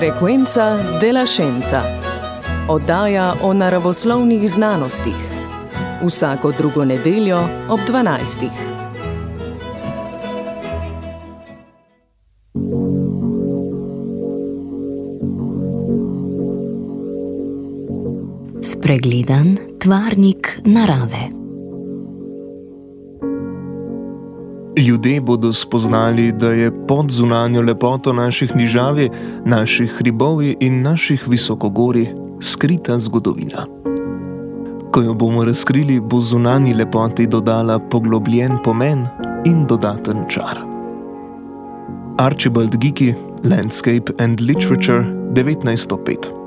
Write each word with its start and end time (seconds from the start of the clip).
Frekvenca 0.00 0.98
de 0.98 1.12
la 1.12 1.26
Scienza. 1.26 1.82
Oddaja 2.68 3.34
o 3.42 3.52
naravoslovnih 3.54 4.50
znanostih. 4.50 5.14
Vsako 6.06 6.52
drugo 6.58 6.84
nedeljo 6.84 7.40
ob 7.68 7.80
12. 7.80 8.48
Spregledan 18.62 19.56
tvarnik 19.78 20.60
narave. 20.64 21.39
Ljudje 25.00 25.20
bodo 25.20 25.52
spoznali, 25.52 26.32
da 26.32 26.50
je 26.52 26.86
pod 26.86 27.10
zunanjo 27.10 27.62
lepoto 27.62 28.12
naših 28.12 28.56
nižavi, 28.56 29.08
naših 29.44 29.92
hribov 29.98 30.42
in 30.60 30.82
naših 30.82 31.24
visokogori 31.28 32.08
skrita 32.40 32.98
zgodovina. 32.98 33.64
Ko 34.92 35.00
jo 35.02 35.14
bomo 35.14 35.44
razkrili, 35.44 36.00
bo 36.00 36.20
zunanji 36.20 36.74
lepoti 36.74 37.26
dodala 37.26 37.78
poglobljen 37.78 38.58
pomen 38.64 39.06
in 39.46 39.64
dodaten 39.66 40.24
čar. 40.28 40.60
Archibald 42.18 42.76
Giki, 42.76 43.14
Landscape 43.44 44.12
and 44.18 44.40
Literature 44.40 45.04
1905. 45.34 46.39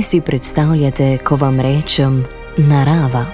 Kaj 0.00 0.04
si 0.08 0.20
predstavljate, 0.20 1.18
ko 1.24 1.36
vam 1.36 1.58
rečem 1.60 2.22
narava? 2.56 3.26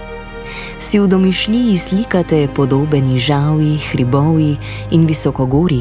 Si 0.83 0.99
v 0.99 1.07
domišljiji 1.07 1.77
slikate 1.79 2.49
podobe 2.55 2.99
nižavi, 3.01 3.77
hribovi 3.91 4.57
in 4.91 5.05
visokogori? 5.07 5.79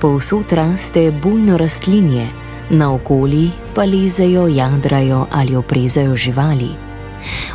Povsod 0.00 0.52
raste 0.52 1.06
bujno 1.22 1.56
rastlinje, 1.56 2.26
naokoli 2.70 3.48
pa 3.74 3.86
lezejo, 3.88 4.48
jadrajo 4.48 5.26
ali 5.30 5.56
oprezajo 5.56 6.16
živali. 6.16 6.68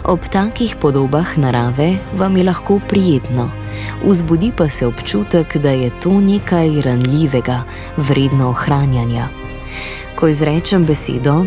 Ob 0.03 0.25
takih 0.25 0.75
podobah 0.81 1.37
narave 1.37 1.91
vam 2.17 2.37
je 2.37 2.43
lahko 2.43 2.79
prijetno, 2.89 3.51
vzbudi 4.05 4.49
pa 4.57 4.69
se 4.69 4.87
občutek, 4.87 5.57
da 5.57 5.69
je 5.69 5.91
to 6.01 6.17
nekaj 6.21 6.81
ranljivega, 6.81 7.61
vredno 7.97 8.49
ohranjanja. 8.49 9.27
Ko 10.15 10.27
izrečem 10.27 10.85
besedo, 10.85 11.45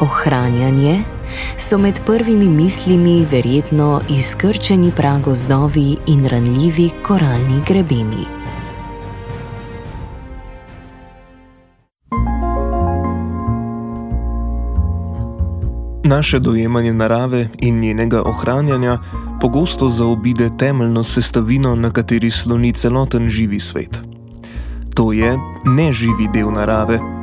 ohranjanje, 0.00 1.02
so 1.56 1.78
med 1.78 2.00
prvimi 2.06 2.48
mislimi 2.48 3.26
verjetno 3.30 4.00
izkrčeni 4.08 4.92
pragozdovi 4.96 5.96
in 6.06 6.26
ranljivi 6.28 6.90
koralni 7.02 7.62
grebeni. 7.68 8.26
Naše 16.04 16.38
dojemanje 16.38 16.92
narave 16.92 17.48
in 17.58 17.80
njenega 17.80 18.22
ohranjanja 18.22 18.98
pogosto 19.40 19.88
zaobide 19.88 20.50
temeljno 20.58 21.04
sestavino, 21.04 21.74
na 21.74 21.90
kateri 21.90 22.30
sloni 22.30 22.72
celoten 22.72 23.28
živi 23.28 23.60
svet. 23.60 24.02
To 24.94 25.12
je 25.12 25.38
neživi 25.64 26.28
del 26.34 26.52
narave, 26.52 27.15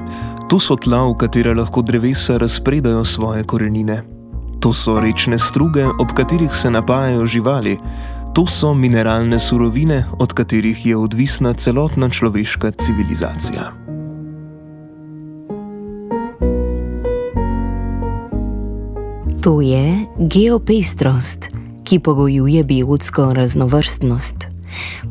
To 0.54 0.60
so 0.62 0.76
tla, 0.78 1.02
v 1.10 1.18
katere 1.18 1.50
lahko 1.58 1.82
drevesa 1.82 2.38
razpredajo 2.38 3.02
svoje 3.06 3.42
korenine. 3.44 4.04
To 4.62 4.70
so 4.70 5.00
rečne 5.02 5.40
struge, 5.42 5.82
ob 5.82 6.14
katerih 6.14 6.54
se 6.54 6.70
napajajo 6.70 7.26
živali. 7.26 7.78
To 8.38 8.46
so 8.46 8.74
mineralne 8.74 9.40
surovine, 9.40 10.06
od 10.20 10.34
katerih 10.34 10.86
je 10.86 10.98
odvisna 10.98 11.54
celotna 11.54 12.10
človeška 12.10 12.72
civilizacija. 12.78 13.74
To 19.42 19.62
je 19.62 20.06
geopestrost, 20.18 21.50
ki 21.84 22.00
pogojuje 22.00 22.64
biotsko 22.64 23.34
raznovrstnost. 23.34 24.48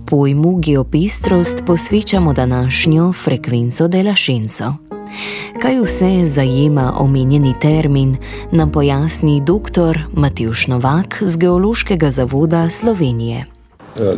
Pojmu 0.07 0.57
geopestrost 0.63 1.67
posvečamo 1.67 2.33
današnjo 2.33 3.13
frekvenco 3.13 3.89
delašenco. 3.89 4.92
Kaj 5.63 5.81
vse 5.81 6.25
zajema 6.25 6.93
omenjeni 6.99 7.55
termin, 7.61 8.17
nam 8.51 8.73
pojasni 8.73 9.41
dr. 9.41 9.99
Matjuš 10.13 10.67
Novak 10.67 11.19
z 11.21 11.37
Geološkega 11.37 12.11
zavoda 12.11 12.71
Slovenije. 12.71 13.45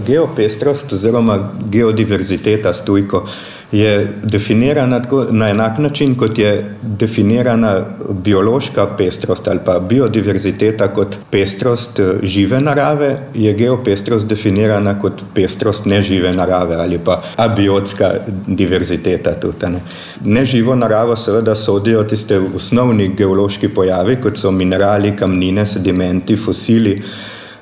Geopestrost 0.07 0.93
oziroma 0.93 1.51
geodiverziteta 1.71 2.73
stojko 2.73 3.27
je 3.75 4.13
definirana 4.23 5.03
tako, 5.03 5.27
na 5.31 5.49
enak 5.49 5.79
način, 5.79 6.15
kot 6.15 6.39
je 6.39 6.75
definirana 6.83 7.81
biološka 8.11 8.87
pestrost 8.97 9.49
ali 9.49 9.61
pa 9.65 9.79
biodiverziteta 9.79 10.89
kot 10.89 11.17
pestrost 11.31 11.99
eh, 11.99 12.13
žive 12.23 12.61
narave, 12.61 13.17
je 13.35 13.53
geopestrost 13.53 14.27
definirana 14.27 14.99
kot 15.01 15.23
pestrost 15.35 15.87
nežive 15.87 16.33
narave 16.33 16.77
ali 16.77 16.99
pa 16.99 17.23
abiotska 17.37 18.13
diverziteta. 18.47 19.35
Tudi, 19.41 19.67
ne. 19.67 19.81
Neživo 20.25 20.77
naravo 20.77 21.17
seveda 21.17 21.57
sodijo 21.57 22.05
tiste 22.05 22.39
osnovni 22.57 23.09
geološki 23.09 23.69
pojavi, 23.69 24.17
kot 24.23 24.39
so 24.39 24.51
minerali, 24.51 25.17
kamnine, 25.17 25.67
sedimenti, 25.67 26.37
fosili. 26.37 27.03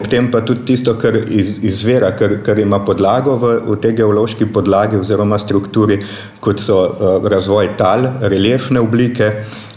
Potem 0.03 0.31
pa 0.31 0.41
tudi 0.43 0.65
tisto, 0.73 0.95
kar 0.99 1.15
iz, 1.15 1.55
izvira, 1.63 2.11
kar, 2.19 2.41
kar 2.43 2.59
ima 2.59 2.81
podlago 2.83 3.37
v, 3.39 3.55
v 3.71 3.77
tej 3.79 3.95
geološki 4.01 4.49
podlagi 4.51 4.99
oziroma 4.99 5.39
strukturi, 5.39 6.01
kot 6.43 6.59
so 6.59 6.79
uh, 6.83 7.29
razvoj 7.31 7.77
tal, 7.79 8.09
reliefne 8.27 8.83
oblike, 8.83 9.31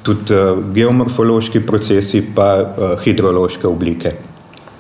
tudi 0.06 0.34
uh, 0.34 0.58
geomorfološki 0.74 1.62
procesi, 1.68 2.24
pa 2.36 2.50
uh, 2.58 2.96
hidrološke 3.06 3.70
oblike. 3.70 4.16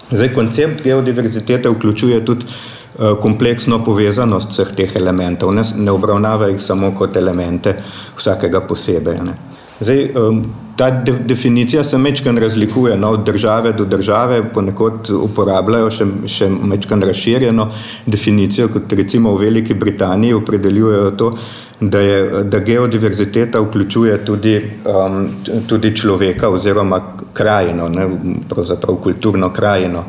Zdaj, 0.09 0.33
koncept 0.33 0.83
geodiverzitete 0.85 1.69
vključuje 1.69 2.21
tudi 2.25 2.49
uh, 2.49 3.13
kompleksno 3.21 3.83
povezanost 3.85 4.53
vseh 4.53 4.73
teh 4.77 4.97
elementov, 4.97 5.53
ne, 5.53 5.65
ne 5.77 5.93
obravnava 5.93 6.49
jih 6.53 6.61
samo 6.61 6.89
kot 6.97 7.17
elemente 7.21 7.77
vsakega 8.17 8.65
posebej. 8.65 9.21
Ne. 9.29 9.37
Zdaj, 9.79 10.09
um, 10.15 10.45
ta 10.75 10.89
de 10.91 11.11
definicija 11.25 11.83
se 11.83 11.97
mečkan 11.97 12.37
razlikuje 12.37 12.97
no, 12.97 13.09
od 13.09 13.25
države 13.25 13.73
do 13.73 13.85
države, 13.85 14.43
ponekod 14.53 15.09
uporabljajo 15.09 15.91
še, 15.91 16.05
še 16.27 16.49
mečkan 16.49 17.03
razširjeno 17.03 17.67
definicijo, 18.05 18.67
kot 18.71 18.93
recimo 18.93 19.35
v 19.35 19.47
Veliki 19.47 19.73
Britaniji 19.73 20.33
opredeljujejo 20.33 21.11
to, 21.11 21.31
da, 21.79 21.99
je, 21.99 22.43
da 22.43 22.59
geodiverziteta 22.59 23.59
vključuje 23.59 24.17
tudi, 24.25 24.55
um, 24.87 25.27
tudi 25.67 25.95
človeka 25.95 26.49
oziroma 26.49 27.01
krajino, 27.33 27.89
ne, 27.89 28.07
pravzaprav 28.49 28.95
kulturno 29.03 29.49
krajino. 29.53 30.05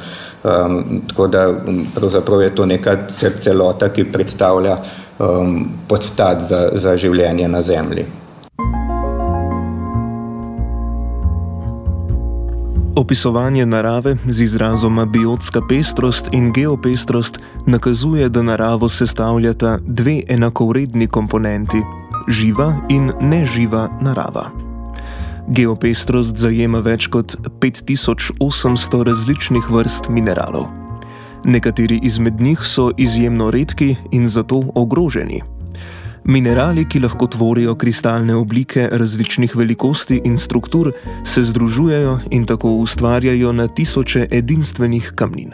Um, 0.46 1.02
tako 1.08 1.26
da 1.26 1.48
pravzaprav 1.94 2.42
je 2.42 2.54
to 2.54 2.66
neka 2.66 2.96
celota, 3.40 3.88
ki 3.88 4.04
predstavlja 4.12 4.76
um, 5.18 5.58
podstat 5.88 6.42
za, 6.42 6.68
za 6.74 6.94
življenje 6.96 7.48
na 7.48 7.62
Zemlji. 7.62 8.06
Opisovanje 12.96 13.66
narave 13.66 14.16
z 14.28 14.40
izrazoma 14.40 15.04
biotska 15.04 15.60
pestrost 15.68 16.28
in 16.32 16.52
geopestrost 16.52 17.38
nakazuje, 17.66 18.28
da 18.28 18.42
naravo 18.42 18.88
sestavljata 18.88 19.78
dve 19.86 20.22
enakovredni 20.28 21.06
komponenti: 21.06 21.82
živa 22.28 22.76
in 22.88 23.12
neživa 23.20 23.88
narava. 24.00 24.50
Geopestrost 25.48 26.36
zajema 26.36 26.78
več 26.78 27.06
kot 27.06 27.36
5800 27.60 29.02
različnih 29.04 29.70
vrst 29.70 30.08
mineralov. 30.08 30.66
Nekateri 31.44 32.00
izmed 32.02 32.40
njih 32.40 32.64
so 32.64 32.90
izjemno 32.96 33.50
redki 33.50 33.96
in 34.10 34.28
zato 34.28 34.62
ogroženi. 34.74 35.42
Minerali, 36.28 36.82
ki 36.88 36.98
lahko 37.00 37.26
tvorijo 37.26 37.74
kristalne 37.74 38.34
oblike 38.34 38.88
različnih 38.92 39.56
velikosti 39.56 40.20
in 40.24 40.38
struktur, 40.38 40.92
se 41.24 41.42
združujejo 41.42 42.18
in 42.30 42.46
tako 42.46 42.70
ustvarjajo 42.70 43.52
na 43.52 43.68
tisoče 43.68 44.26
edinstvenih 44.30 45.12
kamnin. 45.14 45.52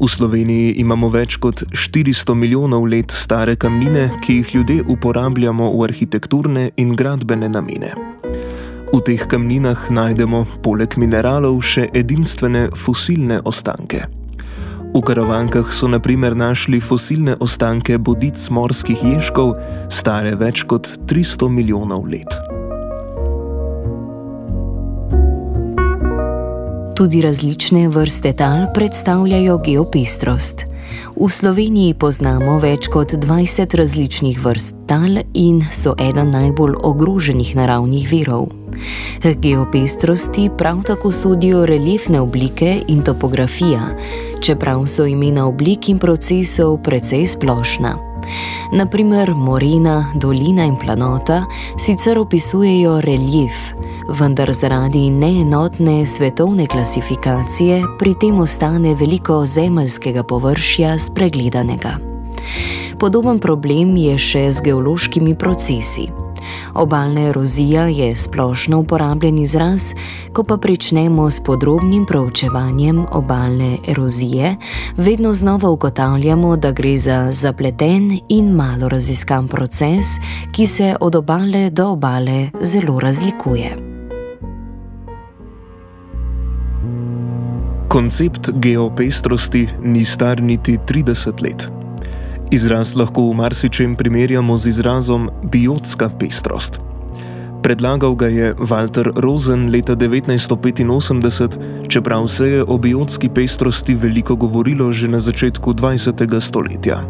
V 0.00 0.08
Sloveniji 0.08 0.72
imamo 0.82 1.08
več 1.08 1.36
kot 1.36 1.62
400 1.70 2.34
milijonov 2.34 2.88
let 2.90 3.14
stare 3.14 3.56
kamnine, 3.56 4.10
ki 4.26 4.40
jih 4.40 4.54
ljudje 4.54 4.82
uporabljamo 4.88 5.70
v 5.78 5.84
arhitekturne 5.84 6.70
in 6.76 6.96
gradbene 6.96 7.48
namene. 7.48 7.94
V 8.92 9.00
teh 9.06 9.22
kamninah 9.22 9.86
najdemo 9.90 10.44
poleg 10.66 10.98
mineralov 10.98 11.62
še 11.62 11.88
edinstvene 11.94 12.68
fosilne 12.74 13.40
ostanke. 13.44 14.25
V 14.94 15.02
karavankah 15.02 15.72
so 15.72 15.88
naprimer 15.88 16.36
našli 16.36 16.80
fosilne 16.80 17.36
ostanke 17.40 17.98
bodic 17.98 18.40
morskih 18.50 19.02
ježkov, 19.04 19.54
stare 19.90 20.34
več 20.36 20.62
kot 20.68 20.92
300 21.08 21.50
milijonov 21.52 22.06
let. 22.08 22.38
Tudi 26.96 27.20
različne 27.20 27.88
vrste 27.92 28.32
tal 28.32 28.70
predstavljajo 28.74 29.58
geopestrost. 29.58 30.64
V 31.16 31.28
Sloveniji 31.32 31.94
poznamo 31.94 32.58
več 32.58 32.88
kot 32.92 33.14
20 33.16 33.76
različnih 33.76 34.40
vrst 34.44 34.82
tal 34.86 35.22
in 35.34 35.62
so 35.72 35.94
eden 35.98 36.30
najbolj 36.30 36.76
ogroženih 36.82 37.54
naravnih 37.56 38.08
virov. 38.10 38.50
K 39.22 39.34
geopestrosti 39.40 40.50
prav 40.58 40.82
tako 40.86 41.12
sodijo 41.12 41.64
reliefne 41.66 42.20
oblike 42.20 42.82
in 42.88 43.02
topografija, 43.02 43.94
čeprav 44.40 44.86
so 44.86 45.06
imena 45.06 45.46
oblik 45.48 45.88
in 45.88 45.98
procesov 45.98 46.82
precej 46.82 47.26
splošna. 47.26 48.15
Naprimer, 48.72 49.34
morina, 49.34 50.10
dolina 50.14 50.64
in 50.64 50.76
planota 50.76 51.44
sicer 51.78 52.18
opisujejo 52.18 53.00
relief, 53.00 53.72
vendar 54.08 54.52
zaradi 54.52 55.10
neenotne 55.10 56.06
svetovne 56.06 56.66
klasifikacije 56.66 57.82
pri 57.98 58.14
tem 58.14 58.40
ostane 58.40 58.94
veliko 58.94 59.46
zemeljskega 59.46 60.22
površja 60.22 60.98
spregledanega. 60.98 61.96
Podoben 62.98 63.38
problem 63.38 63.96
je 63.96 64.18
še 64.18 64.46
z 64.52 64.62
geološkimi 64.70 65.34
procesi. 65.38 66.25
Obalna 66.74 67.20
erozija 67.20 67.86
je 67.86 68.16
splošno 68.16 68.78
uporabljen 68.78 69.38
izraz, 69.38 69.92
ko 70.32 70.44
pa 70.44 70.56
pričnemo 70.56 71.30
s 71.30 71.40
podrobnim 71.40 72.06
proučevanjem 72.06 73.04
obalne 73.12 73.76
erozije, 73.88 74.56
vedno 74.96 75.34
znova 75.34 75.70
ugotavljamo, 75.70 76.56
da 76.56 76.72
gre 76.72 76.96
za 76.98 77.32
zapleten 77.32 78.18
in 78.28 78.50
malo 78.50 78.88
raziskan 78.88 79.48
proces, 79.48 80.06
ki 80.52 80.66
se 80.66 80.96
od 81.00 81.14
obale 81.14 81.70
do 81.70 81.88
obale 81.88 82.50
zelo 82.60 83.00
razlikuje. 83.00 83.76
Koncept 87.88 88.50
geopestrosti 88.54 89.68
ni 89.82 90.04
star 90.04 90.42
niti 90.42 90.78
30 90.88 91.42
let. 91.42 91.75
Izraz 92.50 92.94
lahko 92.94 93.30
v 93.30 93.34
marsičem 93.34 93.96
primerjamo 93.96 94.58
z 94.58 94.68
izrazom 94.68 95.30
biotska 95.42 96.08
pestrost. 96.18 96.78
Predlagal 97.62 98.14
ga 98.14 98.26
je 98.26 98.54
Walter 98.54 99.10
Rosen 99.16 99.70
leta 99.70 99.96
1985, 99.96 101.58
čeprav 101.88 102.28
se 102.28 102.46
je 102.46 102.62
o 102.62 102.78
biotski 102.78 103.28
pestrosti 103.28 103.94
veliko 103.94 104.36
govorilo 104.36 104.92
že 104.92 105.08
na 105.08 105.20
začetku 105.20 105.74
20. 105.74 106.40
stoletja. 106.40 107.02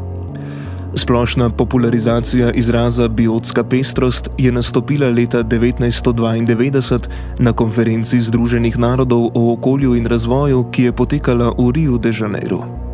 Splošna 0.95 1.51
popularizacija 1.51 2.53
izraza 2.53 3.09
biotska 3.09 3.65
pestrost 3.65 4.29
je 4.39 4.53
nastopila 4.53 5.09
leta 5.09 5.45
1992 5.45 7.09
na 7.39 7.53
konferenci 7.53 8.21
Združenih 8.21 8.79
narodov 8.79 9.31
o 9.35 9.53
okolju 9.53 9.95
in 9.95 10.07
razvoju, 10.07 10.65
ki 10.73 10.83
je 10.83 10.93
potekala 10.93 11.53
v 11.59 11.71
Rio 11.73 11.99
de 11.99 12.13
Janeiro. 12.21 12.86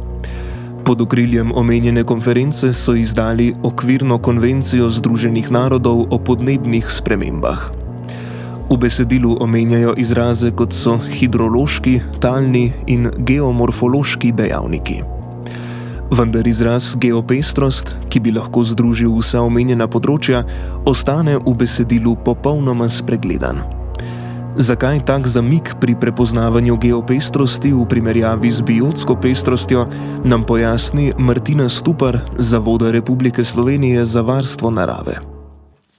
Pod 0.85 1.01
okriljem 1.01 1.53
omenjene 1.55 2.05
konference 2.05 2.73
so 2.73 2.95
izdali 2.95 3.55
okvirno 3.63 4.19
konvencijo 4.19 4.91
Združenih 4.91 5.51
narodov 5.51 6.07
o 6.11 6.19
podnebnih 6.19 6.91
spremembah. 6.91 7.71
V 8.71 8.77
besedilu 8.77 9.37
omenjajo 9.41 9.95
izraze 9.97 10.51
kot 10.51 10.75
so 10.75 10.97
hidrološki, 10.99 12.01
talni 12.21 12.73
in 12.87 13.11
geomorfološki 13.19 14.33
dejavniki. 14.33 15.03
Vendar 16.11 16.47
izraz 16.47 16.97
geopestrost, 16.99 17.95
ki 18.11 18.21
bi 18.21 18.33
lahko 18.35 18.65
združil 18.65 19.15
vsa 19.21 19.45
omenjena 19.47 19.87
področja, 19.87 20.43
ostane 20.85 21.39
v 21.39 21.55
besedilu 21.63 22.17
popolnoma 22.25 22.89
spregledan. 22.91 23.82
Zakaj 24.53 25.01
tak 25.09 25.25
zamik 25.25 25.81
pri 25.81 25.97
prepoznavanju 25.97 26.77
geopestrosti 26.77 27.73
v 27.73 27.89
primerjavi 27.89 28.51
z 28.53 28.61
biotsko 28.61 29.17
pestrostjo, 29.17 29.89
nam 30.29 30.45
pojasni 30.45 31.17
Martina 31.17 31.73
Stupar, 31.73 32.21
Zavoda 32.37 32.93
Republike 32.93 33.45
Slovenije 33.45 34.05
za 34.05 34.21
varstvo 34.21 34.69
narave. 34.71 35.25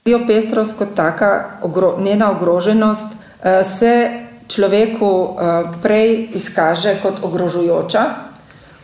Biopestrost 0.06 0.78
kot 0.78 0.94
taka, 0.94 1.58
njena 1.98 2.30
ogroženost 2.30 3.06
eh, 3.42 3.64
se 3.64 4.22
človeku 4.46 5.10
eh, 5.10 5.62
prej 5.82 6.30
izkaže 6.38 7.02
kot 7.02 7.26
ogrožujoča, 7.26 8.04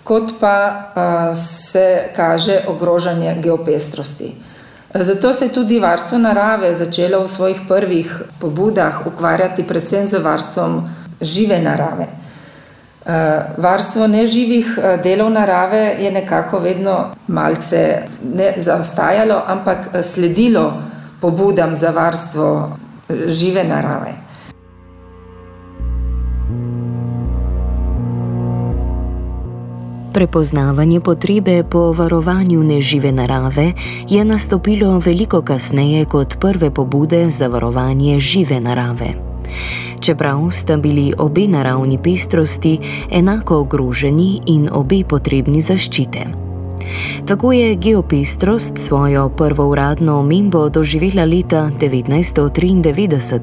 kot 0.03 0.35
pa 0.41 0.57
eh, 0.67 1.35
se 1.39 2.11
kaže 2.17 2.67
ogrožanje 2.67 3.39
geopestrosti. 3.39 4.50
Zato 4.95 5.33
se 5.33 5.45
je 5.45 5.53
tudi 5.53 5.79
varstvo 5.81 6.19
narave 6.19 6.75
začelo 6.75 7.23
v 7.25 7.29
svojih 7.29 7.61
prvih 7.69 8.23
pobudah 8.39 9.07
ukvarjati 9.07 9.63
predvsem 9.63 10.07
z 10.07 10.19
varstvom 10.19 10.89
žive 11.21 11.61
narave. 11.63 12.07
Eh, 13.01 13.43
varstvo 13.57 14.07
neživih 14.07 14.79
eh, 14.79 14.99
delov 15.03 15.31
narave 15.33 15.97
je 15.99 16.11
nekako 16.13 16.59
vedno 16.59 17.15
malce 17.29 18.03
ne 18.35 18.55
zaostajalo, 18.57 19.43
ampak 19.47 19.89
eh, 19.93 20.03
sledilo 20.03 20.83
pobudam 21.21 21.77
za 21.77 21.91
varstvo 21.91 22.77
žive 23.27 23.65
narave. 23.65 24.20
Prepoznavanje 30.12 31.01
potrebe 31.01 31.65
po 31.71 31.93
varovanju 31.93 32.62
nežive 32.62 33.12
narave 33.12 33.73
je 34.09 34.25
nastopilo 34.25 34.99
veliko 34.99 35.43
kasneje 35.43 36.05
kot 36.05 36.37
prve 36.41 36.71
pobude 36.71 37.31
za 37.31 37.49
varovanje 37.49 38.21
žive 38.21 38.61
narave. 38.61 39.15
Čeprav 40.01 40.51
sta 40.51 40.77
bili 40.77 41.12
obe 41.19 41.49
naravni 41.49 41.99
pestrosti 42.03 42.79
enako 43.11 43.57
ogroženi 43.57 44.41
in 44.47 44.69
obe 44.73 45.05
potrebni 45.09 45.61
zaščite. 45.61 46.27
Tako 47.26 47.52
je 47.52 47.75
geopestrost 47.75 48.79
svojo 48.79 49.29
prvo 49.29 49.69
uradno 49.69 50.19
omembo 50.19 50.69
doživela 50.69 51.25
leta 51.25 51.71
1993, 51.81 53.38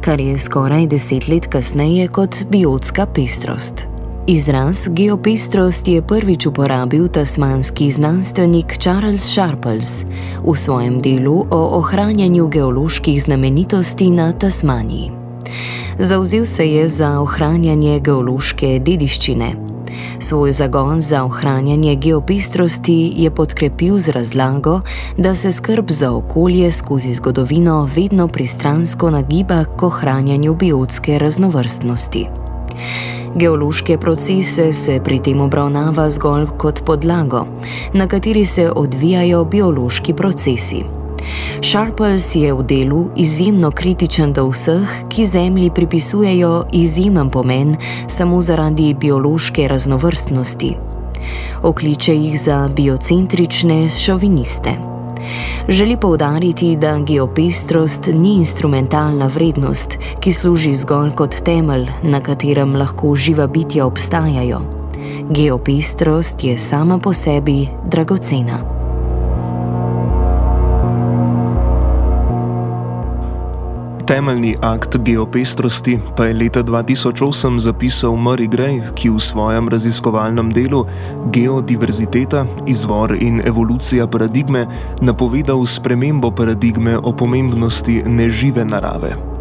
kar 0.00 0.20
je 0.20 0.38
skoraj 0.38 0.86
deset 0.86 1.28
let 1.28 1.46
kasneje 1.46 2.08
kot 2.08 2.36
biotska 2.50 3.06
pestrost. 3.06 3.95
Izraz 4.28 4.88
geopestrost 4.90 5.88
je 5.88 6.02
prvič 6.02 6.46
uporabil 6.46 7.08
tasmanski 7.08 7.90
znanstvenik 7.90 8.78
Charles 8.78 9.22
Sharples 9.22 10.04
v 10.42 10.54
svojem 10.56 10.98
delu 10.98 11.46
o 11.50 11.78
ohranjanju 11.78 12.48
geoloških 12.48 13.22
znamenitosti 13.22 14.10
na 14.10 14.32
Tasmaniji. 14.32 15.10
Zauzel 15.98 16.46
se 16.46 16.66
je 16.70 16.88
za 16.88 17.20
ohranjanje 17.20 18.00
geološke 18.00 18.80
dediščine. 18.82 19.52
Svoj 20.18 20.52
zagon 20.52 21.00
za 21.00 21.24
ohranjanje 21.24 21.94
geopestrosti 21.94 23.12
je 23.16 23.30
podkrepil 23.30 23.98
z 23.98 24.08
razlago, 24.08 24.80
da 25.16 25.34
se 25.34 25.52
skrb 25.52 25.90
za 25.90 26.12
okolje 26.12 26.72
skozi 26.72 27.12
zgodovino 27.12 27.88
vedno 27.96 28.28
pristransko 28.28 29.10
nagiba 29.10 29.64
k 29.64 29.82
ohranjanju 29.82 30.54
biotske 30.54 31.18
raznovrstnosti. 31.18 32.26
Geološke 33.36 33.98
procese 33.98 34.72
se 34.72 35.00
pri 35.04 35.18
tem 35.20 35.40
obravnava 35.40 36.06
zgolj 36.10 36.46
kot 36.56 36.80
podlago, 36.86 37.42
na 37.92 38.06
kateri 38.08 38.46
se 38.48 38.70
odvijajo 38.70 39.44
biološki 39.44 40.14
procesi. 40.14 40.84
Sharples 41.60 42.30
je 42.34 42.54
v 42.54 42.64
delu 42.64 43.02
izjemno 43.16 43.70
kritičen 43.70 44.32
do 44.32 44.46
vseh, 44.48 44.96
ki 45.08 45.26
Zemlji 45.26 45.70
pripisujejo 45.70 46.64
izjemen 46.72 47.30
pomen 47.30 47.76
samo 48.08 48.40
zaradi 48.40 48.94
biološke 48.94 49.68
raznovrstnosti. 49.68 50.76
Okliče 51.62 52.16
jih 52.16 52.40
za 52.40 52.68
biocentrične 52.76 53.90
šoviniste. 53.90 54.95
Želi 55.68 55.96
povdariti, 55.96 56.76
da 56.76 56.98
geopestrost 56.98 58.10
ni 58.14 58.36
instrumentalna 58.36 59.26
vrednost, 59.26 59.98
ki 60.20 60.32
služi 60.32 60.74
zgolj 60.74 61.10
kot 61.10 61.40
temelj, 61.44 61.90
na 62.02 62.20
katerem 62.20 62.76
lahko 62.76 63.14
živa 63.14 63.46
bitja 63.46 63.86
obstajajo. 63.86 64.60
Geopestrost 65.30 66.44
je 66.44 66.58
sama 66.58 66.98
po 66.98 67.12
sebi 67.12 67.68
dragocena. 67.90 68.75
Temeljni 74.06 74.54
akt 74.62 74.96
geopestrosti 75.02 75.98
pa 76.16 76.24
je 76.26 76.34
leta 76.34 76.62
2008 76.62 77.58
zapisal 77.58 78.14
Murray 78.14 78.46
Gray, 78.46 78.78
ki 78.94 79.10
v 79.10 79.18
svojem 79.18 79.66
raziskovalnem 79.68 80.52
delu 80.54 80.84
Geodiverziteta, 81.34 82.46
izvor 82.70 83.16
in 83.18 83.42
evolucija 83.42 84.06
paradigme 84.06 84.66
napovedal 85.02 85.66
spremembo 85.66 86.30
paradigme 86.30 86.98
o 86.98 87.12
pomembnosti 87.12 88.02
nežive 88.06 88.64
narave. 88.64 89.35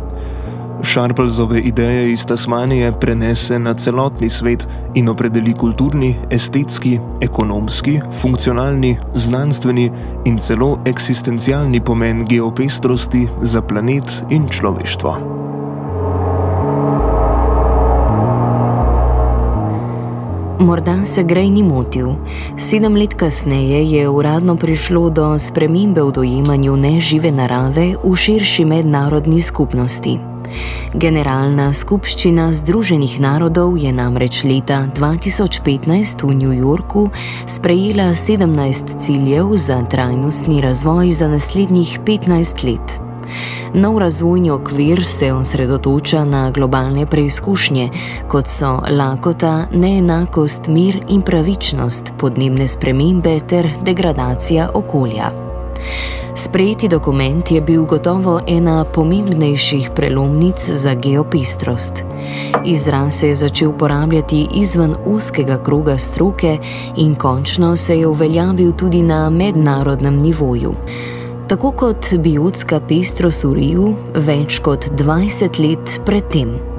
Šarplzove 0.86 1.60
ideje 1.60 2.12
iz 2.12 2.26
Tasmanije 2.26 2.92
prenese 3.00 3.60
na 3.60 3.74
celotni 3.74 4.30
svet 4.30 4.68
in 4.96 5.10
opredeli 5.10 5.54
kulturni, 5.54 6.16
estetski, 6.32 7.00
ekonomski, 7.22 8.00
funkcionalni, 8.22 8.98
znanstveni 9.16 9.92
in 10.26 10.38
celo 10.38 10.78
eksistencialni 10.86 11.82
pomen 11.82 12.26
geopestrosti 12.30 13.28
za 13.42 13.62
planet 13.62 14.22
in 14.30 14.48
človeštvo. 14.50 15.18
Morda 20.60 21.06
se 21.06 21.24
Grej 21.24 21.50
ni 21.50 21.64
motil. 21.64 22.08
Sedem 22.58 22.96
let 22.96 23.14
kasneje 23.14 23.84
je 23.92 24.10
uradno 24.10 24.56
prišlo 24.56 25.10
do 25.10 25.40
spremembe 25.40 26.02
v 26.02 26.12
dojemanju 26.12 26.78
nežive 26.78 27.32
narave 27.32 27.96
v 28.04 28.16
širši 28.16 28.66
mednarodni 28.66 29.42
skupnosti. 29.42 30.35
Generalna 30.94 31.74
skupščina 31.74 32.54
Združenih 32.54 33.20
narodov 33.20 33.78
je 33.78 33.92
namreč 33.92 34.44
leta 34.44 34.88
2015 34.96 36.24
v 36.24 36.36
New 36.36 36.54
Yorku 36.56 37.10
sprejela 37.48 38.16
17 38.16 39.00
ciljev 39.00 39.56
za 39.58 39.82
trajnostni 39.84 40.62
razvoj 40.62 41.12
za 41.12 41.28
naslednjih 41.28 42.00
15 42.06 42.64
let. 42.64 43.00
Nov 43.74 44.00
razvojni 44.00 44.52
okvir 44.52 45.06
se 45.06 45.34
osredotoča 45.34 46.24
na 46.24 46.52
globalne 46.52 47.06
preizkušnje, 47.06 47.90
kot 48.28 48.48
so 48.48 48.82
lakota, 48.90 49.66
neenakost, 49.72 50.68
mir 50.68 51.02
in 51.10 51.22
pravičnost, 51.22 52.14
podnebne 52.20 52.68
spremembe 52.68 53.40
ter 53.40 53.70
degradacija 53.84 54.70
okolja. 54.74 55.55
Sprejeti 56.36 56.88
dokument 56.88 57.52
je 57.52 57.62
bil 57.62 57.86
gotovo 57.86 58.42
ena 58.48 58.84
pomembnejših 58.84 59.90
prelomnic 59.96 60.70
za 60.70 60.94
geopestrost. 60.94 62.04
Izraz 62.66 63.20
se 63.20 63.28
je 63.28 63.36
začel 63.36 63.70
uporabljati 63.70 64.48
izven 64.56 64.96
uzkega 65.06 65.58
kroga 65.64 65.98
stroke 65.98 66.58
in 66.98 67.16
končno 67.16 67.76
se 67.76 68.00
je 68.00 68.08
uveljavil 68.08 68.72
tudi 68.72 69.04
na 69.04 69.30
mednarodnem 69.30 70.18
nivoju. 70.18 70.76
Tako 71.48 71.72
kot 71.72 72.14
biotska 72.18 72.80
pestrost 72.80 73.44
v 73.44 73.54
Riju 73.54 73.96
več 74.16 74.60
kot 74.60 74.86
20 74.98 75.60
let 75.60 76.00
predtem. 76.06 76.75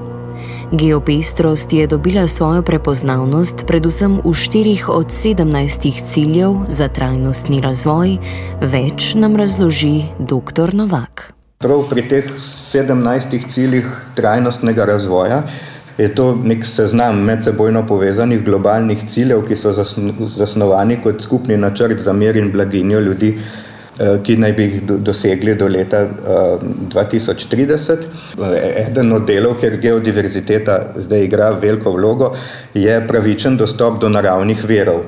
Geopestrost 0.73 1.73
je 1.73 1.87
dobila 1.87 2.29
svojo 2.29 2.63
prepoznavnost 2.63 3.63
predvsem 3.67 4.19
v 4.25 4.35
štirih 4.35 4.89
od 4.89 5.13
sedemnajstih 5.15 6.03
ciljev 6.03 6.67
za 6.69 6.89
trajnostni 6.89 7.61
razvoj, 7.63 8.17
več 8.61 9.15
nam 9.15 9.37
razloži 9.39 10.11
dr. 10.19 10.75
Novak. 10.75 11.31
Prav 11.63 11.87
pri 11.87 12.03
teh 12.11 12.33
sedemnajstih 12.43 13.47
ciljih 13.47 13.87
trajnostnega 14.19 14.85
razvoja 14.85 15.45
je 15.99 16.11
to 16.15 16.35
nek 16.35 16.67
seznam 16.67 17.23
medsebojno 17.23 17.87
povezanih 17.87 18.43
globalnih 18.45 19.07
ciljev, 19.07 19.47
ki 19.47 19.57
so 19.57 19.71
zasnovani 19.71 20.99
kot 21.03 21.23
skupni 21.23 21.57
načrt 21.57 22.03
za 22.03 22.13
mir 22.13 22.37
in 22.37 22.51
blaginjo 22.53 23.01
ljudi. 23.01 23.37
Eh, 23.97 24.19
ki 24.21 24.35
naj 24.37 24.53
bi 24.53 24.65
jih 24.65 24.83
dosegli 25.01 25.55
do 25.57 25.67
leta 25.73 26.03
2030. 26.93 28.03
Eh, 28.37 28.57
eden 28.83 29.13
od 29.17 29.23
delov, 29.25 29.55
kjer 29.61 29.79
geodiverziteta 29.81 30.75
zdaj 31.01 31.23
igra 31.25 31.47
veliko 31.63 31.95
vlogo, 31.95 32.35
je 32.75 32.99
pravičen 33.09 33.57
dostop 33.57 33.97
do 34.01 34.09
naravnih 34.13 34.65
verov. 34.69 35.01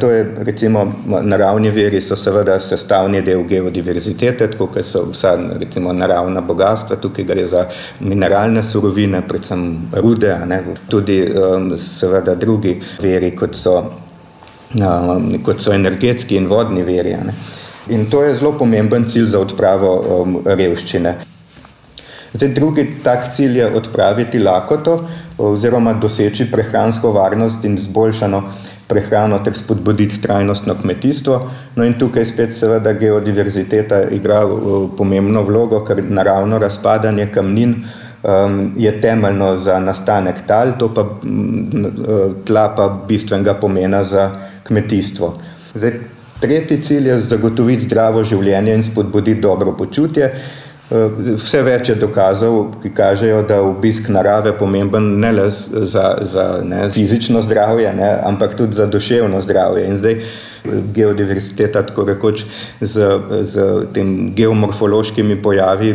To 0.00 0.10
je 0.10 0.24
recimo 0.48 0.82
naravni 1.22 1.70
veri 1.70 2.00
so 2.00 2.16
seveda 2.16 2.58
sestavni 2.60 3.20
del 3.22 3.44
geodiverzitete, 3.46 4.48
tako 4.56 4.66
kot 4.74 4.86
so 4.86 5.04
vsa 5.12 5.36
recimo 5.60 5.92
naravna 5.92 6.40
bogatstva, 6.40 6.96
tukaj 6.96 7.24
gre 7.24 7.44
za 7.46 7.68
mineralne 8.00 8.62
surovine, 8.62 9.22
predvsem 9.28 9.90
rude, 9.92 10.34
tudi 10.88 11.20
seveda 11.76 12.34
drugi 12.34 12.74
veri, 13.02 13.30
kot 13.36 13.54
so, 13.54 13.76
kot 15.42 15.62
so 15.62 15.72
energetski 15.72 16.36
in 16.36 16.50
vodni 16.50 16.82
veri. 16.82 17.14
In 17.88 18.06
to 18.10 18.22
je 18.22 18.34
zelo 18.34 18.52
pomemben 18.58 19.04
cilj 19.06 19.26
za 19.30 19.40
odpravo 19.40 19.90
um, 20.22 20.38
revščine. 20.44 21.14
Zdaj, 22.32 22.48
drugi 22.48 22.86
tak 23.02 23.30
cilj 23.32 23.58
je 23.58 23.66
odpraviti 23.78 24.38
lakoto 24.38 24.98
oziroma 25.38 25.92
doseči 26.00 26.48
prehransko 26.50 27.12
varnost 27.12 27.64
in 27.64 27.78
zboljšano 27.78 28.42
prehrano 28.86 29.38
ter 29.44 29.54
spodbuditi 29.54 30.20
trajnostno 30.22 30.74
kmetijstvo. 30.80 31.38
No 31.76 31.84
in 31.84 31.94
tukaj 31.98 32.24
spet 32.24 32.54
seveda 32.54 32.92
geodiverziteta 32.92 34.02
igra 34.10 34.42
uh, 34.46 34.90
pomembno 34.98 35.42
vlogo, 35.46 35.84
ker 35.84 36.02
naravno 36.04 36.58
razpadanje 36.58 37.28
kamnin 37.34 37.76
um, 38.22 38.72
je 38.76 38.92
temeljno 39.00 39.56
za 39.56 39.78
nastanek 39.80 40.42
tal, 40.46 40.74
to 40.78 40.90
pa 40.94 41.06
tla 42.44 42.68
pa 42.76 42.88
bistvenega 43.08 43.54
pomena 43.54 44.02
za 44.04 44.30
kmetijstvo. 44.66 45.34
Zdaj, 45.74 46.15
Tretji 46.40 46.82
cilj 46.82 47.08
je 47.08 47.20
zagotoviti 47.20 47.84
zdravo 47.84 48.24
življenje 48.24 48.74
in 48.74 48.82
spodbuditi 48.84 49.40
dobro 49.40 49.72
počutje. 49.76 50.32
Eh, 50.86 51.06
vse 51.34 51.62
več 51.66 51.88
je 51.90 51.94
dokazov, 51.98 52.76
ki 52.82 52.92
kažejo, 52.94 53.40
da 53.48 53.56
je 53.58 53.70
obisk 53.72 54.06
narave 54.12 54.52
pomemben 54.54 55.16
ne 55.18 55.32
le 55.32 55.46
za, 55.50 56.04
za 56.22 56.44
ne, 56.62 56.84
fizično 56.94 57.40
zdravje, 57.42 57.90
ne, 57.96 58.10
ampak 58.28 58.54
tudi 58.54 58.78
za 58.78 58.86
duševno 58.86 59.40
zdravje. 59.40 59.86
In 59.88 59.96
zdaj 59.98 60.14
eh, 60.20 60.76
geodiversiteta, 60.94 61.82
tako 61.88 62.04
rekoč, 62.12 62.44
z, 62.80 63.08
z 63.42 63.66
tem 63.96 64.12
geomorfološkimi 64.36 65.40
pojavi 65.42 65.90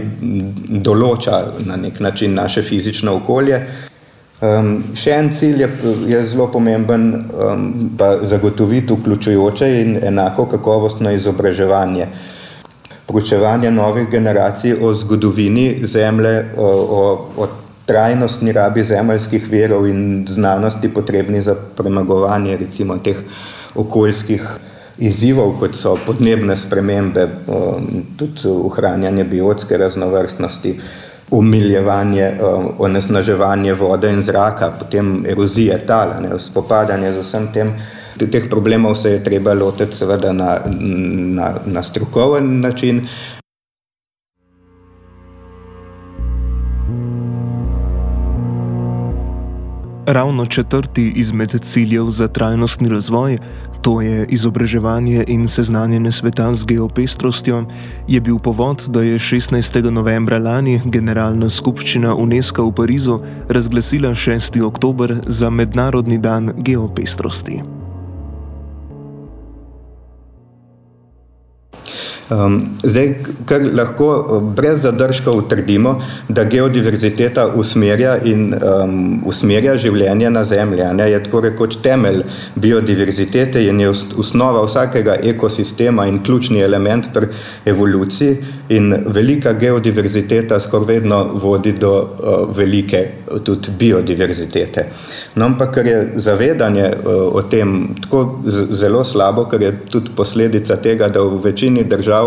določa 0.84 1.40
na 1.70 1.80
nek 1.80 2.04
način 2.04 2.36
naše 2.36 2.66
fizično 2.68 3.16
okolje. 3.22 3.62
Um, 4.42 4.80
še 4.98 5.12
en 5.14 5.28
cilj 5.30 5.60
je, 5.62 5.68
je 6.10 6.20
zelo 6.26 6.48
pomemben, 6.50 7.04
um, 7.30 7.66
pa 7.98 8.16
zagotoviti 8.26 8.96
vključujoče 8.98 9.68
in 9.82 10.00
enako 10.02 10.48
kakovostno 10.56 11.12
izobraževanje. 11.14 12.08
Proučevanje 13.06 13.70
novih 13.72 14.08
generacij 14.10 14.74
o 14.82 14.96
zgodovini 14.98 15.86
Zemlje, 15.86 16.34
o, 16.58 16.72
o, 16.72 17.04
o 17.38 17.48
trajnostni 17.86 18.56
rabi 18.58 18.82
zemeljskih 18.84 19.46
verov 19.52 19.86
in 19.86 20.26
znanosti, 20.30 20.90
potrebni 20.90 21.42
za 21.42 21.54
premagovanje 21.78 22.58
recimo, 22.58 22.98
teh 22.98 23.22
okoljskih 23.76 24.50
izzivov, 24.98 25.54
kot 25.60 25.78
so 25.78 25.94
podnebne 26.06 26.58
spremembe, 26.58 27.28
um, 27.46 27.88
tudi 28.18 28.50
ohranjanje 28.50 29.30
biotske 29.38 29.78
raznovrstnosti 29.78 30.76
umiljevanje, 31.32 32.32
um, 32.32 32.70
onesnaževanje 32.80 33.74
vode 33.74 34.12
in 34.12 34.22
zraka, 34.22 34.72
potem 34.80 35.26
erozije 35.26 35.78
tal, 35.88 36.22
ne, 36.22 36.40
spopadanje 36.40 37.12
z 37.12 37.24
vsem 37.24 37.48
tem. 37.54 37.74
Teh 38.22 38.50
problemov 38.50 38.96
se 38.96 39.12
je 39.12 39.24
treba 39.24 39.54
lotiti 39.54 39.96
seveda 39.96 40.34
na, 40.34 40.60
na, 40.70 41.54
na 41.66 41.84
strokoven 41.84 42.60
način. 42.60 43.02
Ravno 50.06 50.46
četrti 50.46 51.14
izmed 51.16 51.62
ciljev 51.64 52.10
za 52.10 52.28
trajnostni 52.28 52.90
razvoj 52.90 53.38
To 53.82 54.02
je 54.02 54.26
izobraževanje 54.30 55.24
in 55.28 55.48
seznanjanje 55.48 56.12
sveta 56.12 56.54
z 56.54 56.66
geopestrostjo, 56.66 57.66
je 58.08 58.22
bil 58.22 58.38
povod, 58.40 58.86
da 58.88 59.02
je 59.02 59.20
16. 59.20 59.92
novembra 59.92 60.38
lani 60.38 60.82
Generalna 60.86 61.50
skupščina 61.50 62.14
UNESCO 62.16 62.70
v 62.70 62.76
Parizu 62.78 63.20
razglasila 63.50 64.14
6. 64.14 64.62
oktober 64.62 65.18
za 65.26 65.50
Mednarodni 65.50 66.18
dan 66.18 66.54
geopestrosti. 66.58 67.81
Um, 72.32 72.78
zdaj, 72.84 73.10
kar 73.46 73.64
lahko 73.76 74.06
uh, 74.08 74.44
brez 74.56 74.86
zadržkov 74.86 75.38
utrdimo, 75.38 75.98
da 76.30 76.46
geodiverziteta 76.48 77.48
usmerja 77.60 78.14
in 78.24 78.54
um, 78.56 78.94
usmerja 79.28 79.74
življenje 79.76 80.30
na 80.32 80.46
Zemlji. 80.48 80.86
Ne, 80.96 81.10
je 81.12 81.20
tako 81.26 81.42
rekoč 81.44 81.76
temelj 81.84 82.22
biodiverzitete 82.56 83.66
in 83.68 83.82
je 83.84 83.90
osnova 84.24 84.64
vsakega 84.64 85.18
ekosistema 85.34 86.06
in 86.08 86.22
ključni 86.24 86.64
element 86.64 87.12
pri 87.14 87.28
evoluciji. 87.66 88.38
In 88.72 88.96
velika 89.12 89.52
geodiverziteta 89.52 90.60
skoraj 90.64 90.88
vedno 90.88 91.18
vodi 91.36 91.74
do 91.76 91.92
uh, 92.00 92.56
velike 92.58 93.04
tudi 93.44 93.76
biodiverzitete. 93.80 94.86
No, 95.36 95.50
ampak 95.50 95.76
ker 95.76 95.88
je 95.88 96.00
zavedanje 96.16 96.88
uh, 96.94 97.36
o 97.36 97.44
tem 97.44 97.90
tako 98.00 98.24
zelo 98.48 99.04
slabo, 99.04 99.50
ker 99.52 99.68
je 99.68 99.76
tudi 99.92 100.16
posledica 100.16 100.80
tega, 100.80 101.12
da 101.12 101.20
v 101.28 101.44
večini 101.44 101.84
držav 101.84 102.21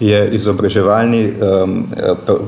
je 0.00 0.20
izobraževalni 0.36 1.22
um, 1.30 1.74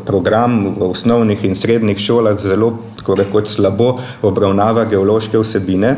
program 0.06 0.74
v 0.76 0.90
osnovnih 0.90 1.44
in 1.44 1.56
srednjih 1.56 1.98
šolah 1.98 2.38
zelo, 2.40 2.72
tako 3.00 3.18
rekoč, 3.22 3.48
slabo 3.56 3.96
obravnava 4.22 4.84
geološke 4.90 5.38
vsebine. 5.38 5.96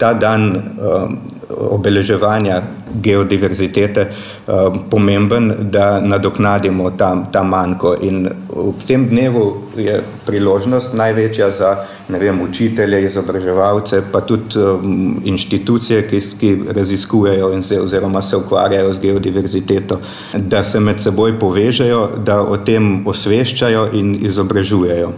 Ta 0.00 0.14
dan 0.16 0.48
um, 0.56 1.18
obeleževanja 1.50 2.62
geodiverzitete 3.02 4.06
um, 4.46 4.78
pomemben, 4.90 5.52
da 5.70 6.00
nadoknadimo 6.00 6.90
ta, 6.90 7.26
ta 7.32 7.42
manjko. 7.42 7.94
In 8.02 8.28
v 8.48 8.86
tem 8.86 9.06
dnevu 9.08 9.44
je 9.76 10.00
priložnost 10.26 10.94
največja 10.94 11.50
za 11.50 11.70
vem, 12.08 12.40
učitelje, 12.42 13.02
izobraževalce, 13.04 14.02
pa 14.12 14.20
tudi 14.20 14.58
um, 14.58 15.20
inštitucije, 15.24 16.06
ki, 16.08 16.20
ki 16.40 16.52
raziskujejo 16.76 17.52
in 17.54 17.62
se, 17.62 17.80
oziroma 17.80 18.22
se 18.22 18.36
ukvarjajo 18.36 18.92
z 18.94 19.00
geodiverziteto, 19.00 20.00
da 20.34 20.64
se 20.64 20.80
med 20.80 21.00
seboj 21.00 21.38
povežejo, 21.38 22.08
da 22.26 22.40
o 22.42 22.56
tem 22.56 23.06
osveščajo 23.06 23.90
in 23.92 24.16
izobražujejo. 24.24 25.12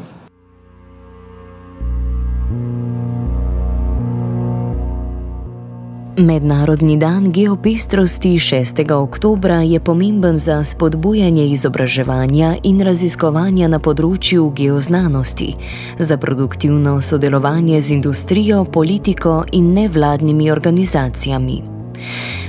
Mednarodni 6.17 6.97
dan 6.97 7.33
geopestrosti 7.33 8.39
6. 8.39 8.93
oktober 8.93 9.51
je 9.51 9.81
pomemben 9.81 10.37
za 10.37 10.65
spodbujanje 10.65 11.47
izobraževanja 11.47 12.55
in 12.63 12.83
raziskovanja 12.85 13.69
na 13.69 13.81
področju 13.81 14.51
geoznanosti, 14.53 15.55
za 15.99 16.21
produktivno 16.21 17.01
sodelovanje 17.01 17.81
z 17.83 17.97
industrijo, 17.97 18.65
politiko 18.65 19.45
in 19.53 19.73
nevladnimi 19.73 20.51
organizacijami. 20.51 21.82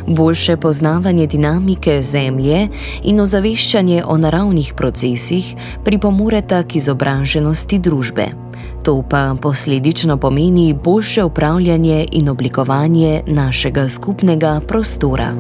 Boljše 0.08 0.58
poznavanje 0.58 1.28
dinamike 1.28 2.02
Zemlje 2.02 2.68
in 3.04 3.20
ozaveščanje 3.20 4.04
o 4.06 4.18
naravnih 4.18 4.74
procesih 4.78 5.56
pripomoreta 5.84 6.64
k 6.64 6.76
izobraženosti 6.76 7.80
družbe. 7.80 8.28
To 8.84 9.04
pa 9.10 9.36
posledično 9.42 10.18
pomeni 10.18 10.74
boljše 10.84 11.24
upravljanje 11.24 12.06
in 12.12 12.30
oblikovanje 12.30 13.22
našega 13.28 13.90
skupnega 13.90 14.62
prostora. 14.68 15.34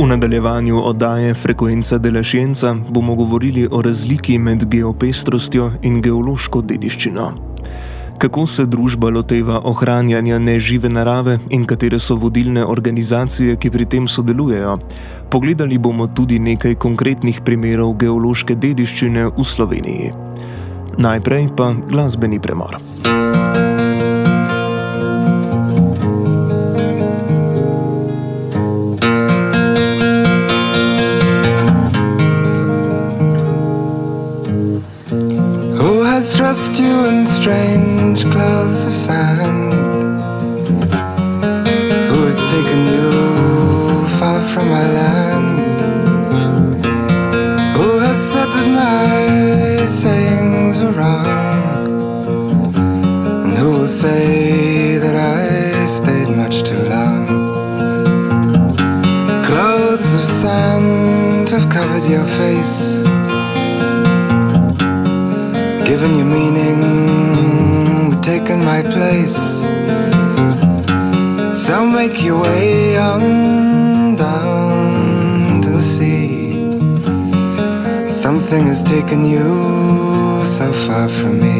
V 0.00 0.06
nadaljevanju 0.06 0.80
oddaje 0.84 1.34
Frekvenca 1.34 1.98
Delašenca 1.98 2.74
bomo 2.88 3.14
govorili 3.14 3.68
o 3.70 3.82
razliki 3.82 4.38
med 4.38 4.64
geopestrostjo 4.64 5.70
in 5.82 6.00
geološko 6.02 6.62
dediščino 6.62 7.49
kako 8.20 8.46
se 8.46 8.66
družba 8.66 9.08
loteva 9.10 9.60
ohranjanja 9.64 10.38
nežive 10.38 10.88
narave 10.92 11.38
in 11.48 11.64
katere 11.64 11.98
so 11.98 12.18
vodilne 12.20 12.64
organizacije, 12.64 13.56
ki 13.56 13.70
pri 13.70 13.86
tem 13.88 14.08
sodelujejo. 14.08 14.76
Pogledali 15.30 15.78
bomo 15.78 16.06
tudi 16.06 16.38
nekaj 16.38 16.74
konkretnih 16.74 17.40
primerov 17.44 17.94
geološke 17.96 18.58
dediščine 18.60 19.30
v 19.38 19.44
Sloveniji. 19.44 20.12
Najprej 20.98 21.48
pa 21.56 21.72
glasbeni 21.88 22.40
premor. 22.40 22.76
dressed 36.36 36.78
you 36.78 37.06
in 37.06 37.99
strange 38.16 38.34
clothes 38.34 38.86
of 38.86 38.92
sand? 38.92 39.72
Who 42.08 42.24
has 42.24 42.38
taken 42.50 42.80
you 42.94 44.08
far 44.18 44.40
from 44.52 44.68
my 44.68 44.86
land? 44.98 45.80
Who 47.76 47.98
has 47.98 48.16
said 48.16 48.46
that 48.46 48.68
my 48.82 49.86
sayings 49.86 50.80
are 50.82 50.92
wrong? 50.92 52.74
And 53.44 53.58
who 53.58 53.70
will 53.70 53.86
say 53.86 54.98
that 54.98 55.14
I 55.14 55.86
stayed 55.86 56.28
much 56.36 56.62
too 56.62 56.82
long? 56.88 57.26
Clothes 59.44 60.14
of 60.14 60.20
sand 60.20 61.48
have 61.50 61.68
covered 61.68 62.08
your 62.10 62.24
face 62.24 63.04
given 65.84 66.14
you 66.14 66.24
meaning, 66.24 66.99
taken 68.38 68.60
my 68.64 68.80
place. 68.94 69.40
So 71.64 71.74
make 71.98 72.16
your 72.22 72.38
way 72.40 72.96
on 72.96 74.14
down 74.14 75.60
to 75.62 75.70
the 75.78 75.84
sea. 75.94 76.30
Something 78.08 78.62
has 78.70 78.84
taken 78.84 79.20
you 79.34 79.48
so 80.44 80.66
far 80.84 81.08
from 81.18 81.34
me. 81.44 81.58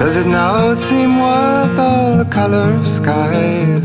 Does 0.00 0.14
it 0.22 0.28
now 0.42 0.74
seem 0.74 1.10
worth 1.26 1.78
all 1.78 2.18
the 2.22 2.28
color 2.38 2.68
of 2.80 2.86
skies? 2.86 3.82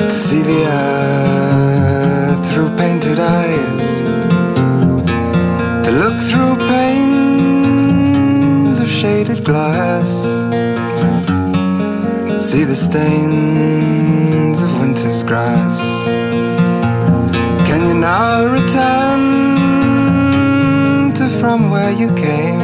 To 0.00 0.10
see 0.10 0.42
the 0.50 0.60
earth 0.66 1.83
through 2.54 2.70
painted 2.76 3.18
eyes, 3.18 4.00
to 5.84 5.90
look 5.90 6.20
through 6.22 6.56
panes 6.68 7.98
of 8.78 8.88
shaded 8.88 9.44
glass, 9.44 10.08
see 12.38 12.62
the 12.62 12.76
stains 12.76 14.62
of 14.62 14.72
winter's 14.78 15.24
grass. 15.24 16.06
Can 17.66 17.88
you 17.88 17.94
now 17.94 18.44
return 18.46 19.22
to 21.12 21.28
from 21.40 21.70
where 21.70 21.90
you 21.90 22.14
came? 22.14 22.60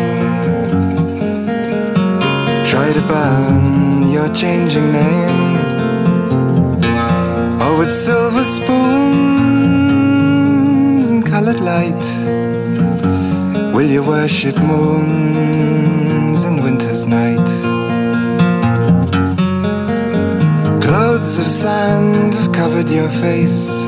Try 2.65 2.93
to 2.93 3.03
burn 3.09 4.09
your 4.09 4.29
changing 4.33 4.93
name 4.93 5.59
oh, 7.61 7.77
with 7.81 7.91
silver 7.93 8.45
spoons 8.45 9.60
light. 11.59 12.05
Will 13.75 13.89
you 13.91 14.03
worship 14.03 14.57
moons 14.59 16.45
and 16.45 16.63
winter's 16.63 17.07
night? 17.07 17.49
Clothes 20.83 21.39
of 21.39 21.47
sand 21.47 22.35
have 22.35 22.53
covered 22.53 22.89
your 22.91 23.09
face, 23.09 23.83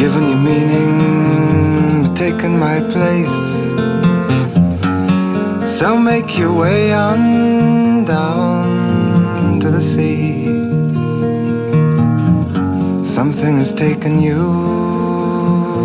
given 0.00 0.28
you 0.30 0.38
meaning, 0.50 2.14
taken 2.14 2.58
my 2.58 2.80
place. 2.94 3.38
So 5.78 5.98
make 5.98 6.38
your 6.38 6.52
way 6.52 6.94
on 6.94 8.04
down 8.04 9.60
to 9.60 9.70
the 9.70 9.80
sea. 9.80 10.46
Something 13.04 13.56
has 13.58 13.74
taken 13.74 14.20
you 14.20 14.85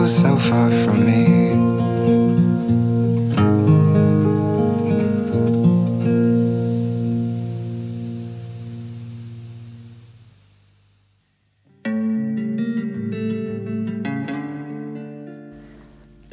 so 0.08 0.36
far 0.38 0.72
from 0.84 1.06
me. 1.06 1.52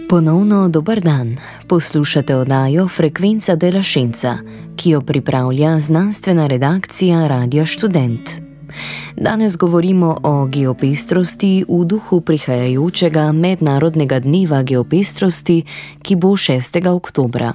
Ponovno 0.09 0.69
dober 0.69 1.01
dan. 1.01 1.37
Poslušate 1.69 2.37
oddajo 2.37 2.89
Frekvenca 2.89 3.57
dela 3.57 3.83
Šenca, 3.83 4.39
ki 4.77 4.91
jo 4.91 5.01
pripravlja 5.01 5.81
znanstvena 5.81 6.47
redakcija 6.47 7.27
Radio 7.27 7.67
Student. 7.67 8.48
Danes 9.17 9.57
govorimo 9.57 10.17
o 10.23 10.47
geopestrosti 10.47 11.65
v 11.69 11.85
duhu 11.85 12.21
prihajajočega 12.21 13.33
mednarodnega 13.33 14.21
dneva 14.21 14.63
geopestrosti, 14.63 15.65
ki 16.03 16.17
bo 16.17 16.37
6. 16.37 16.87
oktober. 16.87 17.53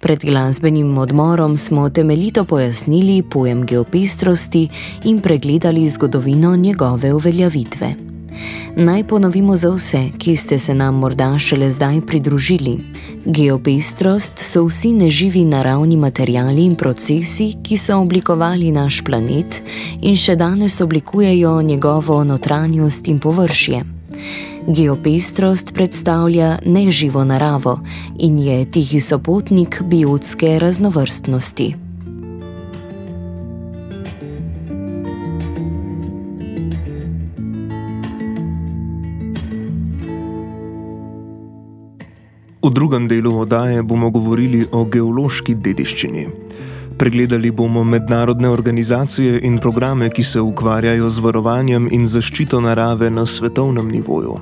Pred 0.00 0.24
glasbenim 0.24 0.98
odmorom 0.98 1.56
smo 1.56 1.88
temeljito 1.90 2.44
pojasnili 2.44 3.22
pojem 3.22 3.66
geopestrosti 3.66 4.68
in 5.04 5.20
pregledali 5.20 5.88
zgodovino 5.88 6.56
njegove 6.56 7.12
uveljavitve. 7.12 8.17
Naj 8.76 9.04
ponovimo 9.04 9.56
za 9.56 9.70
vse, 9.74 10.04
ki 10.18 10.36
ste 10.36 10.58
se 10.58 10.74
nam 10.74 10.94
morda 10.94 11.38
šele 11.38 11.70
zdaj 11.70 12.00
pridružili. 12.06 12.78
Geopestrost 13.24 14.32
so 14.38 14.64
vsi 14.64 14.92
neživi 14.92 15.44
naravni 15.44 15.96
materijali 15.96 16.64
in 16.64 16.74
procesi, 16.74 17.52
ki 17.62 17.76
so 17.76 17.98
oblikovali 17.98 18.70
naš 18.70 19.02
planet 19.04 19.62
in 20.00 20.16
še 20.16 20.36
danes 20.36 20.80
oblikujejo 20.80 21.62
njegovo 21.62 22.24
notranjost 22.24 23.08
in 23.08 23.18
površje. 23.18 23.82
Geopestrost 24.68 25.74
predstavlja 25.74 26.58
neživo 26.64 27.24
naravo 27.24 27.78
in 28.18 28.38
je 28.38 28.64
tihi 28.70 29.00
sopotnik 29.00 29.82
biotske 29.82 30.58
raznovrstnosti. 30.58 31.87
V 42.62 42.70
drugem 42.70 43.08
delu 43.08 43.38
oddaje 43.38 43.82
bomo 43.82 44.10
govorili 44.10 44.66
o 44.72 44.84
geološki 44.84 45.54
dediščini. 45.54 46.26
Pregledali 46.98 47.50
bomo 47.50 47.84
mednarodne 47.84 48.48
organizacije 48.50 49.40
in 49.46 49.58
programe, 49.58 50.08
ki 50.10 50.22
se 50.22 50.40
ukvarjajo 50.40 51.10
z 51.10 51.22
varovanjem 51.22 51.86
in 51.92 52.06
zaščito 52.06 52.60
narave 52.60 53.10
na 53.10 53.26
svetovnem 53.26 53.86
nivoju. 53.88 54.34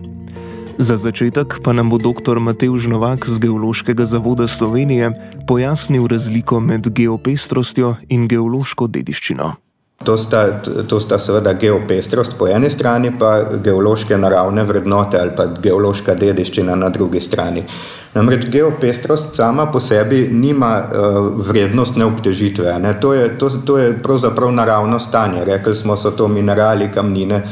Za 0.78 0.96
začetek 0.96 1.60
pa 1.64 1.72
nam 1.72 1.92
bo 1.92 1.98
dr. 1.98 2.40
Matej 2.40 2.72
Žnovak 2.88 3.28
z 3.28 3.38
Geološkega 3.44 4.04
zavoda 4.04 4.48
Slovenije 4.48 5.12
pojasnil 5.48 6.08
razliko 6.08 6.60
med 6.60 6.88
geopestrostjo 6.88 7.94
in 8.08 8.28
geološko 8.28 8.88
dediščino. 8.88 9.65
To 10.04 10.16
sta, 10.16 10.60
to 10.88 11.00
sta 11.00 11.18
seveda 11.18 11.52
geopestrost 11.56 12.36
po 12.38 12.46
eni 12.46 12.68
strani, 12.70 13.10
pa 13.18 13.40
geološke 13.64 14.18
naravne 14.18 14.62
vrednote 14.68 15.18
ali 15.18 15.32
pa 15.36 15.46
geološka 15.62 16.14
dediščina 16.14 16.76
na 16.76 16.90
drugi 16.92 17.20
strani. 17.20 17.64
Namreč 18.14 18.44
geopestrost 18.52 19.34
sama 19.34 19.66
po 19.72 19.80
sebi 19.80 20.28
nima 20.32 20.70
uh, 20.84 21.16
vrednostne 21.48 22.04
obtežitve. 22.04 22.78
Ne? 22.78 22.94
To, 23.00 23.14
je, 23.14 23.28
to, 23.38 23.48
to 23.64 23.78
je 23.78 23.96
pravzaprav 24.02 24.52
naravno 24.52 24.98
stanje. 24.98 25.44
Rekli 25.44 25.74
smo, 25.76 25.96
so 25.96 26.10
to 26.10 26.28
minerali, 26.28 26.88
kamnine, 26.92 27.42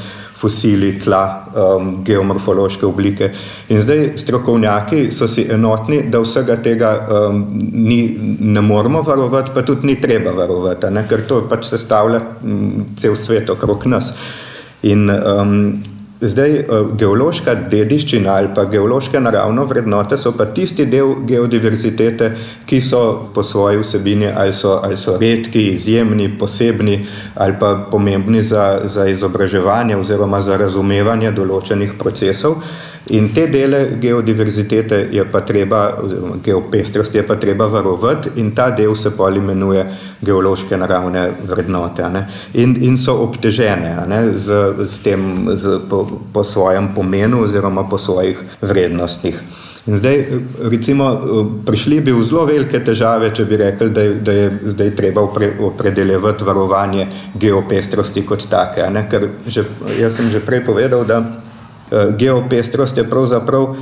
fosili, 0.44 0.92
tla, 1.00 1.22
um, 1.56 1.90
geomorfološke 2.04 2.86
oblike. 2.86 3.30
In 3.72 3.80
zdaj 3.82 4.04
strokovnjaki 4.20 5.06
so 5.12 5.28
si 5.30 5.46
enotni, 5.50 6.02
da 6.12 6.20
vsega 6.20 6.58
tega 6.62 6.92
um, 7.08 7.40
ni, 7.72 8.00
ne 8.40 8.60
moramo 8.60 9.02
varovati, 9.02 9.54
pa 9.54 9.64
tudi 9.64 9.88
ni 9.88 9.96
treba 10.00 10.36
varovati, 10.36 10.92
ne? 10.92 11.06
ker 11.08 11.24
to 11.28 11.40
pač 11.48 11.70
sestavlja 11.72 12.20
um, 12.44 12.84
cel 13.00 13.16
svet 13.16 13.50
okrog 13.56 13.88
nas. 13.88 14.12
In 14.84 15.08
um, 15.08 15.54
Zdaj, 16.20 16.50
eh, 16.50 16.66
geološka 16.94 17.54
dediščina 17.70 18.30
ali 18.38 18.48
pa 18.54 18.64
geološke 18.70 19.20
naravne 19.20 19.64
vrednote 19.66 20.16
so 20.16 20.30
pa 20.32 20.46
tisti 20.46 20.86
del 20.86 21.14
geodiverzitete, 21.26 22.30
ki 22.66 22.80
so 22.80 23.00
po 23.34 23.42
svoji 23.42 23.80
vsebini 23.82 24.30
ali 24.30 24.52
so, 24.52 24.78
ali 24.82 24.96
so 24.96 25.16
redki, 25.18 25.66
izjemni, 25.72 26.30
posebni 26.38 27.00
ali 27.34 27.58
pa 27.60 27.74
pomembni 27.90 28.42
za, 28.42 28.80
za 28.84 29.06
izobraževanje 29.06 29.96
oziroma 29.96 30.40
za 30.42 30.56
razumevanje 30.56 31.32
določenih 31.32 31.98
procesov. 31.98 32.62
In 33.06 33.32
te 33.32 33.46
dele 33.52 33.98
geodiverzitete 34.00 35.08
je 35.12 35.24
pa 35.24 35.40
treba, 35.40 35.98
oziroma 36.00 36.38
geopestrosti 36.44 37.18
je 37.18 37.26
pa 37.26 37.36
treba 37.36 37.66
varovati, 37.66 38.30
in 38.40 38.54
ta 38.54 38.70
del 38.70 38.96
se 38.96 39.10
pa 39.16 39.28
imenuje 39.30 39.84
geološke 40.20 40.76
naravne 40.76 41.26
vrednote. 41.44 42.08
In, 42.54 42.76
in 42.80 42.96
so 42.96 43.18
obtežene 43.26 43.92
z, 44.36 44.72
z 44.84 45.02
tem, 45.04 45.50
z, 45.52 45.80
po, 45.88 46.06
po 46.32 46.44
svojem 46.44 46.94
pomenu 46.94 47.44
oziroma 47.44 47.84
po 47.84 47.98
svojih 47.98 48.40
vrednostih. 48.62 49.42
In 49.86 49.96
zdaj, 50.00 50.24
recimo, 50.70 51.20
prišli 51.66 52.00
bi 52.00 52.12
v 52.12 52.24
zelo 52.24 52.46
velike 52.48 52.80
težave, 52.80 53.28
če 53.36 53.44
bi 53.44 53.56
rekli, 53.60 53.90
da 53.92 54.00
je, 54.00 54.12
da 54.16 54.32
je 54.32 54.50
zdaj 54.72 54.94
treba 54.96 55.20
opredeljevati 55.60 56.44
varovanje 56.44 57.08
geopestrosti 57.36 58.24
kot 58.24 58.48
take. 58.48 58.88
Ker 59.10 59.28
že, 59.44 59.68
jaz 60.00 60.16
sem 60.16 60.32
že 60.32 60.40
prej 60.40 60.64
povedal, 60.64 61.04
da 61.04 61.20
geopestrost 62.18 62.96
je 62.96 63.04
pravzaprav 63.10 63.74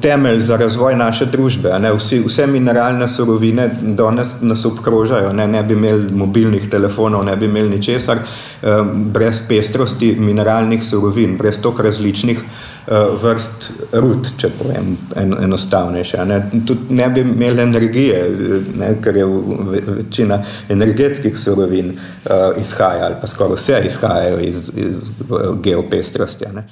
temelj 0.00 0.40
za 0.40 0.56
razvoj 0.56 0.96
naše 0.96 1.26
družbe. 1.26 1.72
Vsi, 1.96 2.20
vse 2.26 2.46
mineralne 2.46 3.08
surovine 3.08 3.68
danes 3.82 4.34
nas 4.40 4.64
obkrožajo. 4.64 5.32
Ne, 5.32 5.46
ne 5.48 5.62
bi 5.62 5.74
imeli 5.74 6.12
mobilnih 6.12 6.70
telefonov, 6.70 7.24
ne 7.24 7.36
bi 7.36 7.46
imeli 7.46 7.68
ničesar 7.68 8.18
eh, 8.18 8.82
brez 9.12 9.42
pestrosti 9.48 10.14
mineralnih 10.18 10.84
surovin, 10.84 11.36
brez 11.36 11.60
tok 11.62 11.80
različnih 11.80 12.38
eh, 12.40 12.94
vrst 13.22 13.70
rud, 13.92 14.32
če 14.38 14.50
povem 14.58 14.96
en, 15.16 15.36
enostavnejše. 15.44 16.24
Ne. 16.24 16.42
Tudi 16.66 16.94
ne 16.94 17.08
bi 17.08 17.20
imeli 17.20 17.62
energije, 17.62 18.24
ne, 18.78 18.94
ker 19.02 19.16
je 19.16 19.26
večina 19.86 20.42
energetskih 20.68 21.38
surovin 21.38 21.92
izhaja 22.58 23.06
ali 23.06 23.14
pa 23.20 23.26
skoraj 23.26 23.56
vse 23.56 23.82
izhajajo 23.86 24.40
iz, 24.40 24.70
iz 24.76 25.02
geopestrosti. 25.62 26.46
Ne. 26.54 26.68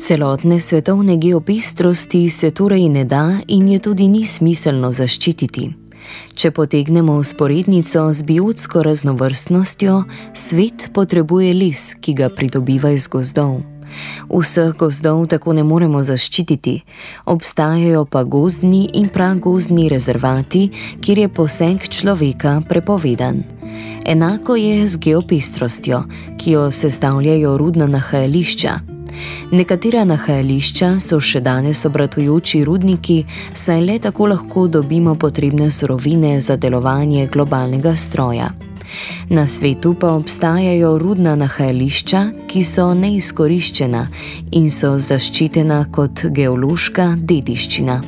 Celotne 0.00 0.60
svetovne 0.60 1.16
geopistrosti 1.16 2.30
se 2.30 2.50
torej 2.50 2.88
ne 2.88 3.04
da 3.04 3.36
in 3.46 3.68
je 3.68 3.78
tudi 3.78 4.08
ni 4.08 4.24
smiselno 4.24 4.92
zaščititi. 4.92 5.66
Če 6.34 6.50
potegnemo 6.56 7.18
usporednico 7.20 8.06
z 8.12 8.24
biotsko 8.24 8.82
raznovrstnostjo, 8.82 9.98
svet 10.32 10.88
potrebuje 10.94 11.52
les, 11.54 11.82
ki 12.00 12.14
ga 12.16 12.30
pridobiva 12.32 12.94
iz 12.96 13.10
gozdov. 13.12 13.60
Vseh 14.30 14.72
gozdov 14.80 15.26
tako 15.34 15.52
ne 15.52 15.66
moremo 15.68 16.00
zaščititi, 16.02 16.78
obstajajo 17.28 18.06
pa 18.08 18.22
gozdni 18.24 18.86
in 18.96 19.10
pragozdni 19.12 19.90
rezervati, 19.92 20.70
kjer 21.04 21.26
je 21.26 21.28
poseg 21.28 21.88
človeka 21.88 22.62
prepovedan. 22.68 23.42
Enako 24.06 24.56
je 24.56 24.86
z 24.86 24.96
geopistrostjo, 24.96 26.06
ki 26.40 26.56
jo 26.56 26.70
sestavljajo 26.70 27.58
rudna 27.60 27.86
nahajališča. 27.86 28.99
Nekatera 29.50 30.04
nahajališča 30.04 30.94
so 31.00 31.20
še 31.20 31.40
danes 31.40 31.84
obratujoči 31.86 32.64
rudniki, 32.64 33.24
saj 33.54 33.80
le 33.84 33.98
tako 33.98 34.30
lahko 34.30 34.66
dobimo 34.68 35.14
potrebne 35.14 35.70
surovine 35.70 36.40
za 36.40 36.56
delovanje 36.56 37.26
globalnega 37.26 37.96
stroja. 37.96 38.50
Na 39.30 39.46
svetu 39.46 39.94
pa 39.94 40.12
obstajajo 40.12 40.98
rudna 40.98 41.36
nahajališča, 41.36 42.22
ki 42.46 42.62
so 42.66 42.90
neizkoriščena 42.94 44.06
in 44.58 44.70
so 44.70 44.96
zaščitena 44.98 45.84
kot 45.94 46.26
geološka 46.34 47.14
dediščina. 47.18 48.00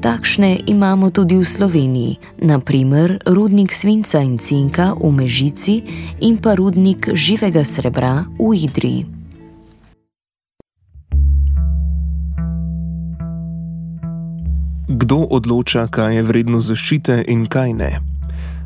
Takšne 0.00 0.66
imamo 0.66 1.10
tudi 1.10 1.36
v 1.36 1.44
Sloveniji, 1.44 2.16
naprimer 2.42 3.18
rudnik 3.26 3.72
svinca 3.72 4.20
in 4.20 4.38
cinka 4.38 4.94
v 4.94 5.10
Mežici 5.12 5.82
in 6.20 6.38
pa 6.38 6.54
rudnik 6.56 7.12
živega 7.12 7.64
srebra 7.64 8.24
v 8.38 8.54
Idriji. 8.56 9.15
Kdo 14.88 15.16
odloča, 15.16 15.88
kaj 15.90 16.14
je 16.14 16.22
vredno 16.22 16.60
zaščite 16.62 17.24
in 17.26 17.46
kaj 17.50 17.72
ne? 17.74 17.88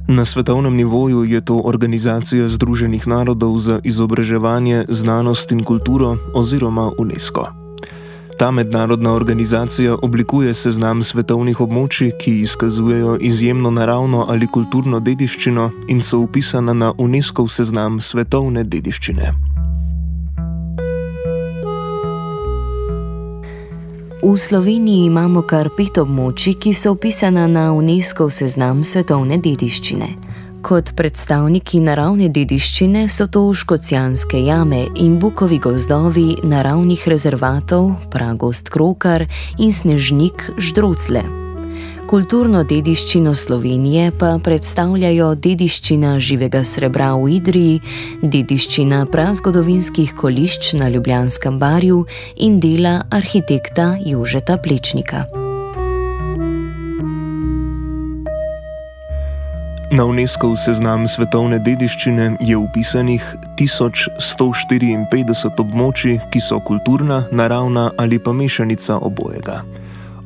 Na 0.09 0.25
svetovnem 0.25 0.75
nivoju 0.77 1.25
je 1.25 1.41
to 1.41 1.57
Organizacija 1.65 2.49
Združenih 2.49 3.07
narodov 3.09 3.57
za 3.59 3.81
izobraževanje, 3.85 4.85
znanost 4.89 5.53
in 5.53 5.65
kulturo 5.65 6.17
oziroma 6.35 6.91
UNESCO. 6.99 7.47
Ta 8.39 8.51
mednarodna 8.51 9.13
organizacija 9.13 9.97
oblikuje 10.03 10.53
seznam 10.55 11.03
svetovnih 11.03 11.61
območij, 11.61 12.13
ki 12.21 12.41
izkazujejo 12.41 13.17
izjemno 13.21 13.71
naravno 13.71 14.27
ali 14.29 14.47
kulturno 14.47 15.01
dediščino 15.01 15.71
in 15.89 16.01
so 16.01 16.21
upisana 16.21 16.75
na 16.75 16.93
UNESCO 16.99 17.49
seznam 17.49 18.01
svetovne 18.01 18.65
dediščine. 18.65 19.33
V 24.23 24.37
Sloveniji 24.37 25.07
imamo 25.07 25.41
kar 25.49 25.71
pet 25.73 25.97
območij, 25.97 26.59
ki 26.61 26.75
so 26.77 26.93
upisana 26.93 27.47
na 27.49 27.71
UNESCO 27.73 28.27
seznam 28.29 28.83
svetovne 28.85 29.39
dediščine. 29.41 30.09
Kot 30.61 30.93
predstavniki 30.93 31.81
naravne 31.81 32.29
dediščine 32.29 33.07
so 33.09 33.31
to 33.33 33.47
škocijanske 33.57 34.45
jame 34.45 34.83
in 35.01 35.17
bukovi 35.19 35.57
gozdovi 35.65 36.37
naravnih 36.45 37.09
rezervatov, 37.09 37.95
pragost 38.13 38.69
krokar 38.69 39.25
in 39.57 39.73
snežnik 39.73 40.51
ždrucle. 40.61 41.25
Kulturno 42.11 42.65
dediščino 42.67 43.37
Slovenije 43.39 44.09
pa 44.19 44.33
predstavljajo 44.43 45.29
dediščina 45.47 46.17
živega 46.19 46.65
srebra 46.67 47.13
v 47.15 47.37
Idriji, 47.37 47.77
dediščina 48.33 49.05
prazgodovinskih 49.13 50.11
kolišč 50.19 50.73
na 50.81 50.89
Ljubljanskem 50.91 51.61
barju 51.63 52.01
in 52.35 52.59
dela 52.59 53.07
arhitekta 53.15 53.95
Jožeta 54.03 54.59
Plečnika. 54.59 55.23
Na 59.95 60.05
UNESCO 60.05 60.57
seznam 60.59 61.07
svetovne 61.07 61.63
dediščine 61.63 62.43
je 62.43 62.59
upisanih 62.59 63.23
1154 63.61 65.63
območij, 65.63 66.19
ki 66.35 66.43
so 66.43 66.59
kulturna, 66.59 67.31
naravna 67.31 67.95
ali 67.95 68.19
pa 68.19 68.35
mešanica 68.35 68.99
obojega. 68.99 69.63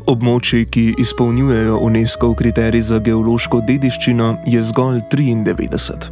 Območij, 0.07 0.67
ki 0.69 0.95
izpolnjujejo 1.01 1.79
UNESCO 1.81 2.35
kriterij 2.37 2.83
za 2.85 2.99
geološko 3.01 3.63
dediščino, 3.65 4.35
je 4.47 4.63
zgolj 4.63 5.01
93. 5.13 6.11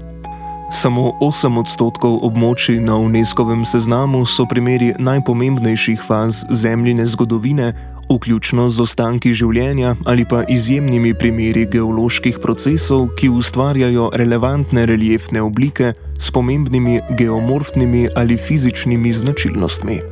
Samo 0.72 1.11
8 1.20 1.59
odstotkov 1.61 2.22
območij 2.24 2.81
na 2.81 2.96
UNESCO 2.96 3.44
seznamu 3.64 4.24
so 4.26 4.46
primeri 4.48 4.94
najpomembnejših 4.98 6.00
faz 6.00 6.44
zemljine 6.48 7.07
zgodovine, 7.07 7.72
vključno 8.09 8.70
z 8.70 8.81
ostanki 8.81 9.33
življenja 9.33 9.94
ali 10.05 10.24
pa 10.24 10.42
izjemnimi 10.48 11.14
primeri 11.14 11.66
geoloških 11.66 12.40
procesov, 12.40 13.11
ki 13.16 13.28
ustvarjajo 13.28 14.11
relevantne 14.14 14.87
reliefne 14.87 15.42
oblike 15.42 15.92
s 16.18 16.31
pomembnimi 16.31 17.00
geomorfnimi 17.18 18.09
ali 18.16 18.37
fizičnimi 18.37 19.12
značilnostmi. 19.12 20.12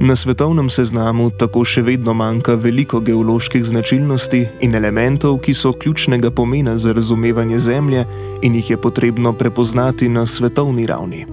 Na 0.00 0.14
svetovnem 0.16 0.68
seznamu 0.70 1.24
tako 1.34 1.64
še 1.66 1.82
vedno 1.82 2.12
manjka 2.14 2.54
veliko 2.54 3.00
geoloških 3.02 3.64
značilnosti 3.66 4.44
in 4.62 4.76
elementov, 4.78 5.40
ki 5.42 5.54
so 5.54 5.72
ključnega 5.74 6.30
pomena 6.30 6.76
za 6.78 6.92
razumevanje 6.94 7.58
Zemlje 7.58 8.04
in 8.42 8.54
jih 8.54 8.70
je 8.70 8.76
potrebno 8.78 9.32
prepoznati 9.32 10.08
na 10.08 10.26
svetovni 10.26 10.86
ravni. 10.86 11.26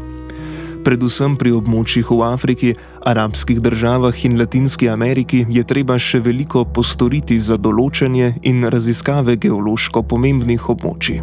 Predvsem 0.85 1.37
pri 1.37 1.53
območjih 1.53 2.09
v 2.09 2.19
Afriki, 2.25 2.73
arabskih 3.05 3.61
državah 3.61 4.25
in 4.25 4.39
Latinski 4.41 4.89
Ameriki 4.89 5.45
je 5.49 5.63
treba 5.63 5.99
še 6.01 6.23
veliko 6.25 6.65
postoriti 6.65 7.37
za 7.37 7.61
določanje 7.61 8.33
in 8.41 8.65
raziskave 8.65 9.37
geološko 9.37 10.01
pomembnih 10.09 10.69
območij. 10.73 11.21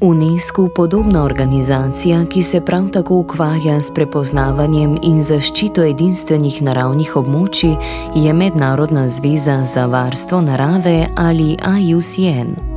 UNESCO 0.00 0.68
podobna 0.68 1.24
organizacija, 1.24 2.24
ki 2.24 2.42
se 2.42 2.60
prav 2.60 2.88
tako 2.90 3.14
ukvarja 3.14 3.80
s 3.80 3.94
prepoznavanjem 3.94 4.98
in 5.02 5.22
zaščito 5.22 5.82
edinstvenih 5.82 6.62
naravnih 6.62 7.16
območij, 7.16 7.74
je 8.14 8.32
Mednarodna 8.32 9.08
zveza 9.08 9.64
za 9.64 9.86
varstvo 9.86 10.40
narave 10.40 11.06
ali 11.16 11.56
IUCN. 11.80 12.67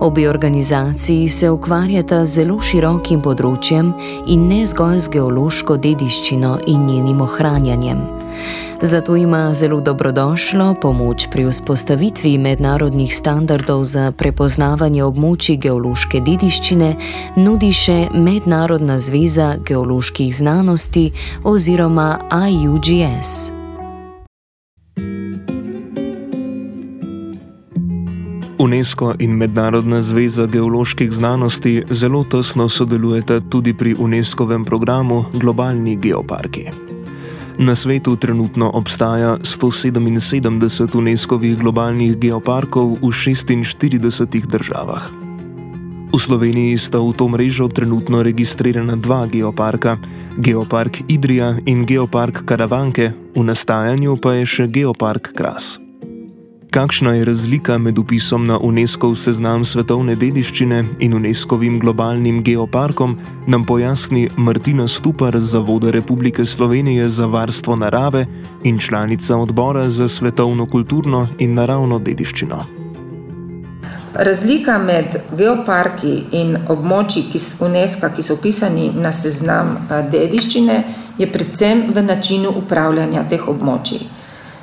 Obe 0.00 0.28
organizaciji 0.30 1.28
se 1.28 1.50
ukvarjata 1.50 2.24
z 2.24 2.34
zelo 2.34 2.60
širokim 2.62 3.22
področjem 3.22 3.90
in 4.26 4.46
ne 4.48 4.62
zgolj 4.66 5.00
z 5.08 5.14
geološko 5.18 5.76
dediščino 5.76 6.58
in 6.66 6.86
njenim 6.86 7.20
ohranjanjem. 7.20 8.06
Zato 8.82 9.16
ima 9.16 9.54
zelo 9.54 9.80
dobrodošlo 9.80 10.74
pomoč 10.82 11.26
pri 11.32 11.48
vzpostavitvi 11.50 12.38
mednarodnih 12.38 13.16
standardov 13.16 13.84
za 13.84 14.12
prepoznavanje 14.14 15.02
območij 15.02 15.58
geološke 15.58 16.22
dediščine, 16.22 16.94
nudi 17.42 17.72
še 17.74 17.98
Mednarodna 18.14 19.00
zveza 19.02 19.56
geoloških 19.58 20.30
znanosti 20.36 21.10
oziroma 21.42 22.18
IUGS. 22.30 23.57
UNESCO 28.58 29.14
in 29.18 29.30
Mednarodna 29.30 30.02
zveza 30.02 30.46
geoloških 30.46 31.12
znanosti 31.12 31.82
zelo 31.90 32.24
tesno 32.24 32.68
sodelujeta 32.68 33.40
tudi 33.40 33.74
pri 33.74 33.94
UNESCO-vem 33.98 34.64
programu 34.64 35.24
Globalni 35.34 35.96
geoparki. 35.96 36.64
Na 37.58 37.74
svetu 37.74 38.16
trenutno 38.16 38.70
obstaja 38.74 39.36
177 39.36 40.96
UNESCO-vih 40.98 41.58
globalnih 41.58 42.16
geoparkov 42.18 42.98
v 43.02 43.10
46 43.10 44.46
državah. 44.46 45.10
V 46.12 46.18
Sloveniji 46.18 46.78
sta 46.78 46.98
v 46.98 47.12
to 47.12 47.28
mrežo 47.28 47.68
trenutno 47.68 48.22
registrirana 48.22 48.96
dva 48.96 49.26
geoparka: 49.26 49.98
Geopark 50.38 51.02
Idrija 51.08 51.54
in 51.66 51.86
Geopark 51.86 52.42
Karavanke, 52.44 53.12
v 53.36 53.42
nastajanju 53.44 54.16
pa 54.16 54.32
je 54.32 54.46
še 54.46 54.66
Geopark 54.66 55.30
Kras. 55.34 55.87
Kakšna 56.70 57.14
je 57.14 57.24
razlika 57.24 57.78
med 57.78 57.98
upisom 57.98 58.44
na 58.46 58.58
UNESCO 58.58 59.14
seznam 59.16 59.62
svetovne 59.64 60.16
dediščine 60.20 60.82
in 61.00 61.14
UNESCO-vim 61.16 61.78
globalnim 61.80 62.42
geoparkom, 62.44 63.14
nam 63.46 63.64
pojasni 63.64 64.26
Martina 64.36 64.88
Stupar 64.88 65.40
z 65.40 65.52
Zavoda 65.52 65.90
Republike 65.90 66.44
Slovenije 66.44 67.08
za 67.08 67.26
varstvo 67.26 67.76
narave 67.76 68.26
in 68.64 68.78
članica 68.78 69.36
odbora 69.36 69.88
za 69.88 70.08
svetovno 70.08 70.66
kulturno 70.66 71.28
in 71.38 71.54
naravno 71.54 71.98
dediščino. 71.98 72.66
Razlika 74.14 74.78
med 74.78 75.16
geoparki 75.38 76.12
in 76.32 76.56
območji 76.68 77.24
UNESCO, 77.60 78.12
ki 78.16 78.22
so 78.22 78.34
upisani 78.34 78.92
na 78.94 79.12
seznam 79.12 79.76
eh, 79.78 80.04
dediščine, 80.12 80.84
je 81.18 81.32
predvsem 81.32 81.84
v 81.94 82.02
načinu 82.02 82.52
upravljanja 82.60 83.24
teh 83.28 83.48
območij. 83.48 84.17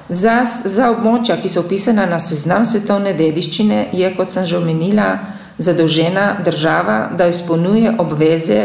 Za, 0.10 0.44
za 0.46 0.92
območja, 0.94 1.40
ki 1.42 1.50
so 1.50 1.64
upisana 1.66 2.06
na 2.06 2.20
seznam 2.22 2.66
svetovne 2.66 3.16
dediščine, 3.18 3.88
je, 3.94 4.12
kot 4.14 4.34
sem 4.34 4.46
že 4.46 4.60
omenila, 4.60 5.08
zadolžena 5.58 6.36
država, 6.46 7.10
da 7.18 7.26
izpolnjuje 7.32 7.96
obveze 8.00 8.60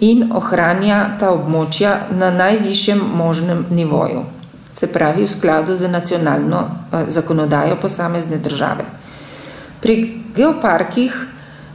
in 0.00 0.30
ohranja 0.32 1.18
ta 1.20 1.32
območja 1.34 2.08
na 2.10 2.30
najvišjem 2.30 3.00
možnem 3.14 3.66
nivoju, 3.70 4.22
se 4.72 4.86
pravi 4.86 5.26
v 5.26 5.30
skladu 5.30 5.76
z 5.76 5.90
nacionalno 5.90 6.62
eh, 6.62 7.04
zakonodajo 7.08 7.76
posamezne 7.82 8.38
države. 8.38 8.86
Pri 9.80 10.22
geoparkih 10.34 11.12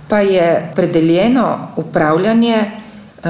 pa 0.07 0.19
je 0.19 0.71
predeljeno 0.75 1.67
upravljanje 1.75 2.57
eh, 2.57 3.29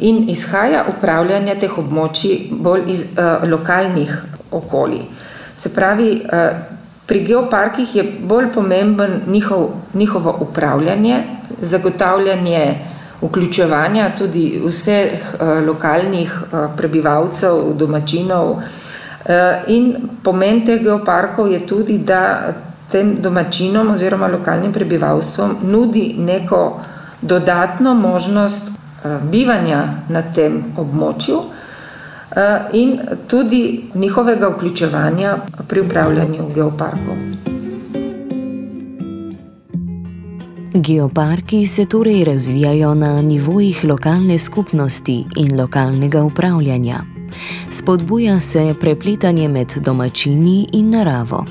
in 0.00 0.28
izhaja 0.30 0.84
upravljanje 0.96 1.54
teh 1.54 1.78
območij 1.78 2.46
bolj 2.50 2.86
iz 2.86 3.02
eh, 3.02 3.48
lokalnih 3.48 4.35
okolij. 4.50 5.02
Se 5.56 5.68
pravi, 5.68 6.22
eh, 6.32 6.56
pri 7.06 7.24
geoparkih 7.24 7.96
je 7.96 8.02
bolj 8.20 8.52
pomemben 8.52 9.20
njihov, 9.26 9.68
njihovo 9.94 10.36
upravljanje, 10.40 11.22
zagotavljanje 11.60 12.78
vključevanja 13.20 14.10
tudi 14.18 14.62
vseh 14.66 15.12
eh, 15.12 15.60
lokalnih 15.66 16.42
eh, 16.42 16.68
prebivalcev, 16.76 17.72
domačinov. 17.74 18.56
In 19.66 19.96
pomen 20.22 20.60
teh 20.66 20.82
geoparkov 20.82 21.48
je 21.50 21.66
tudi, 21.66 21.98
da 21.98 22.52
tem 22.90 23.16
domačinom 23.22 23.90
oziroma 23.90 24.28
lokalnim 24.28 24.72
prebivalstvom 24.72 25.56
nudi 25.62 26.14
neko 26.18 26.80
dodatno 27.22 27.94
možnost 27.94 28.70
bivanja 29.22 29.82
na 30.08 30.22
tem 30.22 30.62
območju. 30.76 31.40
Eh, 32.36 32.60
in 32.72 33.00
tudi 33.28 33.84
njihovega 33.94 34.48
vključevanja 34.48 35.36
pri 35.68 35.80
upravljanju 35.80 36.42
geoparkov. 36.54 37.16
Geoparki 40.74 41.66
se 41.66 41.84
torej 41.84 42.24
razvijajo 42.24 42.94
na 42.94 43.22
nivojih 43.22 43.84
lokalne 43.84 44.38
skupnosti 44.38 45.24
in 45.36 45.60
lokalnega 45.60 46.22
upravljanja. 46.24 46.96
Spodbuja 47.70 48.40
se 48.40 48.74
prepletanje 48.80 49.48
med 49.48 49.72
domačini 49.76 50.68
in 50.72 50.90
naravo. 50.90 51.44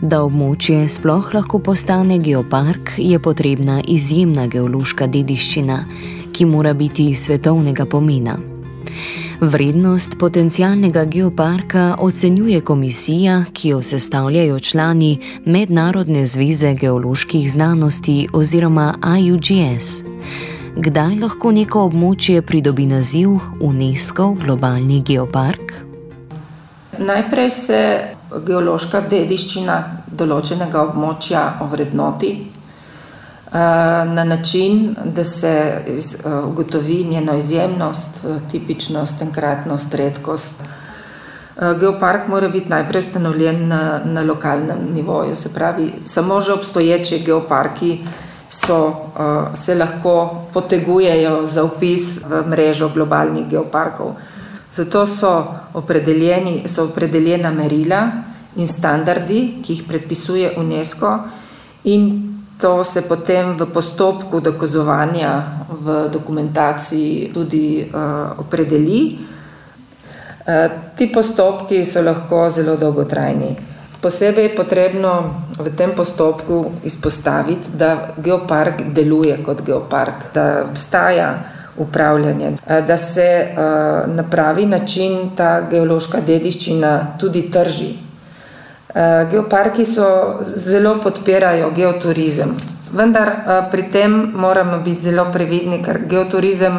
Da 0.00 0.22
območje 0.22 0.88
sploh 0.88 1.34
lahko 1.34 1.58
postane 1.58 2.18
geopark, 2.18 2.90
je 2.98 3.18
potrebna 3.18 3.82
izjemna 3.88 4.46
geološka 4.46 5.06
dediščina, 5.06 5.84
ki 6.32 6.46
mora 6.46 6.74
biti 6.74 7.14
svetovnega 7.14 7.86
pomena. 7.86 8.38
Vrednost 9.44 10.18
potencialnega 10.18 11.04
geoparka 11.04 11.96
ocenjuje 11.98 12.60
komisija, 12.60 13.44
ki 13.52 13.68
jo 13.68 13.82
sestavljajo 13.82 14.60
člani 14.60 15.18
Mednarodne 15.44 16.26
zveze 16.26 16.74
geoloških 16.74 17.50
znanosti 17.50 18.28
oziroma 18.32 18.94
IUGS. 19.18 20.04
Kdaj 20.76 21.18
lahko 21.20 21.52
neko 21.52 21.84
območje 21.84 22.42
pridobi 22.42 22.86
naziv 22.86 23.36
UNESCO 23.60 24.30
globalni 24.40 25.02
geopark? 25.06 25.76
Najprej 26.98 27.50
se 27.50 27.80
geološka 28.46 29.04
dediščina 29.10 29.78
določenega 30.08 30.86
območja 30.88 31.44
ovrednoti 31.60 32.32
na 34.14 34.24
način, 34.24 34.96
da 35.04 35.24
se 35.24 35.48
eh, 35.48 36.30
ugotovi 36.46 37.04
njeno 37.04 37.36
izjemnost, 37.36 38.24
eh, 38.24 38.38
tipičnost, 38.50 39.22
enkratnost, 39.22 39.94
redkost. 39.94 40.54
Geopark 41.80 42.28
mora 42.28 42.48
biti 42.48 42.68
najprej 42.68 42.98
ustanovljen 42.98 43.68
na, 43.68 44.00
na 44.04 44.22
lokalnem 44.22 44.78
nivoju, 44.94 45.36
se 45.36 45.52
pravi, 45.54 45.92
samo 46.04 46.40
že 46.40 46.52
obstoječi 46.52 47.22
geoparki 47.26 47.98
so, 48.48 48.92
se 49.54 49.74
lahko 49.74 50.42
potegujejo 50.52 51.46
za 51.46 51.64
upis 51.64 52.24
v 52.24 52.42
mrežo 52.46 52.88
globalnih 52.88 53.46
geoparkov. 53.46 54.16
Zato 54.72 55.06
so, 55.06 55.46
so 56.66 56.84
opredeljena 56.84 57.50
merila 57.50 58.08
in 58.56 58.66
standardi, 58.66 59.62
ki 59.62 59.72
jih 59.72 59.82
predpisuje 59.88 60.54
UNESCO, 60.58 61.18
in 61.84 62.33
To 62.60 62.84
se 62.84 63.02
potem 63.02 63.56
v 63.56 63.66
postopku 63.66 64.40
dokazovanja 64.40 65.64
v 65.68 66.08
dokumentaciji 66.08 67.30
tudi 67.34 67.82
uh, 67.82 68.38
opredeli. 68.38 69.18
Uh, 70.46 70.70
ti 70.94 71.06
postopki 71.06 71.84
so 71.84 72.02
lahko 72.02 72.50
zelo 72.50 72.76
dolgotrajni. 72.76 73.56
Posebej 74.00 74.44
je 74.44 74.56
potrebno 74.56 75.12
v 75.58 75.72
tem 75.72 75.96
postopku 75.96 76.84
izpostaviti, 76.84 77.72
da 77.72 78.12
geopark 78.16 78.92
deluje 78.92 79.40
kot 79.42 79.64
geopark, 79.64 80.28
da 80.34 80.64
obstaja 80.68 81.40
upravljanje, 81.76 82.52
da 82.86 82.96
se 82.96 83.48
uh, 83.50 84.14
na 84.14 84.22
pravi 84.22 84.66
način 84.66 85.30
ta 85.36 85.66
geološka 85.70 86.20
dediščina 86.20 87.16
tudi 87.18 87.50
trži. 87.50 88.03
Eh, 88.94 89.26
geoparki 89.30 89.84
so 89.84 90.38
zelo 90.56 91.00
podpirajo 91.02 91.72
geoturizem, 91.74 92.52
vendar 92.94 93.28
eh, 93.28 93.66
pri 93.70 93.82
tem 93.90 94.12
moramo 94.34 94.78
biti 94.78 95.10
zelo 95.10 95.24
previdni, 95.32 95.80
ker 95.82 95.98
geoturizem 96.06 96.78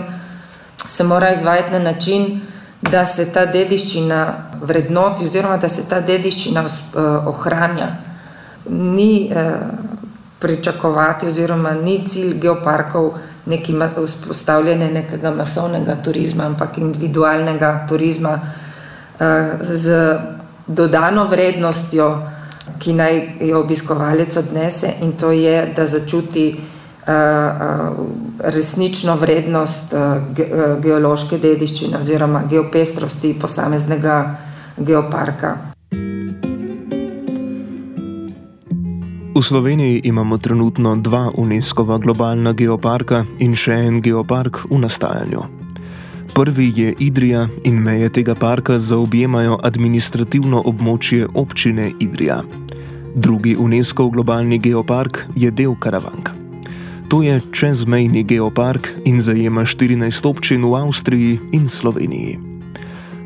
se 0.87 1.03
mora 1.03 1.31
izvajati 1.31 1.71
na 1.71 1.79
način, 1.79 2.39
da 2.81 3.05
se 3.05 3.25
ta 3.33 3.45
dediščina 3.45 4.19
vrednoti 4.61 5.25
oziroma 5.25 5.57
da 5.57 5.69
se 5.69 5.83
ta 5.89 5.99
dediščina 5.99 6.63
eh, 6.63 6.99
ohranja. 7.27 7.87
Ni 8.69 9.31
pričakovati, 10.39 11.27
oziroma 11.27 11.73
ni 11.73 11.97
cilj 12.07 12.39
geoparkov 12.39 13.11
neki 13.45 13.75
vzpostavljanje 13.97 14.87
nekega 14.91 15.31
masovnega 15.31 15.95
turizma, 16.03 16.45
ampak 16.45 16.77
individualnega 16.77 17.85
turizma 17.89 18.39
z 19.61 19.91
dodano 20.67 21.25
vrednostjo, 21.27 22.09
ki 22.79 22.93
naj 22.93 23.21
jo 23.45 23.59
obiskovalec 23.59 24.37
odnese, 24.37 24.93
in 25.01 25.11
to 25.17 25.31
je, 25.31 25.73
da 25.75 25.85
začuti 25.85 26.55
resnično 28.39 29.15
vrednost 29.21 29.93
geološke 30.81 31.37
dediščine 31.37 31.97
oziroma 31.97 32.43
geopestrosti 32.49 33.35
posameznega 33.41 34.15
geoparka. 34.77 35.55
V 39.35 39.43
Sloveniji 39.43 40.01
imamo 40.03 40.37
trenutno 40.37 40.95
dva 40.95 41.29
UNESCO-va 41.37 41.97
globalna 41.97 42.53
geoparka 42.53 43.25
in 43.39 43.53
še 43.55 43.75
en 43.85 44.01
geopark 44.01 44.63
v 44.71 44.79
nastajanju. 44.79 45.64
Prvi 46.35 46.73
je 46.75 46.93
Idrija 46.99 47.47
in 47.63 47.75
meje 47.75 48.09
tega 48.09 48.35
parka 48.35 48.79
zaobjemajo 48.79 49.59
administrativno 49.63 50.61
območje 50.65 51.27
občine 51.33 51.91
Idrija. 51.99 52.41
Drugi 53.15 53.55
UNESCO 53.55 54.09
globalni 54.09 54.59
geopark 54.59 55.25
je 55.35 55.51
del 55.51 55.75
Karavank. 55.79 56.29
To 57.07 57.21
je 57.23 57.39
čezmejni 57.51 58.23
geopark 58.23 58.89
in 59.05 59.21
zajema 59.21 59.61
14 59.61 60.27
občin 60.27 60.65
v 60.65 60.75
Avstriji 60.75 61.39
in 61.51 61.69
Sloveniji 61.69 62.55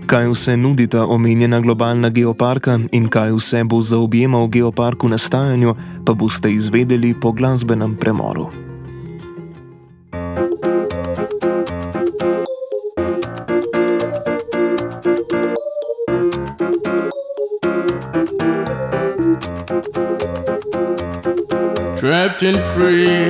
kaj 0.09 0.27
vse 0.27 0.57
nudita 0.57 1.05
omenjena 1.05 1.59
globalna 1.61 2.09
geoparka 2.09 2.79
in 2.91 3.09
kaj 3.13 3.29
vse 3.37 3.61
bo 3.63 3.81
zaobjemal 3.81 4.47
geopark 4.47 5.03
v 5.03 5.13
nastajanju, 5.13 5.75
pa 6.05 6.13
boste 6.13 6.49
izvedeli 6.49 7.13
po 7.13 7.31
glasbenem 7.31 7.93
premoru. 7.95 8.68
Trapped 22.09 22.41
and 22.41 22.57
free, 22.73 23.29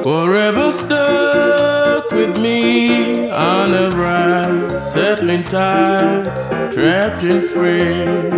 forever 0.00 0.70
stuck 0.70 2.12
with 2.12 2.38
me 2.38 3.28
on 3.30 3.74
a 3.74 3.90
ride, 3.90 4.78
settling 4.78 5.42
tides, 5.42 6.46
trapped 6.72 7.24
and 7.24 7.42
free. 7.44 8.30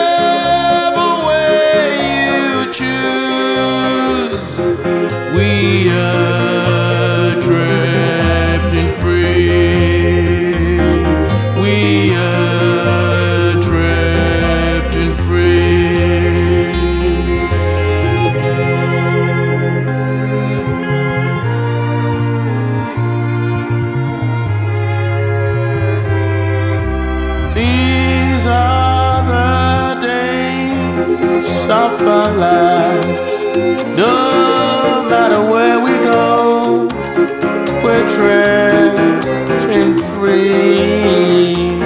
free. 40.29 41.81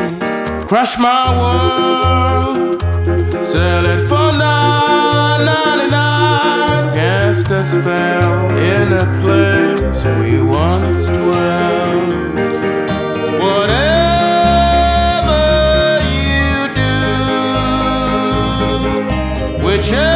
Crush 0.69 0.97
my 0.97 1.23
world, 1.41 2.81
sell 3.45 3.85
it 3.85 4.01
for 4.09 4.29
nine 4.45 5.45
ninety 5.51 5.87
nine. 5.91 6.93
Cast 6.97 7.51
a 7.51 7.63
spell 7.63 8.49
in 8.73 8.87
a 9.03 9.05
place 9.21 10.01
we 10.19 10.31
once 10.41 11.05
dwelt. 11.05 12.09
Whatever 13.43 13.83
you 16.17 16.55
do, 16.81 16.95
whichever 19.65 20.12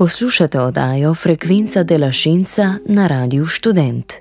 Poslušate 0.00 0.60
oddajo 0.60 1.14
Frekvenca 1.14 1.82
de 1.82 1.98
la 1.98 2.12
Scienza 2.12 2.74
na 2.88 3.06
Radiu 3.06 3.46
Student. 3.46 4.12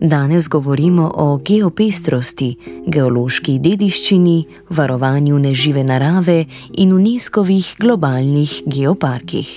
Danes 0.00 0.48
govorimo 0.48 1.10
o 1.14 1.40
geopestrosti, 1.42 2.56
geološki 2.86 3.58
dediščini, 3.58 4.44
varovanju 4.70 5.38
nežive 5.38 5.82
narave 5.84 6.44
in 6.72 6.92
UNESCO-vih 6.94 7.74
globalnih 7.78 8.62
geoparkih. 8.66 9.50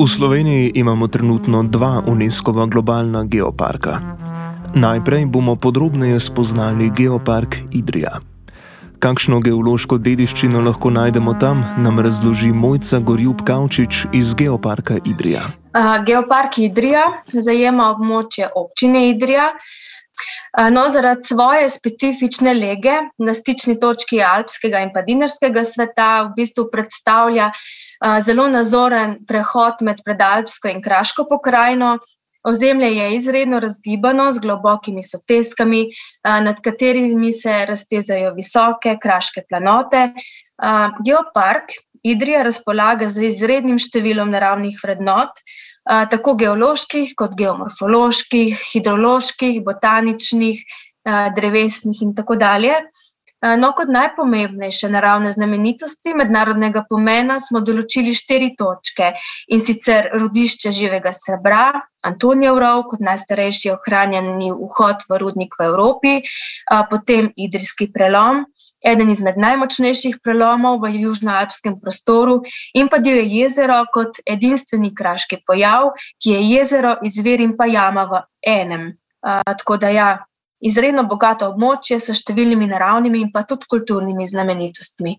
V 0.00 0.08
Sloveniji 0.08 0.72
imamo 0.74 1.06
trenutno 1.06 1.62
dva 1.62 2.02
UNESCO-va 2.06 2.66
globalna 2.66 3.22
geoparka. 3.24 4.00
Najprej 4.74 5.26
bomo 5.26 5.56
podrobneje 5.56 6.20
spoznali 6.20 6.90
geopark 6.90 7.56
Idrija. 7.72 8.18
Kakšno 8.98 9.36
geološko 9.38 10.00
dediščino 10.02 10.58
lahko 10.64 10.90
najdemo 10.90 11.36
tam, 11.38 11.60
nam 11.78 12.00
razloži 12.02 12.48
Mojca 12.50 12.98
Gorjub 12.98 13.44
Kavčič 13.46 14.00
iz 14.12 14.32
geoparka 14.34 14.96
Idrija. 15.06 15.44
Uh, 15.70 16.00
Geopark 16.06 16.58
Idrija 16.58 17.04
zajema 17.30 17.92
območje 17.92 18.48
občine 18.58 19.04
Idrija. 19.12 19.52
No, 20.74 20.88
zaradi 20.90 21.22
svoje 21.22 21.68
specifične 21.70 22.54
lege 22.54 22.96
na 23.22 23.34
stični 23.34 23.76
točki 23.78 24.18
alpskega 24.24 24.80
in 24.82 24.90
pa 24.94 25.04
dinarskega 25.06 25.62
sveta 25.64 26.08
v 26.24 26.32
bistvu 26.40 26.64
predstavlja 26.72 27.52
zelo 28.26 28.48
nazoren 28.50 29.18
prehod 29.28 29.84
med 29.86 30.02
predalpsko 30.04 30.72
in 30.72 30.82
kraško 30.82 31.28
pokrajino. 31.30 31.98
Ozemlje 32.48 32.88
je 32.96 33.08
izredno 33.14 33.60
razgibano 33.60 34.30
z 34.32 34.40
globokimi 34.40 35.02
soteskami, 35.02 35.86
nad 36.24 36.60
katerimi 36.64 37.32
se 37.32 37.64
raztezajo 37.68 38.32
visoke 38.34 38.96
kraške 39.02 39.44
planote. 39.48 40.08
Geopark 41.04 41.76
Idrija 42.02 42.44
razpolaga 42.46 43.08
z 43.10 43.26
izrednim 43.26 43.78
številom 43.82 44.30
naravnih 44.32 44.78
vrednot, 44.80 45.40
tako 46.12 46.36
geoloških, 46.38 47.14
kot 47.18 47.34
geomorfoloških, 47.36 48.60
hidroloških, 48.72 49.60
botaničnih, 49.66 50.62
drevesnih 51.36 52.02
in 52.04 52.14
tako 52.14 52.36
dalje. 52.38 52.78
No, 53.38 53.70
kot 53.72 53.86
najpomembnejše 53.88 54.88
naravne 54.90 55.30
znamenitosti 55.30 56.10
mednarodnega 56.18 56.82
pomena 56.88 57.36
smo 57.38 57.60
določili 57.62 58.10
štiri 58.10 58.48
točke 58.58 59.12
in 59.46 59.62
sicer 59.62 60.10
rodišče 60.10 60.72
živega 60.74 61.12
srebra, 61.14 61.68
Antonijev 62.02 62.58
rov, 62.58 62.84
kot 62.90 63.00
najstarejši 63.02 63.72
ohranjeni 63.74 64.50
vhod 64.54 65.06
v 65.10 65.18
rudnik 65.22 65.54
v 65.58 65.66
Evropi, 65.70 66.12
potem 66.90 67.30
Idrijski 67.34 67.88
prelom, 67.94 68.44
eden 68.82 69.10
izmed 69.10 69.38
najmočnejših 69.38 70.20
prelomov 70.22 70.78
v 70.82 70.92
južnoalpskem 70.98 71.78
prostoru, 71.82 72.40
in 72.74 72.90
pa 72.90 72.98
divje 73.02 73.26
jezero 73.26 73.80
kot 73.94 74.18
edinstveni 74.26 74.94
kraški 74.94 75.42
pojav, 75.46 75.92
ki 76.22 76.34
je 76.34 76.42
jezero, 76.54 76.96
izvir 77.02 77.42
in 77.42 77.54
pa 77.58 77.66
jama 77.70 78.06
v 78.10 78.22
enem. 78.46 78.90
Tako 79.22 79.76
da 79.82 79.90
ja, 79.90 80.08
izredno 80.60 81.04
bogato 81.08 81.48
območje 81.52 81.98
s 82.00 82.14
številnimi 82.20 82.66
naravnimi 82.70 83.20
in 83.22 83.32
pa 83.32 83.42
tudi 83.42 83.68
kulturnimi 83.70 84.26
znamenitostmi. 84.26 85.18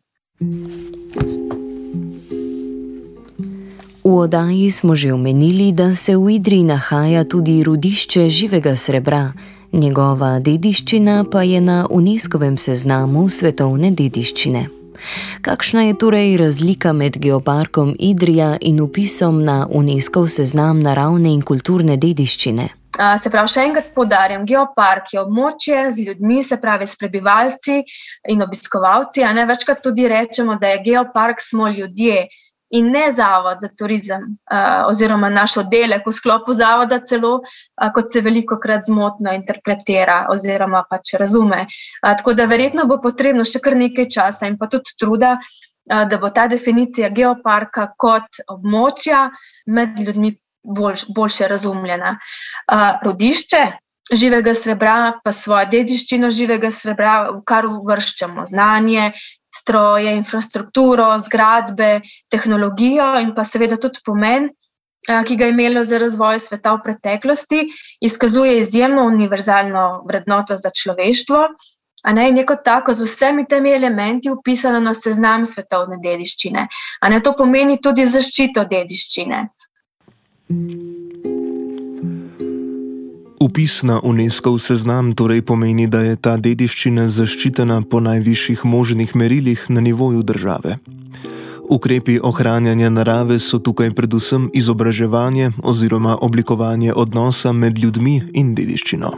V 4.10 4.16
oddaji 4.16 4.72
smo 4.72 4.96
že 4.96 5.14
omenili, 5.14 5.72
da 5.72 5.94
se 5.96 6.18
v 6.18 6.40
Idriji 6.40 6.64
nahaja 6.64 7.24
tudi 7.24 7.64
rudišče 7.64 8.30
živega 8.30 8.76
srebra, 8.76 9.34
njegova 9.72 10.40
dediščina 10.40 11.26
pa 11.32 11.44
je 11.44 11.62
na 11.62 11.86
UNESCO-vem 11.92 12.58
seznamu 12.58 13.30
svetovne 13.30 13.92
dediščine. 13.92 14.66
Kakšna 15.42 15.84
je 15.84 15.98
torej 15.98 16.38
razlika 16.38 16.94
med 16.94 17.20
geoparkom 17.22 17.96
Idrija 18.00 18.58
in 18.62 18.82
upisom 18.82 19.44
na 19.44 19.68
UNESCO 19.72 20.28
seznam 20.28 20.82
naravne 20.82 21.32
in 21.34 21.42
kulturne 21.42 21.96
dediščine? 21.98 22.79
Se 23.00 23.32
pravi, 23.32 23.48
še 23.48 23.64
enkrat 23.64 23.94
podarjam, 23.96 24.44
geopark 24.48 25.14
je 25.14 25.22
območje 25.22 25.86
z 25.96 26.10
ljudmi, 26.10 26.42
se 26.44 26.58
pravi, 26.60 26.88
s 26.88 27.00
prebivalci 27.00 27.78
in 28.28 28.44
obiskovalci. 28.44 29.24
Ne 29.36 29.46
večkrat 29.48 29.80
tudi 29.84 30.08
rečemo, 30.12 30.58
da 30.60 30.74
je 30.74 30.82
geopark 30.90 31.40
smo 31.40 31.70
ljudje 31.72 32.26
in 32.70 32.92
ne 32.92 33.08
zavod 33.12 33.64
za 33.64 33.70
turizem, 33.78 34.26
oziroma 34.88 35.30
naš 35.30 35.58
oddelek 35.64 36.04
v 36.06 36.14
sklopu 36.14 36.54
zavoda, 36.54 37.00
celo 37.00 37.40
kot 37.96 38.12
se 38.12 38.22
veliko 38.22 38.60
krat 38.62 38.86
zmotno 38.86 39.34
interpretira 39.34 40.26
oziroma 40.30 40.84
pač 40.90 41.16
razume. 41.18 41.66
Tako 42.04 42.36
da 42.38 42.46
verjetno 42.52 42.86
bo 42.86 43.00
potrebno 43.02 43.48
še 43.48 43.64
kar 43.64 43.80
nekaj 43.80 44.10
časa 44.12 44.52
in 44.52 44.60
pa 44.60 44.68
tudi 44.68 44.94
truda. 45.00 45.38
Da 45.90 46.20
bo 46.22 46.30
ta 46.30 46.44
definicija 46.46 47.08
geoparka 47.10 47.88
kot 47.98 48.44
območja 48.46 49.24
med 49.66 49.98
ljudmi 49.98 50.36
bolj, 50.70 51.06
boljše 51.16 51.48
razumljena. 51.52 52.18
Uh, 52.72 53.02
rodišče 53.04 53.66
živega 54.12 54.54
srebra, 54.56 55.20
pa 55.24 55.32
svojo 55.32 55.68
dediščino 55.72 56.32
živega 56.34 56.72
srebra, 56.74 57.30
v 57.34 57.44
kar 57.46 57.68
uvrščamo 57.70 58.46
znanje, 58.50 59.12
stroje, 59.54 60.14
infrastrukturo, 60.18 61.12
zgradbe, 61.26 62.00
tehnologijo 62.30 63.16
in 63.22 63.34
pa 63.36 63.46
seveda 63.46 63.78
tudi 63.82 64.02
pomen. 64.06 64.50
Ki 65.10 65.38
ga 65.40 65.48
je 65.48 65.54
imelo 65.54 65.82
za 65.88 65.98
razvoj 65.98 66.38
sveta 66.44 66.74
v 66.76 66.84
preteklosti, 66.84 67.60
izkazuje 68.04 68.60
izjemno 68.60 69.06
univerzalno 69.08 70.04
vrednoto 70.06 70.58
za 70.60 70.70
človeštvo, 70.76 71.46
a 72.04 72.14
ne 72.14 72.28
neko 72.32 72.56
tako 72.66 72.94
z 72.94 73.08
vsemi 73.08 73.46
temi 73.48 73.72
elementi 73.72 74.30
upisano 74.30 74.80
na 74.80 74.94
seznam 74.94 75.46
svetovne 75.46 75.98
dediščine. 76.04 76.68
A 77.02 77.10
ne 77.10 77.22
to 77.24 77.34
pomeni 77.34 77.80
tudi 77.82 78.06
zaščito 78.06 78.68
dediščine. 78.70 79.48
Upis 83.40 83.84
na 83.84 84.00
UNESCO 84.04 84.60
seznam 84.60 85.14
torej 85.16 85.42
pomeni, 85.42 85.88
da 85.88 86.02
je 86.02 86.16
ta 86.16 86.38
dediščina 86.38 87.06
zaščitena 87.10 87.82
po 87.90 88.00
najvišjih 88.02 88.66
možnih 88.66 89.16
merilih 89.16 89.66
na 89.70 89.82
nivoju 89.82 90.24
države. 90.24 90.78
Ukrepi 91.70 92.18
ohranjanja 92.24 92.90
narave 92.90 93.40
so 93.40 93.60
tukaj 93.60 93.94
predvsem 93.94 94.50
izobraževanje 94.54 95.52
oziroma 95.64 96.18
oblikovanje 96.22 96.94
odnosa 96.94 97.54
med 97.54 97.78
ljudmi 97.78 98.22
in 98.34 98.56
dediščino. 98.56 99.14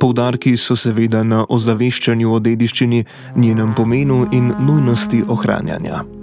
Poudarki 0.00 0.56
so 0.56 0.78
seveda 0.78 1.22
na 1.22 1.44
ozaveščanju 1.48 2.32
o 2.32 2.38
dediščini, 2.38 3.04
njenem 3.36 3.74
pomenu 3.74 4.26
in 4.32 4.54
nujnosti 4.58 5.24
ohranjanja. 5.28 6.21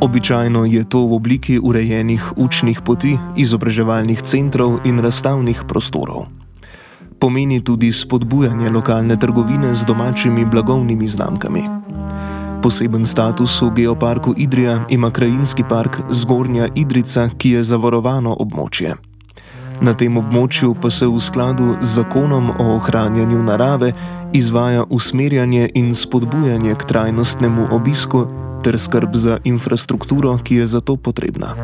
Običajno 0.00 0.64
je 0.64 0.80
to 0.88 1.04
v 1.06 1.12
obliki 1.12 1.54
urejenih 1.60 2.32
učnih 2.36 2.80
poti, 2.80 3.18
izobraževalnih 3.36 4.22
centrov 4.24 4.80
in 4.88 4.96
razstavnih 4.96 5.68
prostorov. 5.68 6.24
Pomeni 7.20 7.60
tudi 7.60 7.92
spodbujanje 7.92 8.70
lokalne 8.72 9.20
trgovine 9.20 9.74
z 9.74 9.84
domačimi 9.84 10.44
blagovnimi 10.48 11.08
znamkami. 11.08 11.62
Poseben 12.64 13.04
status 13.04 13.60
v 13.60 13.70
geoparku 13.76 14.32
Idrija 14.36 14.88
ima 14.88 15.10
krajinski 15.10 15.64
park 15.68 16.00
Zgornja 16.08 16.68
Idrica, 16.74 17.28
ki 17.36 17.50
je 17.50 17.62
zavarovano 17.62 18.32
območje. 18.40 18.96
Na 19.80 19.92
tem 19.92 20.16
območju 20.16 20.80
pa 20.80 20.88
se 20.90 21.04
v 21.04 21.20
skladu 21.20 21.76
z 21.80 22.00
zakonom 22.00 22.50
o 22.56 22.74
ohranjanju 22.80 23.42
narave 23.42 23.92
izvaja 24.32 24.84
usmerjanje 24.88 25.68
in 25.74 25.94
spodbujanje 25.94 26.74
k 26.74 26.84
trajnostnemu 26.84 27.68
obisku 27.70 28.26
ter 28.62 28.78
skrb 28.78 29.14
za 29.14 29.38
infrastrukturo, 29.44 30.38
ki 30.42 30.54
je 30.54 30.66
za 30.66 30.80
to 30.80 30.96
potrebna. 30.96 31.56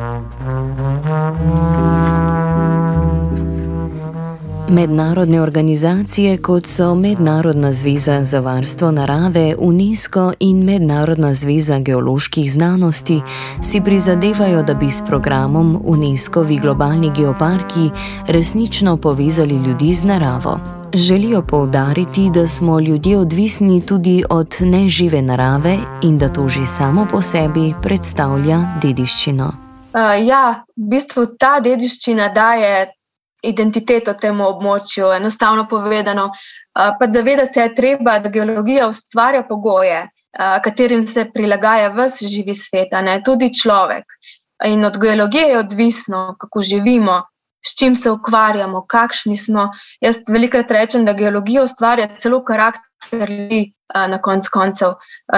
Mednarodne 4.69 5.41
organizacije, 5.41 6.37
kot 6.37 6.65
so 6.65 6.95
Mednarodna 6.95 7.73
zveza 7.73 8.23
za 8.23 8.39
varstvo 8.39 8.91
narave, 8.91 9.55
UNESCO 9.59 10.33
in 10.39 10.63
Mednarodna 10.63 11.33
zveza 11.33 11.79
geoloških 11.79 12.51
znanosti, 12.51 13.21
si 13.63 13.81
prizadevajo, 13.81 14.63
da 14.63 14.73
bi 14.73 14.89
s 14.91 15.01
programom 15.07 15.81
UNESCO-vi 15.83 16.59
globalni 16.59 17.11
geoparki 17.15 17.89
resnično 18.27 18.97
povezali 18.97 19.55
ljudi 19.55 19.93
z 19.93 20.03
naravo. 20.03 20.59
Želijo 20.93 21.41
poudariti, 21.41 22.29
da 22.33 22.47
smo 22.47 22.79
ljudje 22.79 23.17
odvisni 23.17 23.85
tudi 23.85 24.23
od 24.29 24.55
nežive 24.59 25.21
narave 25.21 25.77
in 26.03 26.17
da 26.17 26.29
to 26.29 26.47
že 26.49 26.65
samo 26.65 27.07
po 27.11 27.21
sebi 27.21 27.73
predstavlja 27.81 28.59
dediščino. 28.81 29.51
Uh, 29.93 30.27
ja, 30.27 30.63
v 30.75 30.89
bistvu 30.89 31.25
ta 31.39 31.59
dediščina 31.59 32.27
daje 32.27 32.96
identiteto 33.43 34.13
temu 34.13 34.47
območju. 34.47 35.11
Enostavno 35.15 35.67
povedano, 35.67 36.25
uh, 36.25 37.13
zavedati 37.13 37.53
se 37.53 37.61
je 37.61 37.75
treba, 37.75 38.19
da 38.19 38.29
geologija 38.29 38.87
ustvarja 38.87 39.43
pogoje, 39.43 40.01
uh, 40.03 40.57
katerim 40.63 41.03
se 41.03 41.29
prilagaja 41.33 41.89
vse 41.93 42.27
živi 42.27 42.55
svet, 42.55 42.93
tudi 43.25 43.53
človek. 43.53 44.05
In 44.65 44.85
od 44.85 44.97
geologije 44.97 45.49
je 45.49 45.59
odvisno, 45.59 46.35
kako 46.39 46.61
živimo, 46.61 47.21
s 47.65 47.75
čim 47.77 47.95
se 47.95 48.11
ukvarjamo, 48.11 48.85
kakšni 48.87 49.37
smo. 49.37 49.71
Jaz 50.01 50.17
velikokrat 50.29 50.71
rečem, 50.71 51.05
da 51.05 51.13
geologija 51.13 51.63
ustvarja 51.63 52.07
celo 52.17 52.43
karakter 52.43 53.29
ljudi. 53.29 53.73
Na 53.87 54.17
koncu 54.19 54.49
koncev, 54.51 54.89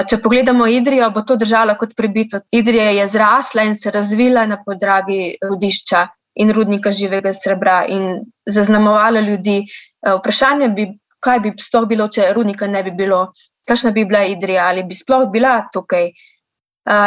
če 0.09 0.17
pogledamo 0.23 0.65
Idrijo, 0.67 1.11
bo 1.13 1.21
to 1.21 1.35
držalo 1.37 1.75
kot 1.77 1.91
prebito. 1.95 2.39
Idrija 2.51 2.87
je 2.97 3.03
zrasla 3.07 3.61
in 3.61 3.75
se 3.75 3.91
razvila 3.91 4.47
na 4.49 4.57
podlagi 4.65 5.35
rodišča 5.43 6.07
in 6.39 6.53
rudnika 6.55 6.91
živega 6.91 7.33
srebra 7.33 7.83
in 7.87 8.23
zaznamovala 8.49 9.19
ljudi. 9.19 9.63
Vprašanje 10.07 10.69
bi, 10.75 10.87
kaj 11.19 11.39
bi 11.43 11.53
sploh 11.59 11.87
bilo, 11.87 12.07
če 12.07 12.31
rudnika 12.35 12.67
ne 12.67 12.83
bi 12.83 12.91
bilo, 12.95 13.25
kakšna 13.67 13.91
bi 13.91 14.05
bila 14.05 14.23
Idrija 14.25 14.69
ali 14.71 14.83
bi 14.83 14.95
sploh 14.95 15.27
bila 15.31 15.59
tukaj. 15.73 16.09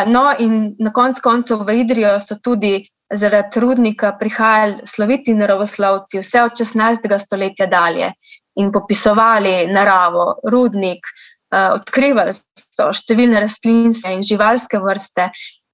No, 0.06 0.28
in 0.38 0.74
na 0.78 0.92
koncu 0.92 1.22
koncev 1.24 1.64
v 1.66 1.80
Idrijo 1.80 2.12
so 2.20 2.36
tudi 2.44 2.76
zaradi 3.12 3.60
rudnika 3.60 4.12
prihajali 4.20 4.86
sloviti 4.86 5.34
naravoslovci 5.34 6.20
vse 6.20 6.42
od 6.42 6.52
16. 6.60 7.18
stoletja 7.18 7.66
dalje 7.66 8.12
in 8.56 8.72
popisovali 8.72 9.66
naravo, 9.66 10.36
rudnik, 10.44 11.06
uh, 11.52 11.72
odkrivali 11.76 12.32
so 12.32 12.90
številne 12.92 13.40
rastlinske 13.40 14.12
in 14.12 14.24
živalske 14.24 14.80
vrste. 14.80 15.30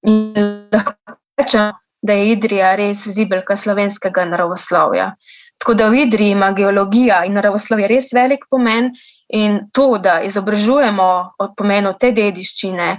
In 0.06 0.34
lahko 0.72 0.94
rečemo, 1.38 1.72
da 2.02 2.12
je 2.12 2.32
Idrija 2.32 2.74
res 2.74 3.08
zibelka 3.08 3.56
slovenskega 3.56 4.24
naravoslovja. 4.24 5.12
Tako 5.58 5.74
da 5.74 5.88
v 5.88 6.04
Idriji 6.06 6.30
ima 6.30 6.52
geologija 6.52 7.24
in 7.26 7.34
naravoslovje 7.34 7.88
res 7.88 8.12
velik 8.12 8.44
pomen, 8.50 8.92
in 9.28 9.58
to, 9.72 9.98
da 9.98 10.20
izobražujemo 10.24 11.08
o 11.38 11.48
pomenu 11.56 11.92
te 12.00 12.12
dediščine, 12.12 12.98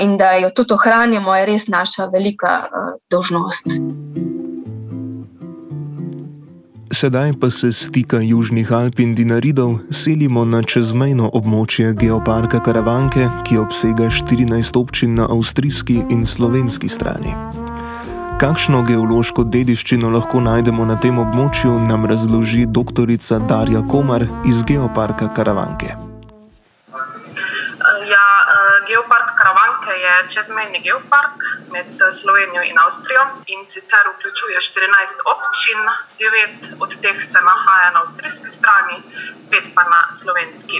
in 0.00 0.16
da 0.16 0.32
jo 0.38 0.50
tudi 0.54 0.74
ohranjamo, 0.74 1.34
je 1.36 1.46
res 1.46 1.66
naša 1.68 2.06
velika 2.12 2.62
dolžnost. 3.10 3.66
Sedaj 6.92 7.32
pa 7.40 7.50
se 7.50 7.72
stika 7.72 8.18
Južnih 8.20 8.72
Alp 8.72 8.98
in 9.00 9.14
Dinaridov 9.14 9.78
selimo 9.90 10.44
na 10.44 10.62
čezmejno 10.62 11.30
območje 11.32 11.94
geoparka 11.94 12.60
Karavanke, 12.60 13.28
ki 13.46 13.62
obsega 13.62 14.10
14 14.10 14.76
občin 14.76 15.14
na 15.14 15.30
avstrijski 15.30 16.02
in 16.10 16.26
slovenski 16.26 16.88
strani. 16.88 17.69
Kakšno 18.40 18.78
geološko 18.88 19.42
dediščino 19.54 20.08
lahko 20.12 20.38
najdemo 20.40 20.84
na 20.88 20.94
tem 21.04 21.18
območju, 21.20 21.72
nam 21.88 22.06
razloži 22.08 22.62
doktorica 22.78 23.36
Darja 23.50 23.82
Komar 23.90 24.22
iz 24.48 24.62
Geoparka 24.70 25.26
Karavanke. 25.38 25.88
Eh, 25.90 25.96
ja, 28.12 28.28
eh, 28.54 28.78
Geopark 28.88 29.28
Karavanke 29.40 29.92
je 30.04 30.14
čezmejni 30.32 30.80
geopark 30.86 31.38
med 31.74 31.90
eh, 32.00 32.02
Slovenijo 32.20 32.62
in 32.70 32.76
Avstrijo 32.84 33.24
in 33.56 33.60
sicer 33.74 34.04
vključuje 34.14 34.56
14 34.70 35.20
občin, 35.34 35.80
9 36.24 36.80
od 36.86 36.90
teh 37.02 37.18
se 37.32 37.40
nahaja 37.50 37.88
na 37.92 37.98
avstrijski 38.06 38.50
strani, 38.56 38.96
5 39.52 39.68
pa 39.74 39.82
na 39.92 40.00
slovenski. 40.22 40.78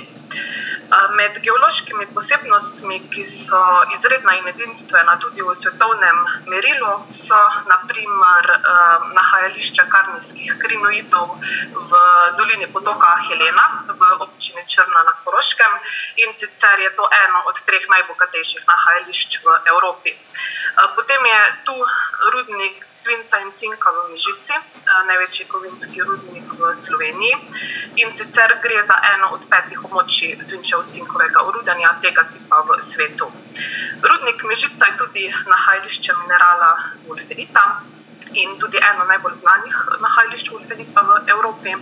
Med 0.90 1.36
geološkimi 1.46 2.06
posebnostmi, 2.14 2.96
ki 3.14 3.22
so 3.30 3.60
izredna 3.94 4.32
in 4.40 4.48
edinstvena 4.50 5.12
tudi 5.22 5.44
v 5.46 5.52
svetovnem 5.54 6.18
merilu, 6.50 6.94
so 7.14 7.38
naprimer 7.70 8.48
nahajališče 9.18 9.84
karnijskih 9.92 10.56
krinoidov 10.64 11.36
v 11.92 12.00
dolini 12.40 12.66
potoka 12.74 13.12
Helena 13.28 13.66
v 13.86 14.10
občini 14.26 14.66
Črna 14.66 15.04
na 15.06 15.14
Koroškem 15.22 15.78
in 16.26 16.34
sicer 16.34 16.82
je 16.82 16.90
to 16.98 17.06
eno 17.22 17.44
od 17.46 17.62
treh 17.70 17.86
najbogatejših 17.94 18.66
nahajališč 18.66 19.38
v 19.46 19.58
Evropi. 19.74 20.16
Potem 20.94 21.26
je 21.26 21.40
tu 21.64 21.74
rudnik 22.32 22.86
svinca 23.00 23.38
in 23.38 23.52
cinka 23.52 23.90
v 23.90 23.98
Mižici, 24.12 24.54
največji 25.06 25.44
kovinski 25.48 26.02
rudnik 26.02 26.46
v 26.52 26.74
Sloveniji. 26.74 27.36
In 27.96 28.12
sicer 28.14 28.58
gre 28.62 28.82
za 28.86 28.96
eno 29.14 29.32
od 29.34 29.46
petih 29.50 29.80
območij 29.84 30.36
svinčevo-cinkovega 30.46 31.42
urudanja 31.48 31.96
tega 32.02 32.28
tipa 32.32 32.60
v 32.68 32.80
svetu. 32.90 33.32
Rudnik 34.02 34.44
Mižica 34.44 34.86
je 34.86 34.98
tudi 35.00 35.24
nahajališče 35.46 36.12
minerala 36.22 36.70
Wolferita 37.08 37.64
in 38.32 38.58
tudi 38.58 38.78
eno 38.78 39.04
najbolj 39.04 39.34
znanih 39.34 39.76
nahajališč 40.00 40.50
Wolferita 40.50 41.02
v 41.02 41.10
Evropi. 41.26 41.74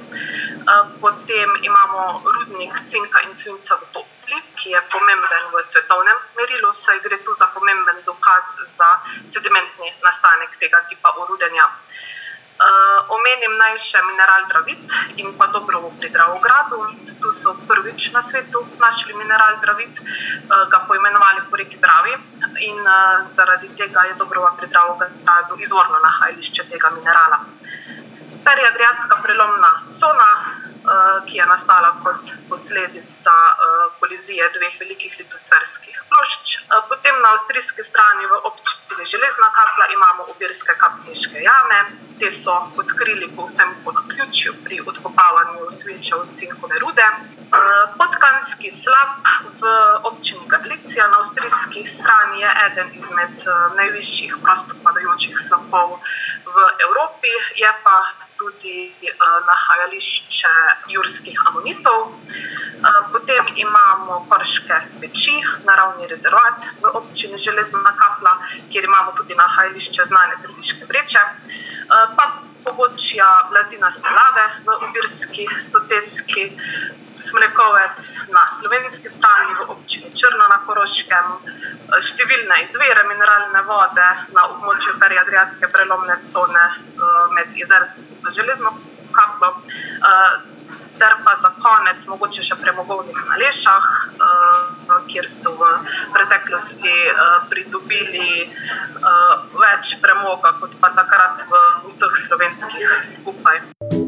Potem 1.01 1.51
imamo 1.63 2.23
rudnik 2.25 2.73
cinka 2.89 3.21
in 3.29 3.35
svinca 3.35 3.77
v 3.77 3.85
Topli, 3.93 4.39
ki 4.57 4.71
je 4.71 4.81
pomemben 4.93 5.45
v 5.53 5.63
svetovnem 5.63 6.19
merilu, 6.37 6.73
saj 6.73 7.01
gre 7.01 7.19
tu 7.25 7.35
za 7.35 7.47
pomemben 7.55 8.03
dokaz 8.05 8.59
za 8.77 8.89
sedimentni 9.27 9.93
nastanek 10.03 10.57
tega 10.61 10.85
tipa 10.89 11.15
urudenja. 12.59 13.07
Omenim 13.09 13.57
naj 13.59 13.79
še 13.79 14.01
mineral 14.03 14.47
Dravit 14.49 14.91
in 15.17 15.33
pa 15.39 15.47
Dobrovo 15.47 15.93
pri 15.99 16.11
Dravogradu. 16.11 16.97
Tu 17.21 17.31
so 17.33 17.55
prvič 17.67 18.13
na 18.13 18.23
svetu 18.23 18.67
našli 18.79 19.15
mineral 19.15 19.59
Dravit, 19.61 20.01
ga 20.49 20.79
poimenovali 20.87 21.41
po 21.51 21.57
reki 21.57 21.79
Dravi 21.79 22.15
in 22.61 22.79
zaradi 23.35 23.69
tega 23.77 24.03
je 24.09 24.15
Dobrova 24.15 24.55
pri 24.57 24.67
Dravogradu 24.69 25.57
izvorno 25.59 25.99
nahajališče 25.99 26.69
tega 26.71 26.91
minerala. 26.91 27.45
Periadriatska 28.45 29.17
prelomna 29.23 29.83
cona, 29.99 30.31
ki 31.27 31.37
je 31.37 31.47
nastala 31.47 31.91
kot 32.05 32.31
posledica 32.49 33.35
kolizije 34.01 34.51
dveh 34.57 34.75
velikih 34.81 35.17
litosferskih 35.19 36.03
plošč. 36.09 36.59
Potem 36.89 37.21
na 37.23 37.33
avstrijski 37.37 37.83
strani 37.83 38.27
v 38.27 38.41
občini 38.51 39.05
Železna 39.13 39.49
Kapla 39.59 39.87
imamo 39.95 40.23
Obirske 40.33 40.75
kapniške 40.79 41.43
jame. 41.49 41.81
Te 42.19 42.31
so 42.35 42.55
odkrili 42.83 43.29
povsem 43.37 43.75
po 43.85 43.93
naključju 43.93 44.55
pri 44.65 44.81
odkopavanju 44.91 45.69
svinčevo-cinkove 45.81 46.79
rude. 46.83 47.07
Podkanski 47.99 48.71
slap 48.83 49.29
v 49.61 49.75
občini 50.11 50.49
Gadlicija 50.49 51.09
na 51.09 51.19
avstrijski 51.19 51.87
strani 51.87 52.41
je 52.41 52.51
eden 52.67 52.89
izmed 52.95 53.45
najvišjih 53.77 54.37
prostopadajočih 54.43 55.39
slapov 55.49 55.99
v 56.47 56.57
Evropi, 56.87 57.33
je 57.63 57.71
pa 57.85 57.97
tudi 58.39 58.95
nahajališče 59.51 60.53
jurskih 60.89 61.39
amonitov. 61.51 62.13
Potem 63.13 63.45
imamo 63.57 64.27
Korške 64.31 64.77
peči, 65.01 65.35
naravni 65.67 66.07
rezervat 66.07 66.69
v 66.83 66.93
občini 67.01 67.39
Železna 67.39 67.93
Kapla, 67.99 68.37
kjer 68.71 68.85
imamo 68.85 69.13
tudi 69.17 69.35
nahajališče 69.35 70.05
znane 70.11 70.39
Trbiške 70.43 70.87
vreče. 70.87 71.25
Pa 71.89 72.25
pobočja 72.65 73.29
blazinaste 73.51 74.09
lave 74.19 74.47
v 74.67 74.79
Obirski 74.89 75.47
soteski, 75.71 76.45
Smrekovec 77.19 77.99
na 78.31 78.43
slovenski 78.61 79.09
strani 79.09 79.55
v 79.59 79.71
občini 79.75 80.11
Črna 80.15 80.47
na 80.49 80.59
Koroškem, 80.67 81.33
številne 82.05 82.63
izvire 82.65 83.05
mineralne 83.09 83.63
vode 83.67 84.09
na 84.37 84.45
območju 84.53 84.95
periadriatske 85.03 85.71
prelomne 85.73 86.19
cone 86.35 86.65
med 87.35 87.59
Jezersko 87.59 88.07
in 88.07 88.31
Železno 88.39 88.75
Kaplo. 89.13 89.53
Ter 90.99 91.15
pa 91.23 91.35
za 91.39 91.53
konec 91.63 92.07
mogoče 92.11 92.43
še 92.43 92.57
premogovnik 92.59 93.19
na 93.29 93.39
Lešah, 93.39 93.87
kjer 95.07 95.29
so 95.31 95.55
v 95.55 95.71
preteklosti 96.17 96.97
pridobili 97.53 98.51
več 99.63 99.95
premoga 100.03 100.57
kot 100.59 100.75
pa 100.83 100.91
takrat 100.99 101.47
v 101.47 101.63
vseh 101.87 102.21
slovenskih 102.27 103.15
skupaj. 103.15 104.08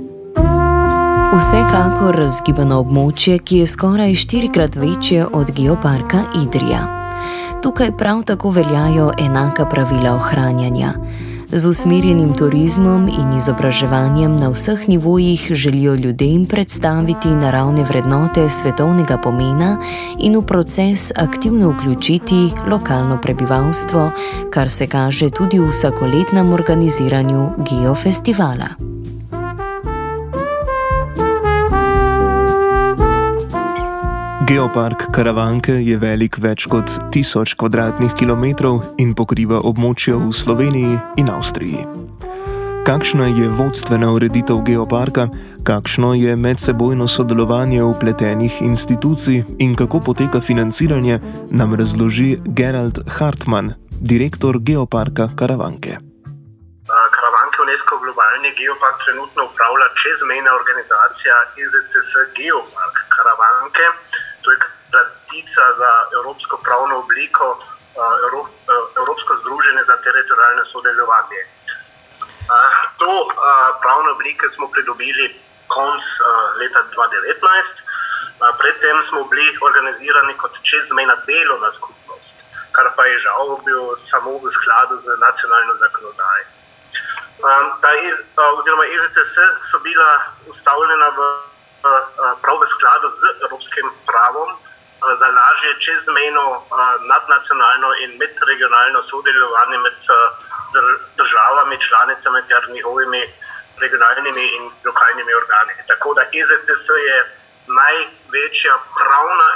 Vsekakor 1.41 2.18
razgibano 2.20 2.82
območje, 2.82 3.38
ki 3.41 3.62
je 3.62 3.66
skoraj 3.72 4.12
štirikrat 4.20 4.74
večje 4.76 5.22
od 5.24 5.51
geoparka 5.57 6.18
Idrija. 6.36 6.80
Tukaj 7.64 7.95
prav 7.97 8.20
tako 8.28 8.51
veljajo 8.51 9.07
enaka 9.18 9.64
pravila 9.64 10.12
ohranjanja. 10.18 10.91
Z 11.49 11.66
usmerjenim 11.66 12.34
turizmom 12.36 13.09
in 13.09 13.32
izobraževanjem 13.38 14.36
na 14.36 14.51
vseh 14.53 14.84
nivojih 14.88 15.47
želijo 15.51 15.95
ljudem 15.95 16.45
predstaviti 16.47 17.28
naravne 17.28 17.84
vrednote 17.88 18.49
svetovnega 18.49 19.16
pomena 19.18 19.78
in 20.18 20.36
v 20.36 20.43
proces 20.43 21.12
aktivno 21.16 21.70
vključiti 21.70 22.51
lokalno 22.68 23.18
prebivalstvo, 23.22 24.11
kar 24.53 24.70
se 24.70 24.86
kaže 24.86 25.30
tudi 25.30 25.59
v 25.59 25.72
vsakoletnem 25.72 26.53
organiziranju 26.53 27.49
Geofestivala. 27.70 28.91
Geopark 34.51 35.05
Karavanke 35.14 35.76
je 35.78 35.94
velik 36.03 36.34
več 36.42 36.64
kot 36.66 36.90
tisoč 37.14 37.53
kvadratnih 37.55 38.16
kilometrov 38.18 38.80
in 38.98 39.12
pokriva 39.14 39.61
območja 39.68 40.16
v 40.18 40.32
Sloveniji 40.34 40.96
in 41.22 41.28
Avstriji. 41.30 41.84
Kakšna 42.88 43.28
je 43.30 43.46
vodstvena 43.61 44.09
ureditev 44.11 44.64
geoparka, 44.66 45.28
kakšno 45.62 46.16
je 46.18 46.34
medsebojno 46.34 47.07
sodelovanje 47.07 47.84
vpletenih 47.92 48.57
institucij 48.66 49.44
in 49.62 49.76
kako 49.78 50.01
poteka 50.09 50.40
financiranje, 50.42 51.20
nam 51.55 51.76
razloži 51.78 52.32
Gerald 52.61 52.98
Hartmann, 53.20 53.76
direktor 54.03 54.59
geoparka 54.59 55.28
Karavanke. 55.38 56.01
Karavanke 56.90 57.62
UNESCO 57.68 58.03
globalni 58.03 58.51
geopark 58.59 58.98
trenutno 59.05 59.46
upravlja 59.46 59.88
čezmejna 60.03 60.51
organizacija 60.59 61.38
IZTS 61.62 62.11
Geopark 62.34 62.98
Karavanke. 63.14 63.86
To 64.43 64.51
je 64.51 64.59
kratica 64.59 65.64
za 65.76 65.91
evropsko 66.18 66.57
pravno 66.64 66.99
obliko, 66.99 67.59
Evropsko 68.97 69.36
združenje 69.36 69.82
za 69.82 69.97
teritorijalno 69.97 70.64
sodelovanje. 70.64 71.43
To 72.99 73.28
pravno 73.82 74.11
obliko 74.12 74.51
smo 74.51 74.68
pridobili 74.68 75.41
konec 75.66 76.03
leta 76.59 76.82
dva 76.93 77.07
devetnajst, 77.07 77.82
pred 78.59 78.80
tem 78.80 79.03
smo 79.03 79.24
bili 79.24 79.59
organizirani 79.62 80.34
kot 80.36 80.59
čezmejna 80.62 81.16
delovna 81.26 81.70
skupnost, 81.70 82.34
kar 82.72 82.91
pa 82.97 83.05
je 83.05 83.18
žal 83.18 83.59
bil 83.64 83.97
samo 83.99 84.38
v 84.38 84.51
skladu 84.51 84.97
z 84.99 85.07
nacionalno 85.20 85.76
zakonodajo. 85.76 86.47
Ta 88.36 88.43
oziroma 88.59 88.86
IZTS 88.86 89.34
so 89.70 89.78
bila 89.78 90.20
ustavljena 90.47 91.09
v 91.09 91.49
prav 92.43 92.57
v 92.61 92.66
skladu 92.66 93.09
z 93.09 93.20
evropskim 93.45 93.91
pravom 94.07 94.51
za 95.18 95.28
lažje 95.39 95.81
čezmejno, 95.81 96.62
nadnacionalno 97.12 97.89
in 98.05 98.11
medregionalno 98.18 99.03
sodelovanje 99.03 99.78
med 99.78 99.97
državami 101.16 101.81
članicami 101.81 102.41
ter 102.49 102.68
njihovimi 102.68 103.22
regionalnimi 103.81 104.45
in 104.57 104.70
lokalnimi 104.85 105.33
organi. 105.35 105.72
Tako 105.89 106.14
da 106.14 106.22
IZTS 106.33 106.87
je 107.09 107.16
največja 107.66 108.74
pravna 108.99 109.49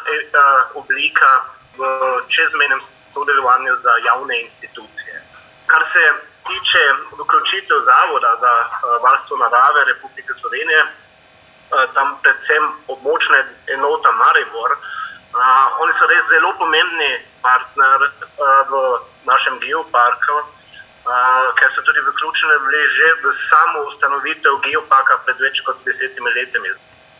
oblika 0.74 1.30
v 1.78 1.82
čezmejnem 2.28 2.80
sodelovanju 3.14 3.76
za 3.76 3.92
javne 4.04 4.42
institucije. 4.42 5.22
Kar 5.66 5.84
se 5.84 6.04
tiče 6.48 6.82
vključitev 7.18 7.78
Zavoda 7.80 8.36
za 8.36 8.52
varstvo 9.02 9.36
narave 9.36 9.84
Republike 9.84 10.34
Slovenije, 10.34 10.86
tam 11.94 12.18
predvsem 12.22 12.72
območna 12.88 13.42
enota 13.66 14.12
Maribor, 14.12 14.76
oni 15.80 15.92
so 15.92 16.06
res 16.06 16.28
zelo 16.28 16.52
pomembni 16.58 17.10
partner 17.42 18.10
v 18.70 18.72
našem 19.26 19.58
geoparku, 19.58 20.36
ker 21.58 21.70
so 21.70 21.82
tudi 21.82 22.00
vključeni 22.00 22.58
bili 22.66 22.82
že 22.96 23.08
v 23.22 23.32
samo 23.32 23.82
ustanovitev 23.90 24.60
geoparka 24.64 25.18
pred 25.26 25.40
več 25.40 25.60
kot 25.66 25.84
desetimi 25.84 26.30
leti. 26.34 26.58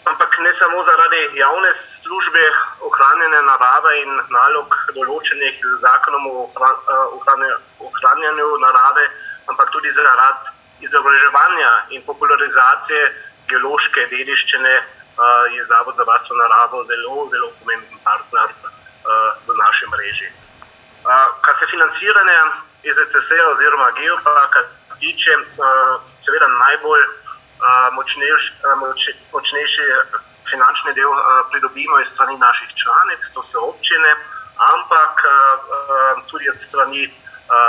Ampak 0.04 0.38
ne 0.38 0.52
samo 0.52 0.82
zaradi 0.84 1.20
javne 1.40 1.72
službe 1.74 2.44
ohranjanja 2.80 3.40
narave 3.42 3.92
in 4.02 4.20
nalog 4.30 4.74
določenih 4.94 5.60
z 5.64 5.80
zakonom 5.80 6.26
o 6.28 6.48
ohranjanju 7.88 8.48
narave, 8.60 9.04
ampak 9.48 9.70
tudi 9.72 9.90
zaradi 9.90 10.52
izobraževanja 10.84 11.70
in 11.90 12.02
popularizacije 12.04 13.00
geološke 13.54 14.06
dediščine 14.10 14.74
je 15.54 15.64
Zavod 15.64 15.96
za 15.96 16.04
varstvo 16.04 16.36
naravo 16.36 16.82
zelo, 16.82 17.28
zelo 17.30 17.50
pomemben 17.60 17.98
partner 18.04 18.50
v 19.46 19.56
naši 19.58 19.86
mreži. 19.92 20.30
Kar 21.40 21.54
se 21.54 21.66
financiranja 21.70 22.40
EZTC 22.82 23.38
oziroma 23.52 23.90
Geoparka 23.98 24.64
tiče, 24.98 25.36
seveda 26.20 26.48
najbolj 26.58 27.04
močnejši, 27.92 28.52
močnejši 29.32 29.88
finančni 30.50 30.94
del 30.94 31.12
pridobimo 31.50 32.00
iz 32.00 32.08
strani 32.08 32.36
naših 32.38 32.74
članic, 32.74 33.30
to 33.34 33.42
so 33.42 33.68
občine, 33.68 34.16
ampak 34.74 35.22
tudi 36.30 36.50
od 36.50 36.58
strani 36.58 37.06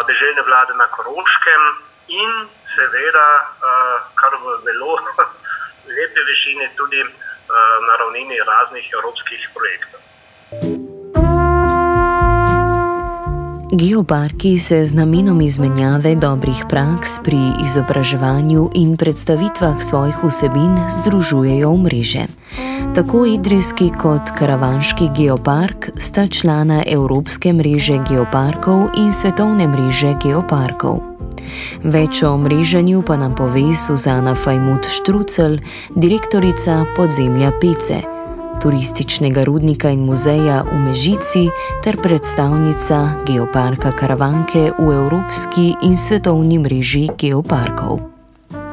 državne 0.08 0.42
vlade 0.48 0.74
na 0.74 0.88
Koroškem 0.88 1.64
in 2.08 2.48
seveda, 2.64 3.30
kar 4.16 4.34
v 4.42 4.58
zelo 4.66 4.98
lepi 5.88 6.22
višini, 6.30 6.70
tudi 6.76 7.02
na 7.88 7.94
ravnini 8.00 8.38
raznih 8.52 8.90
evropskih 8.98 9.50
projektov. 9.54 10.02
Geoparki 13.76 14.60
se 14.60 14.86
z 14.86 14.94
namenom 14.94 15.42
izmenjave 15.42 16.16
dobrih 16.16 16.64
praks 16.70 17.20
pri 17.24 17.38
izobraževanju 17.66 18.70
in 18.74 18.98
predstavitvah 18.98 19.84
svojih 19.84 20.16
vsebin 20.24 20.78
združujejo 20.90 21.70
v 21.70 21.78
mreže. 21.78 22.24
Tako 22.96 23.26
Idrijski 23.26 23.90
kot 24.02 24.32
Karavanški 24.40 25.10
geopark 25.18 25.90
sta 25.98 26.28
člana 26.28 26.84
Evropske 26.88 27.54
mreže 27.54 28.00
geoparkov 28.10 28.96
in 28.98 29.12
Svetovne 29.12 29.68
mreže 29.68 30.16
geoparkov. 30.24 31.15
Več 31.84 32.24
o 32.24 32.38
mreženju 32.38 33.04
pa 33.06 33.18
nam 33.18 33.36
pove 33.36 33.76
Suzana 33.76 34.36
Fajmut 34.36 34.90
Štrucel, 34.90 35.60
direktorica 35.96 36.84
podzemlja 36.96 37.52
Pece 37.62 38.16
turističnega 38.62 39.44
rudnika 39.44 39.90
in 39.90 40.06
muzeja 40.06 40.64
v 40.64 40.80
Mežici 40.90 41.50
ter 41.84 42.00
predstavnica 42.02 43.22
geoparka 43.28 43.92
Karavanke 43.92 44.72
v 44.80 44.88
Evropski 44.90 45.76
in 45.84 45.98
svetovni 45.98 46.58
mreži 46.58 47.12
geoparkov. 47.14 48.00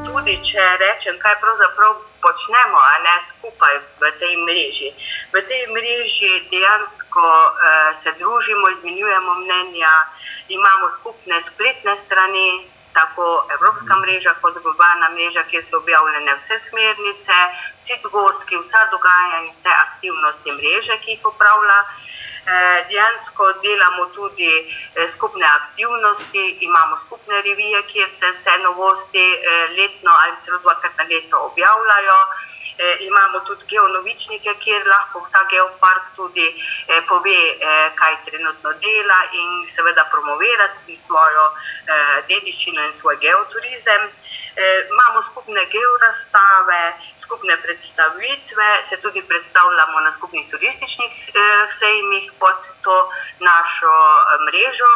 Tudi 0.06 0.38
če 0.40 0.62
rečem, 0.80 1.18
kaj 1.18 1.34
pravzaprav 1.42 2.11
počnemo, 2.22 2.78
a 2.78 2.92
ne 3.06 3.16
skupaj 3.26 3.74
v 4.00 4.12
tej 4.20 4.36
mreži. 4.46 4.90
V 5.32 5.42
tej 5.48 5.62
mreži 5.74 6.32
dejansko 6.50 7.26
uh, 7.26 7.90
se 8.02 8.12
družimo, 8.18 8.68
izmenjujemo 8.68 9.34
mnenja, 9.34 9.94
imamo 10.48 10.88
skupne 10.88 11.40
spletne 11.40 11.96
strani, 11.96 12.66
tako 12.92 13.46
Evropska 13.56 13.96
mreža 13.96 14.34
kot 14.40 14.62
globalna 14.62 15.08
mreža, 15.10 15.42
kjer 15.48 15.64
so 15.64 15.76
objavljene 15.80 16.34
vse 16.36 16.58
smernice, 16.68 17.36
vsi 17.78 17.94
dogodki, 18.02 18.56
vsa 18.60 18.84
dogajanja 18.90 19.38
in 19.44 19.52
vse 19.52 19.72
aktivnosti 19.86 20.52
mreže, 20.52 20.98
ki 21.02 21.16
jih 21.16 21.26
upravlja. 21.32 21.78
Eh, 21.80 22.11
dejansko 22.44 23.52
delamo 23.62 24.06
tudi 24.06 24.50
eh, 24.94 25.08
skupne 25.08 25.46
aktivnosti, 25.46 26.58
imamo 26.60 26.96
skupne 26.96 27.42
revije, 27.42 27.82
kjer 27.82 28.08
se 28.08 28.30
vse 28.30 28.58
novosti 28.58 29.24
eh, 29.34 29.68
letno 29.78 30.10
ali 30.22 30.36
celo 30.42 30.58
dvakrat 30.58 30.96
na 30.98 31.04
leto 31.04 31.36
objavljajo. 31.50 32.18
Imamo 33.00 33.40
tudi 33.40 33.64
geonovičnike, 33.68 34.54
kjer 34.58 34.86
lahko 34.86 35.20
vsak 35.20 35.50
geopark 35.50 36.06
tudi 36.16 36.46
pove, 37.08 37.40
kaj 37.94 38.16
trenutno 38.24 38.72
dela 38.84 39.18
in 39.32 39.68
seveda 39.68 40.04
promovira 40.10 40.68
tudi 40.78 40.96
svojo 40.96 41.44
dediščino 42.28 42.82
in 42.86 42.92
svoj 42.92 43.16
geoturizem. 43.20 44.08
E, 44.56 44.86
imamo 44.92 45.22
skupne 45.22 45.66
georastave, 45.66 46.82
skupne 47.16 47.56
predstavitve, 47.56 48.82
se 48.82 48.96
tudi 49.00 49.22
predstavljamo 49.22 50.00
na 50.00 50.12
skupnih 50.12 50.50
turističnih 50.50 51.12
e, 51.28 51.32
sejmih 51.78 52.32
pod 52.38 52.58
to 52.82 53.10
našo 53.40 53.94
e, 53.96 54.38
mrežo. 54.46 54.92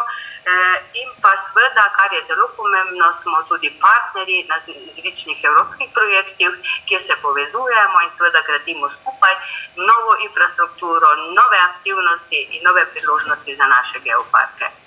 In 0.93 1.09
pa 1.21 1.35
seveda, 1.35 1.89
kar 1.97 2.13
je 2.13 2.23
zelo 2.23 2.47
pomembno, 2.55 3.11
smo 3.11 3.43
tudi 3.49 3.69
partnerji 3.81 4.45
na 4.47 4.55
različnih 4.55 5.43
evropskih 5.43 5.89
projektih, 5.93 6.49
kjer 6.87 7.01
se 7.01 7.15
povezujemo 7.21 8.01
in 8.03 8.11
seveda 8.11 8.41
gradimo 8.47 8.89
skupaj 8.89 9.35
novo 9.75 10.17
infrastrukturo, 10.23 11.15
nove 11.15 11.57
aktivnosti 11.69 12.47
in 12.51 12.63
nove 12.63 12.85
priložnosti 12.93 13.55
za 13.55 13.67
naše 13.67 13.99
geoparke. 13.99 14.86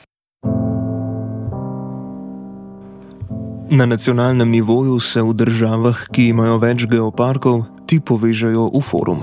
Na 3.71 3.87
nacionalnem 3.87 4.51
nivoju 4.51 5.01
se 5.01 5.23
v 5.23 5.31
državah, 5.33 6.09
ki 6.11 6.25
imajo 6.35 6.57
več 6.59 6.89
geoparkov, 6.91 7.63
ti 7.87 8.01
povežejo 8.03 8.67
v 8.75 8.81
forum. 8.83 9.23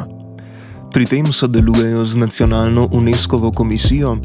Pri 0.93 1.03
tem 1.03 1.27
sodelujejo 1.27 2.05
z 2.07 2.15
nacionalno 2.15 2.87
UNESCO 2.95 3.51
komisijo, 3.51 4.15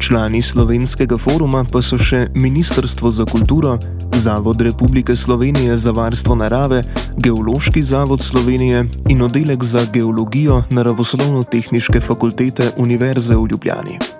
Člani 0.00 0.42
slovenskega 0.42 1.16
foruma 1.16 1.64
pa 1.64 1.80
so 1.80 1.96
še 1.96 2.28
Ministrstvo 2.36 3.08
za 3.08 3.24
kulturo, 3.24 3.78
Zavod 4.16 4.60
Republike 4.60 5.16
Slovenije 5.16 5.76
za 5.76 5.96
varstvo 5.96 6.36
narave, 6.36 6.84
Geološki 7.16 7.82
zavod 7.82 8.20
Slovenije 8.20 8.84
in 9.08 9.22
oddelek 9.22 9.64
za 9.64 9.84
geologijo 9.92 10.62
Naravoslovno-tehničke 10.70 12.00
fakultete 12.00 12.72
Univerze 12.76 13.36
v 13.36 13.48
Ljubljani. 13.52 14.19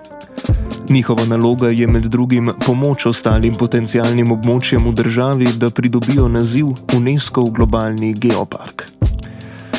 Njihova 0.91 1.25
naloga 1.25 1.69
je 1.69 1.87
med 1.87 2.03
drugim 2.03 2.49
pomoč 2.65 3.05
ostalim 3.05 3.53
potencijalnim 3.55 4.31
območjem 4.31 4.83
v 4.89 4.91
državi, 4.93 5.53
da 5.55 5.69
pridobijo 5.69 6.27
naziv 6.27 6.73
UNESCO 6.95 7.45
globalni 7.55 8.11
geopark. 8.13 8.83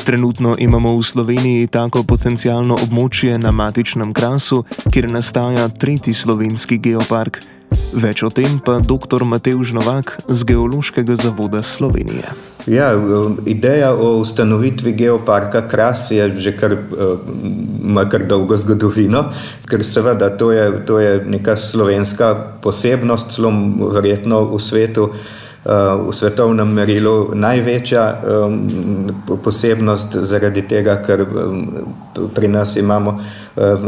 Trenutno 0.03 0.55
imamo 0.59 0.97
v 0.97 1.03
Sloveniji 1.03 1.67
tako 1.71 2.03
potencijalno 2.03 2.75
območje 2.75 3.37
na 3.39 3.51
matičnem 3.55 4.11
krasu, 4.13 4.65
kjer 4.91 5.07
nastaja 5.11 5.69
tretji 5.69 6.13
slovenski 6.13 6.77
geopark. 6.77 7.39
Več 7.95 8.23
o 8.23 8.29
tem 8.29 8.59
pa 8.59 8.81
dr. 8.83 9.23
Matej 9.23 9.55
Žnovak 9.63 10.17
z 10.27 10.43
Geološkega 10.49 11.15
zavoda 11.15 11.63
Slovenije. 11.63 12.33
Ja, 12.67 12.91
ideja 13.47 13.93
o 13.95 14.17
ustanovitvi 14.19 14.91
geoparka 14.93 15.63
Kras 15.67 16.11
je 16.11 16.27
že 16.35 16.51
kar, 16.57 16.75
kar 18.11 18.27
dolgo 18.27 18.57
zgodovino, 18.59 19.29
ker 19.71 19.85
seveda 19.87 20.29
to 20.37 20.51
je, 20.51 20.67
to 20.83 20.99
je 20.99 21.23
neka 21.25 21.55
slovenska 21.55 22.59
posebnost, 22.63 23.39
zelo 23.39 23.55
verjetno 23.95 24.43
v 24.51 24.59
svetu 24.59 25.09
v 25.65 26.11
svetovnem 26.11 26.67
merilu 26.67 27.31
največja 27.35 28.03
posebnost 29.43 30.17
zaradi 30.27 30.65
tega, 30.67 30.97
ker 31.05 31.23
pri 32.35 32.47
nas 32.51 32.75
imamo 32.75 33.13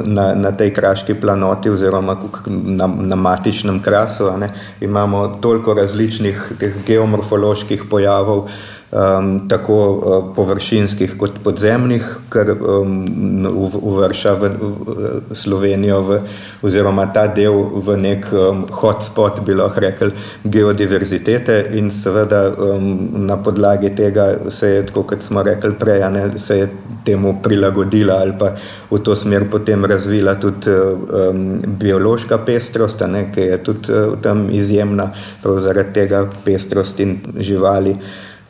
na, 0.06 0.30
na 0.36 0.52
tej 0.56 0.72
kraški 0.74 1.18
planoti 1.20 1.70
oziroma 1.70 2.16
na, 2.48 2.88
na 2.88 3.16
matičnem 3.16 3.82
krasu, 3.84 4.32
ne, 4.40 4.50
imamo 4.82 5.28
toliko 5.42 5.74
različnih 5.74 6.52
geomorfoloških 6.88 7.84
pojavov, 7.92 8.48
um, 8.92 9.50
tako 9.50 9.76
uh, 9.76 10.36
površinskih 10.36 11.18
kot 11.18 11.40
podzemnih, 11.44 12.06
kar 12.30 12.52
um, 12.52 13.46
uvrša 13.82 14.34
v, 14.34 14.50
v 14.50 15.36
Slovenijo, 15.36 16.02
v, 16.02 16.20
oziroma 16.66 17.08
ta 17.14 17.28
del 17.28 17.58
v 17.86 17.98
nek 18.02 18.28
um, 18.32 18.66
hotspot, 18.72 19.42
bi 19.46 19.58
lahko 19.58 19.84
rekli, 19.84 20.12
geodiverzitete, 20.44 21.60
in 21.80 21.92
seveda 21.92 22.48
um, 22.52 22.90
na 23.26 23.38
podlagi 23.38 23.94
tega 23.96 24.50
se 24.50 24.76
je, 24.76 24.84
kot 24.94 25.22
smo 25.22 25.44
rekli 25.44 25.74
prej, 25.80 26.06
ne, 26.12 26.28
se 26.40 26.60
je 26.64 26.70
temu 27.06 27.36
prilagodila 27.44 28.16
ali 28.24 28.34
pa 28.40 28.56
v 28.90 28.98
to 29.06 29.14
smer 29.16 29.44
potem 29.52 29.86
razvila 29.86 30.36
tudi 30.42 30.72
um, 30.72 31.42
biološka 31.80 32.40
pestrost, 32.46 33.02
ne, 33.10 33.28
ki 33.34 33.50
je 33.52 33.58
tudi 33.64 33.92
uh, 33.94 34.16
tam 34.22 34.48
izjemna, 34.50 35.12
prav 35.44 35.60
zaradi 35.60 35.94
tega 35.94 36.24
pestrost 36.46 37.00
in 37.00 37.20
živali 37.38 37.98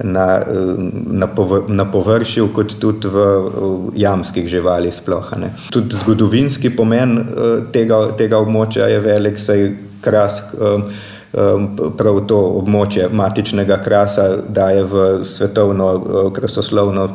na, 0.03 0.43
na, 1.07 1.27
povr, 1.27 1.69
na 1.71 1.85
površju, 1.91 2.49
kot 2.53 2.75
tudi 2.79 3.07
v, 3.07 3.25
jamskih 3.95 4.47
živali. 4.47 4.91
Sploh, 4.91 5.31
tudi 5.71 5.95
zgodovinski 5.95 6.69
pomen 6.75 7.17
eh, 7.17 7.59
tega, 7.71 8.11
tega 8.17 8.39
območja 8.43 8.89
je 8.91 8.99
velik, 8.99 9.39
saj 9.39 9.69
krask. 10.01 10.55
Um, 10.55 10.89
prav 11.97 12.21
to 12.29 12.37
območje 12.61 13.09
matičnega 13.11 13.81
krasa 13.83 14.37
daje 14.47 14.85
v 14.87 15.01
svetovno 15.27 16.31
krasoslovno 16.31 17.09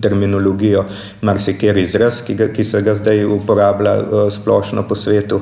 terminologijo, 0.00 0.84
marsikeri 1.22 1.82
izraz, 1.82 2.20
ki, 2.24 2.34
ga, 2.34 2.48
ki 2.52 2.64
se 2.64 2.80
ga 2.82 2.94
zdaj 2.94 3.24
uporablja 3.24 3.94
uh, 4.00 4.32
splošno 4.32 4.86
po 4.88 4.96
svetu. 4.96 5.40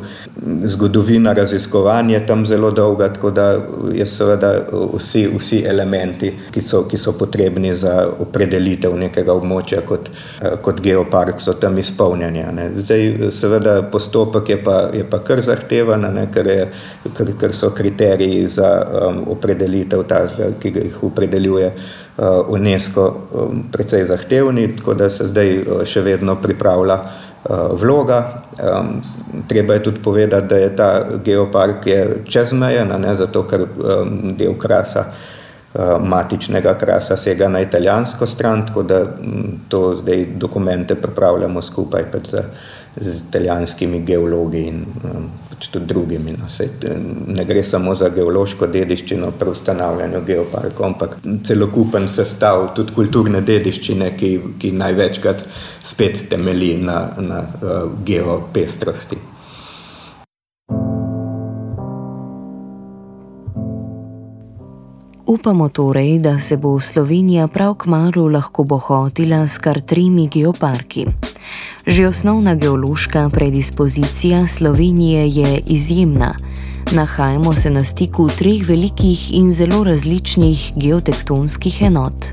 Zgodovina 0.65 1.33
raziskovanja 1.33 2.19
je 2.19 2.27
tam 2.27 2.47
zelo 2.47 2.71
dolga, 2.71 3.09
tako 3.13 3.31
da 3.31 3.47
je 3.95 4.07
seveda 4.07 4.53
vsi, 4.95 5.27
vsi 5.39 5.63
elementi, 5.67 6.33
ki 6.51 6.61
so, 6.61 6.83
ki 6.91 6.99
so 6.99 7.15
potrebni 7.19 7.75
za 7.75 7.95
opredelitev 8.21 8.97
nekega 8.99 9.35
območja 9.35 9.85
kot, 9.87 10.11
uh, 10.11 10.59
kot 10.63 10.83
geopark, 10.83 11.41
so 11.41 11.55
tam 11.61 11.79
izpolnjeni. 11.79 12.45
Zdaj, 12.77 13.31
seveda, 13.35 13.81
postopek 13.93 14.49
je 14.49 14.61
pa, 14.65 14.79
je 14.95 15.05
pa 15.11 15.23
kar 15.25 15.43
zahteven, 15.47 16.09
ker, 16.35 16.51
ker, 17.17 17.35
ker 17.41 17.55
so 17.55 17.71
kriteriji 17.75 18.47
za 18.59 18.71
um, 18.83 19.23
opredelitev 19.37 20.03
tazga, 20.11 20.51
ki 20.61 20.75
jih 20.75 21.05
opredeljuje. 21.07 21.71
Uh, 22.15 22.47
UNESCO 22.49 23.05
precej 23.73 24.05
zahtevni, 24.05 24.77
tako 24.77 24.95
da 24.95 25.09
se 25.11 25.27
zdaj 25.27 25.49
uh, 25.59 25.81
še 25.83 25.99
vedno 26.01 26.37
pripravlja 26.39 26.95
uh, 26.95 27.73
vloga. 27.81 28.21
Um, 28.55 29.01
treba 29.51 29.75
je 29.75 29.83
tudi 29.83 30.03
povedati, 30.03 30.47
da 30.47 30.57
je 30.57 30.69
ta 30.77 30.91
geopark 31.25 31.89
čezmejen, 32.29 32.95
zato 33.19 33.43
ker 33.51 33.67
um, 33.67 34.37
del 34.39 34.55
krasa, 34.55 35.09
matičnega 36.01 36.77
krasa, 36.79 37.17
sega 37.19 37.49
na 37.51 37.59
italijansko 37.61 38.27
stran, 38.31 38.63
tako 38.67 38.83
da 38.87 39.01
um, 39.03 39.59
to 39.69 39.97
zdaj 39.99 40.27
dokumente 40.39 40.95
pripravljamo 40.95 41.63
skupaj 41.63 42.05
z, 42.31 42.45
z 42.97 43.17
italijanskimi 43.29 44.05
geologi 44.07 44.69
in 44.69 44.85
um, 45.03 45.27
pač 45.65 45.73
tudi 45.73 45.87
drugimi. 45.87 46.37
No. 46.37 46.49
Sej, 46.49 46.69
ne 47.27 47.45
gre 47.45 47.63
samo 47.63 47.95
za 47.95 48.09
geološko 48.09 48.67
dediščino 48.67 49.33
pri 49.39 49.51
ustanavljanju 49.51 50.21
geoparkov, 50.27 50.87
ampak 50.87 51.17
celokupen 51.45 52.09
sestav 52.09 52.75
tudi 52.75 52.93
kulturne 52.93 53.41
dediščine, 53.41 54.17
ki, 54.17 54.33
ki 54.59 54.73
največkrat 54.73 55.45
spet 55.83 56.29
temelji 56.29 56.77
na, 56.83 57.15
na 57.19 57.41
uh, 57.41 57.93
geopestrosti. 58.05 59.17
Upamo 65.27 65.69
torej, 65.69 66.19
da 66.21 66.39
se 66.39 66.57
bo 66.57 66.79
Slovenija 66.81 67.49
prav 67.49 67.75
k 67.75 67.89
malu 67.89 68.29
lahko 68.29 68.65
bohotila 68.65 69.47
s 69.49 69.59
kar 69.59 69.81
tremi 69.81 70.29
geoparki. 70.29 71.07
Že 71.87 72.09
osnovna 72.09 72.55
geološka 72.55 73.29
predispozicija 73.29 74.47
Slovenije 74.47 75.29
je 75.29 75.61
izjemna. 75.67 76.35
Nahajamo 76.93 77.53
se 77.53 77.71
na 77.71 77.85
stiku 77.85 78.29
treh 78.39 78.69
velikih 78.69 79.35
in 79.35 79.51
zelo 79.51 79.85
različnih 79.85 80.73
geotektonskih 80.77 81.83
enot: 81.83 82.25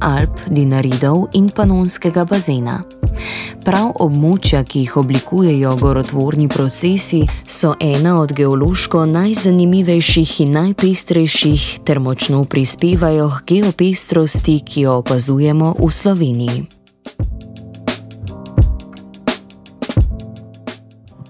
Alp, 0.00 0.40
Dinaridov 0.48 1.26
in 1.32 1.50
Panonskega 1.50 2.24
bazena. 2.24 2.82
Prav 3.64 3.92
območja, 4.02 4.64
ki 4.64 4.80
jih 4.82 4.96
oblikujejo 4.96 5.76
gorotvorni 5.76 6.48
procesi, 6.48 7.22
so 7.46 7.74
ena 7.80 8.16
od 8.20 8.32
geološko 8.32 9.04
najzanimivejših 9.06 10.40
in 10.40 10.54
najpestrejših, 10.58 11.70
ter 11.86 12.00
močno 12.00 12.44
prispevajo 12.44 13.30
k 13.38 13.54
geopestrosti, 13.54 14.60
ki 14.66 14.86
jo 14.88 15.00
opazujemo 15.04 15.74
v 15.78 15.90
Sloveniji. 15.90 16.81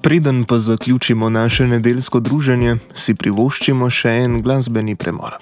Preden 0.02 0.44
pa 0.44 0.58
zaključimo 0.58 1.30
naše 1.30 1.66
nedeljsko 1.66 2.20
druženje, 2.20 2.76
si 2.94 3.14
privoščimo 3.14 3.86
še 3.90 4.10
en 4.24 4.40
glasbeni 4.42 4.96
premor. 4.98 5.36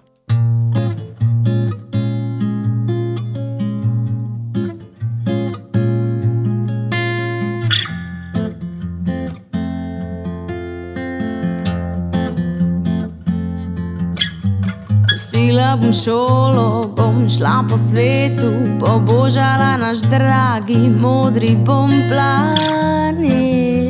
Pustila 15.08 15.76
bom 15.80 15.92
šolo, 16.04 16.66
bom 16.96 17.24
šla 17.32 17.62
po 17.70 17.80
svetu, 17.80 18.52
pobožala 18.84 19.78
naš 19.80 20.04
dragi, 20.12 20.82
modri 21.00 21.56
bom 21.64 21.96
planet 22.12 23.89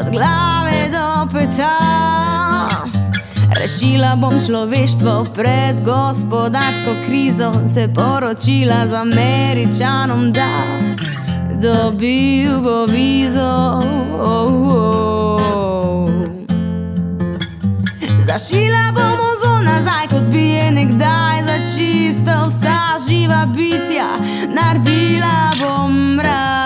od 0.00 0.10
glave 0.10 0.88
do 0.92 1.28
peta. 1.32 1.76
Rešila 3.60 4.16
bom 4.16 4.40
človeštvo 4.40 5.24
pred 5.34 5.84
gospodarsko 5.84 6.92
krizo, 7.06 7.52
se 7.74 7.88
poročila 7.94 8.86
z 8.86 8.94
američanom, 8.94 10.32
da 10.32 10.64
dobil 11.60 12.60
bo 12.60 12.86
vizo. 12.86 13.82
Oh, 14.20 14.72
oh. 14.72 16.10
Zašila 18.24 18.92
bom 18.94 19.18
ozon 19.32 19.64
nazaj, 19.64 20.08
kot 20.08 20.22
bi 20.32 20.48
je 20.48 20.70
nekdaj 20.70 21.42
za 21.44 21.56
čisto 21.74 22.32
vsa 22.48 22.96
živa 23.08 23.46
bitja, 23.56 24.08
naredila 24.48 25.52
bom 25.60 26.14
mrak. 26.16 26.59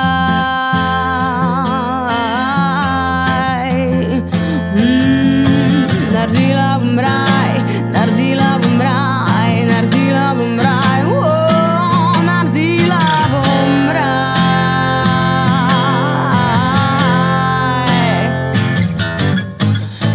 Bom 6.94 7.02
raj, 7.02 7.58
naredila 7.90 8.58
bom 8.62 8.80
raj, 8.80 9.66
naredila 9.66 10.34
bom 10.38 10.58
raj, 10.58 11.02
oh, 11.10 12.22
naredila 12.22 13.00
bom 13.32 13.90
raj. 13.90 14.14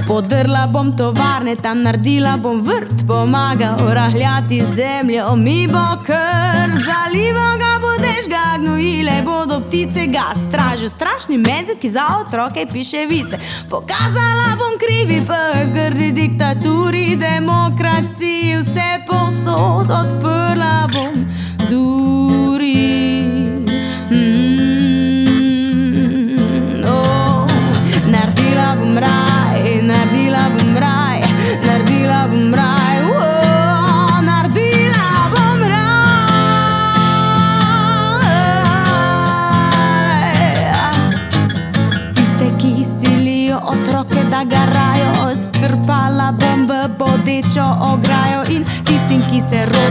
Podrla 0.07 0.67
bom 0.71 0.95
tovarne, 0.95 1.55
tam 1.55 1.83
naredila 1.83 2.37
bom 2.37 2.61
vrt, 2.63 3.03
pomagal 3.07 3.93
rahljati 3.93 4.63
zemljo, 4.75 5.35
mi 5.35 5.67
bo 5.67 6.03
kar 6.07 6.69
zalival 6.79 7.57
ga 7.59 7.69
ga 8.29 8.57
gnojile, 8.57 9.21
bodo 9.25 9.59
ptice 9.59 10.05
ga 10.07 10.23
stražijo, 10.35 10.89
strašni 10.89 11.37
medved, 11.37 11.79
ki 11.81 11.89
za 11.89 12.05
otroke 12.21 12.65
piše 12.73 13.05
vice. 13.09 13.39
Pokazala 13.69 14.49
bom 14.59 14.73
krivi 14.79 14.98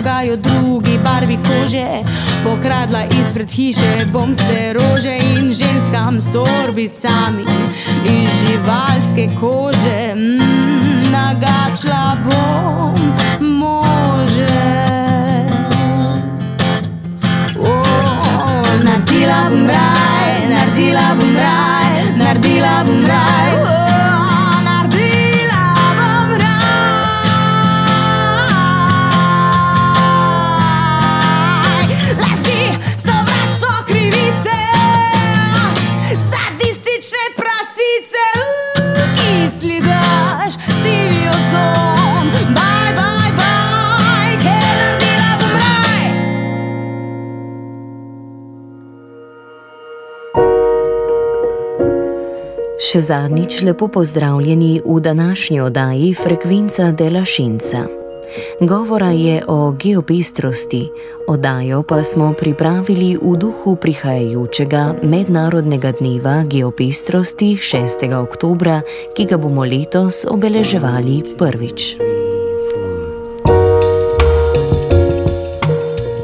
rogajo, 0.09 0.37
drugi 0.37 0.99
barvi 1.05 1.37
kože, 1.37 1.87
pokradla 2.45 3.03
izpred 3.21 3.51
hiše, 3.51 4.07
bom 4.13 4.35
se 4.35 4.73
rože 4.73 5.17
in 5.17 5.53
ženskam 5.53 6.21
s 6.21 6.27
torbicami 6.33 7.45
iz 8.05 8.31
živalske 8.41 9.29
kože, 9.41 10.15
mm, 10.15 11.11
nagačla 11.11 12.17
bom 12.25 12.95
može. 13.41 14.49
Oh, 17.61 18.85
naredila 18.85 19.49
bom 19.51 19.67
raj, 19.67 20.49
naredila 20.51 21.15
bom 21.21 21.28
Še 52.89 53.03
zadnjič 53.05 53.59
lepo 53.69 53.85
pozdravljeni 53.93 54.81
v 54.81 55.01
današnji 55.01 55.61
oddaji 55.61 56.15
Frekvenca 56.15 56.87
dela 56.93 57.25
Šenca. 57.25 57.83
Govora 58.61 59.11
je 59.11 59.43
o 59.49 59.73
geopestrosti, 59.73 60.89
oddajo 61.29 61.83
pa 61.83 62.05
smo 62.05 62.33
pripravili 62.33 63.19
v 63.23 63.37
duhu 63.37 63.77
prihajajočega 63.77 64.95
Mednarodnega 65.03 65.93
dneva 66.01 66.45
geopestrosti 66.49 67.57
6. 67.61 68.09
oktober, 68.23 68.81
ki 69.17 69.25
ga 69.25 69.37
bomo 69.37 69.69
letos 69.69 70.25
obeleževali 70.25 71.23
prvič. 71.39 71.97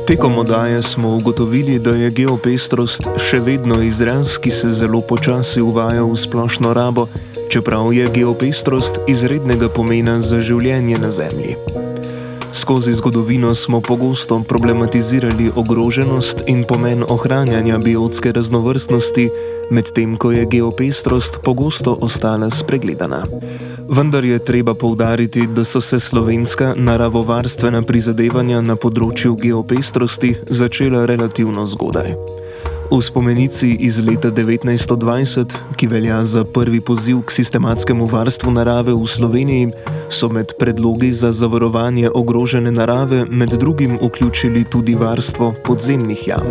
Tekom 0.07 0.39
oddaje 0.39 0.83
smo 0.83 1.17
ugotovili, 1.17 1.79
da 1.79 1.91
je 1.91 2.11
geopestrost 2.11 3.07
še 3.25 3.39
vedno 3.41 3.79
izraz, 3.83 4.37
ki 4.37 4.51
se 4.51 4.69
zelo 4.71 5.01
počasi 5.01 5.63
uvaja 5.65 6.03
v 6.05 6.17
splošno 6.17 6.75
rabo, 6.77 7.07
čeprav 7.49 7.89
je 7.93 8.11
geopestrost 8.13 9.01
izrednega 9.09 9.73
pomena 9.73 10.21
za 10.21 10.41
življenje 10.45 11.01
na 11.01 11.11
Zemlji. 11.11 11.84
Skozi 12.55 12.93
zgodovino 12.93 13.55
smo 13.55 13.81
pogosto 13.81 14.43
problematizirali 14.49 15.51
ogroženost 15.57 16.43
in 16.47 16.65
pomen 16.69 17.05
ohranjanja 17.09 17.79
biotske 17.79 18.33
raznovrstnosti, 18.33 19.29
medtem 19.71 20.17
ko 20.17 20.31
je 20.33 20.47
geopestrost 20.47 21.39
pogosto 21.43 21.99
ostala 22.01 22.51
spregledana. 22.51 23.25
Vendar 23.89 24.25
je 24.25 24.39
treba 24.39 24.75
povdariti, 24.75 25.47
da 25.47 25.65
so 25.65 25.81
se 25.81 26.01
slovenska 26.01 26.75
naravovarstvena 26.77 27.83
prizadevanja 27.83 28.61
na 28.61 28.77
področju 28.77 29.35
geopestrosti 29.35 30.37
začela 30.47 31.07
relativno 31.07 31.67
zgodaj. 31.67 32.15
V 32.91 33.01
spomenici 33.03 33.77
iz 33.81 33.99
leta 33.99 34.31
1920, 34.31 35.57
ki 35.77 35.87
velja 35.87 36.25
za 36.25 36.45
prvi 36.45 36.81
poziv 36.81 37.23
k 37.25 37.31
sistematskemu 37.33 38.07
varstvu 38.07 38.51
narave 38.53 38.93
v 38.93 39.07
Sloveniji, 39.07 39.73
so 40.09 40.29
med 40.29 40.53
predlogi 40.59 41.13
za 41.13 41.33
zavarovanje 41.33 42.11
ogrožene 42.15 42.71
narave 42.71 43.25
med 43.25 43.49
drugim 43.49 43.99
vključili 44.03 44.65
tudi 44.71 44.95
varstvo 44.95 45.55
podzemnih 45.65 46.29
jam. 46.29 46.47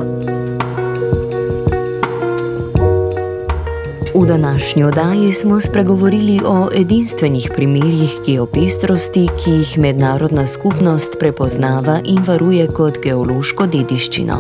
V 4.24 4.26
današnji 4.26 4.84
oddaji 4.84 5.34
smo 5.34 5.61
spregovorili 5.61 6.39
o 6.45 6.69
edinstvenih 6.76 7.51
primerjih 7.55 8.11
geopestrosti, 8.26 9.28
ki 9.43 9.51
jih 9.51 9.80
mednarodna 9.80 10.47
skupnost 10.47 11.15
prepoznava 11.19 11.99
in 12.03 12.24
varuje 12.28 12.67
kot 12.67 12.99
geološko 13.03 13.67
dediščino. 13.67 14.38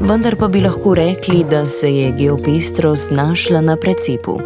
Vendar 0.00 0.36
pa 0.36 0.48
bi 0.48 0.60
lahko 0.60 0.94
rekli, 0.94 1.44
da 1.50 1.66
se 1.66 1.92
je 1.94 2.12
geopestrost 2.18 3.08
znašla 3.08 3.60
na 3.60 3.76
precepu. 3.76 4.40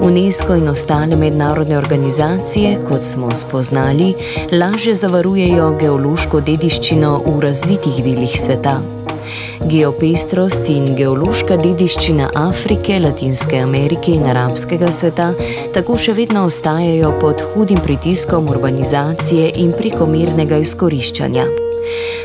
UNESCO 0.00 0.54
in 0.54 0.68
ostale 0.68 1.16
mednarodne 1.16 1.78
organizacije, 1.78 2.78
kot 2.88 3.02
smo 3.02 3.34
spoznali, 3.34 4.14
lažje 4.52 4.94
zavarujejo 4.94 5.76
geološko 5.80 6.40
dediščino 6.40 7.22
v 7.26 7.40
razvitih 7.40 8.04
delih 8.04 8.40
sveta. 8.40 8.99
Geopestrost 9.70 10.68
in 10.72 10.94
geološka 10.96 11.56
dediščina 11.60 12.30
Afrike, 12.34 12.98
Latinske 13.00 13.60
Amerike 13.60 14.14
in 14.16 14.26
arabskega 14.30 14.90
sveta 14.92 15.32
tako 15.74 15.98
še 16.00 16.16
vedno 16.18 16.44
ostajajo 16.48 17.14
pod 17.20 17.44
hudim 17.54 17.82
pritiskom 17.84 18.48
urbanizacije 18.50 19.52
in 19.64 19.74
prekomernega 19.76 20.60
izkoriščanja. 20.64 21.48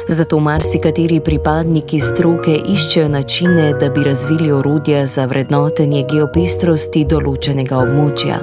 Zato 0.08 0.40
marsikateri 0.40 1.20
pripadniki 1.26 2.00
stroke 2.00 2.54
iščejo 2.74 3.08
načine, 3.10 3.72
da 3.80 3.90
bi 3.90 4.04
razvili 4.06 4.52
orodja 4.52 5.06
za 5.10 5.26
vrednotenje 5.32 6.04
geopestrosti 6.12 7.06
določenega 7.10 7.80
območja. 7.82 8.40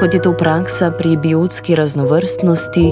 Kot 0.00 0.14
je 0.14 0.22
to 0.24 0.34
praksa 0.38 0.90
pri 0.98 1.14
biotski 1.16 1.78
raznovrstnosti, 1.78 2.84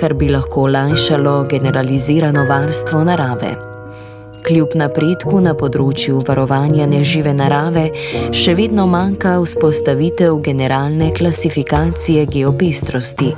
kar 0.00 0.18
bi 0.18 0.32
lahko 0.34 0.66
olajšalo 0.66 1.38
generalizirano 1.52 2.48
varstvo 2.50 3.06
narave. 3.06 3.67
Kljub 4.48 4.72
napredku 4.80 5.42
na 5.44 5.52
področju 5.52 6.22
varovanja 6.24 6.86
nežive 6.88 7.34
narave, 7.36 7.82
še 8.32 8.54
vedno 8.56 8.86
manjka 8.88 9.34
vzpostavitev 9.42 10.38
generalne 10.46 11.10
klasifikacije 11.12 12.22
geopestrosti, 12.32 13.28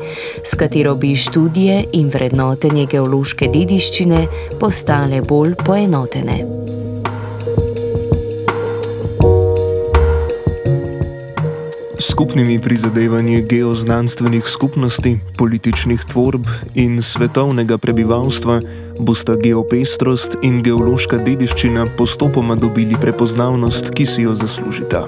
s 0.47 0.55
katero 0.55 0.95
bi 0.95 1.17
študije 1.19 1.81
in 1.99 2.13
vrednotenje 2.15 2.85
geološke 2.93 3.49
dediščine 3.51 4.21
postale 4.63 5.19
bolj 5.27 5.57
poenotene. 5.67 6.37
Skupnimi 11.99 12.61
prizadevanji 12.63 13.43
geoznanstvenih 13.51 14.47
skupnosti, 14.47 15.17
političnih 15.37 16.07
tvorb 16.13 16.47
in 16.79 17.03
svetovnega 17.03 17.81
prebivalstva 17.83 18.61
bosta 19.01 19.37
geopestrost 19.37 20.37
in 20.43 20.61
geološka 20.63 21.19
dediščina 21.25 21.87
postopoma 21.97 22.55
dobili 22.55 22.97
prepoznavnost, 23.01 23.91
ki 23.95 24.07
si 24.07 24.23
jo 24.23 24.35
zaslužita. 24.35 25.07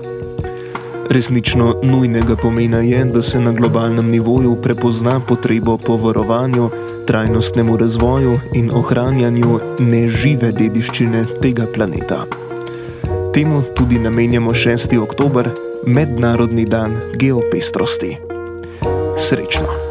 Resnično 1.13 1.75
nujnega 1.83 2.37
pomena 2.37 2.81
je, 2.81 3.05
da 3.05 3.23
se 3.23 3.41
na 3.41 3.53
globalnem 3.53 4.09
nivoju 4.11 4.57
prepozna 4.63 5.21
potrebo 5.21 5.77
po 5.79 5.97
varovanju, 5.97 6.71
trajnostnemu 7.07 7.77
razvoju 7.77 8.39
in 8.55 8.71
ohranjanju 8.75 9.61
nežive 9.79 10.53
dediščine 10.53 11.25
tega 11.43 11.67
planeta. 11.75 12.25
Temu 13.35 13.63
tudi 13.75 13.99
namenjamo 13.99 14.51
6. 14.51 14.99
oktober, 15.03 15.51
Mednarodni 15.87 16.65
dan 16.65 16.97
geopestrosti. 17.19 18.17
Srečno! 19.19 19.82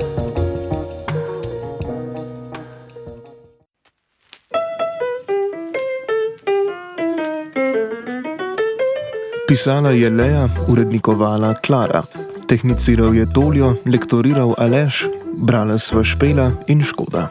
Pisala 9.52 9.91
je 9.91 10.08
Leja, 10.10 10.47
urednikovala 10.72 11.54
Klara, 11.60 12.04
tehniciral 12.47 13.12
je 13.12 13.26
Toljo, 13.34 13.74
lektoriral 13.84 14.56
Aleš, 14.56 15.12
brala 15.43 15.76
sva 15.76 16.08
Špela 16.08 16.52
in 16.72 16.80
Škoda. 16.80 17.28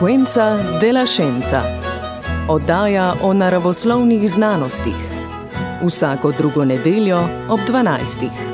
Frekvenca 0.00 0.56
della 0.78 1.04
Scienza. 1.04 1.62
Oddaja 2.48 3.14
o 3.22 3.34
naravoslovnih 3.34 4.30
znanostih. 4.30 4.96
Vsako 5.86 6.32
drugo 6.32 6.64
nedeljo 6.64 7.20
ob 7.48 7.60
12. 7.60 8.49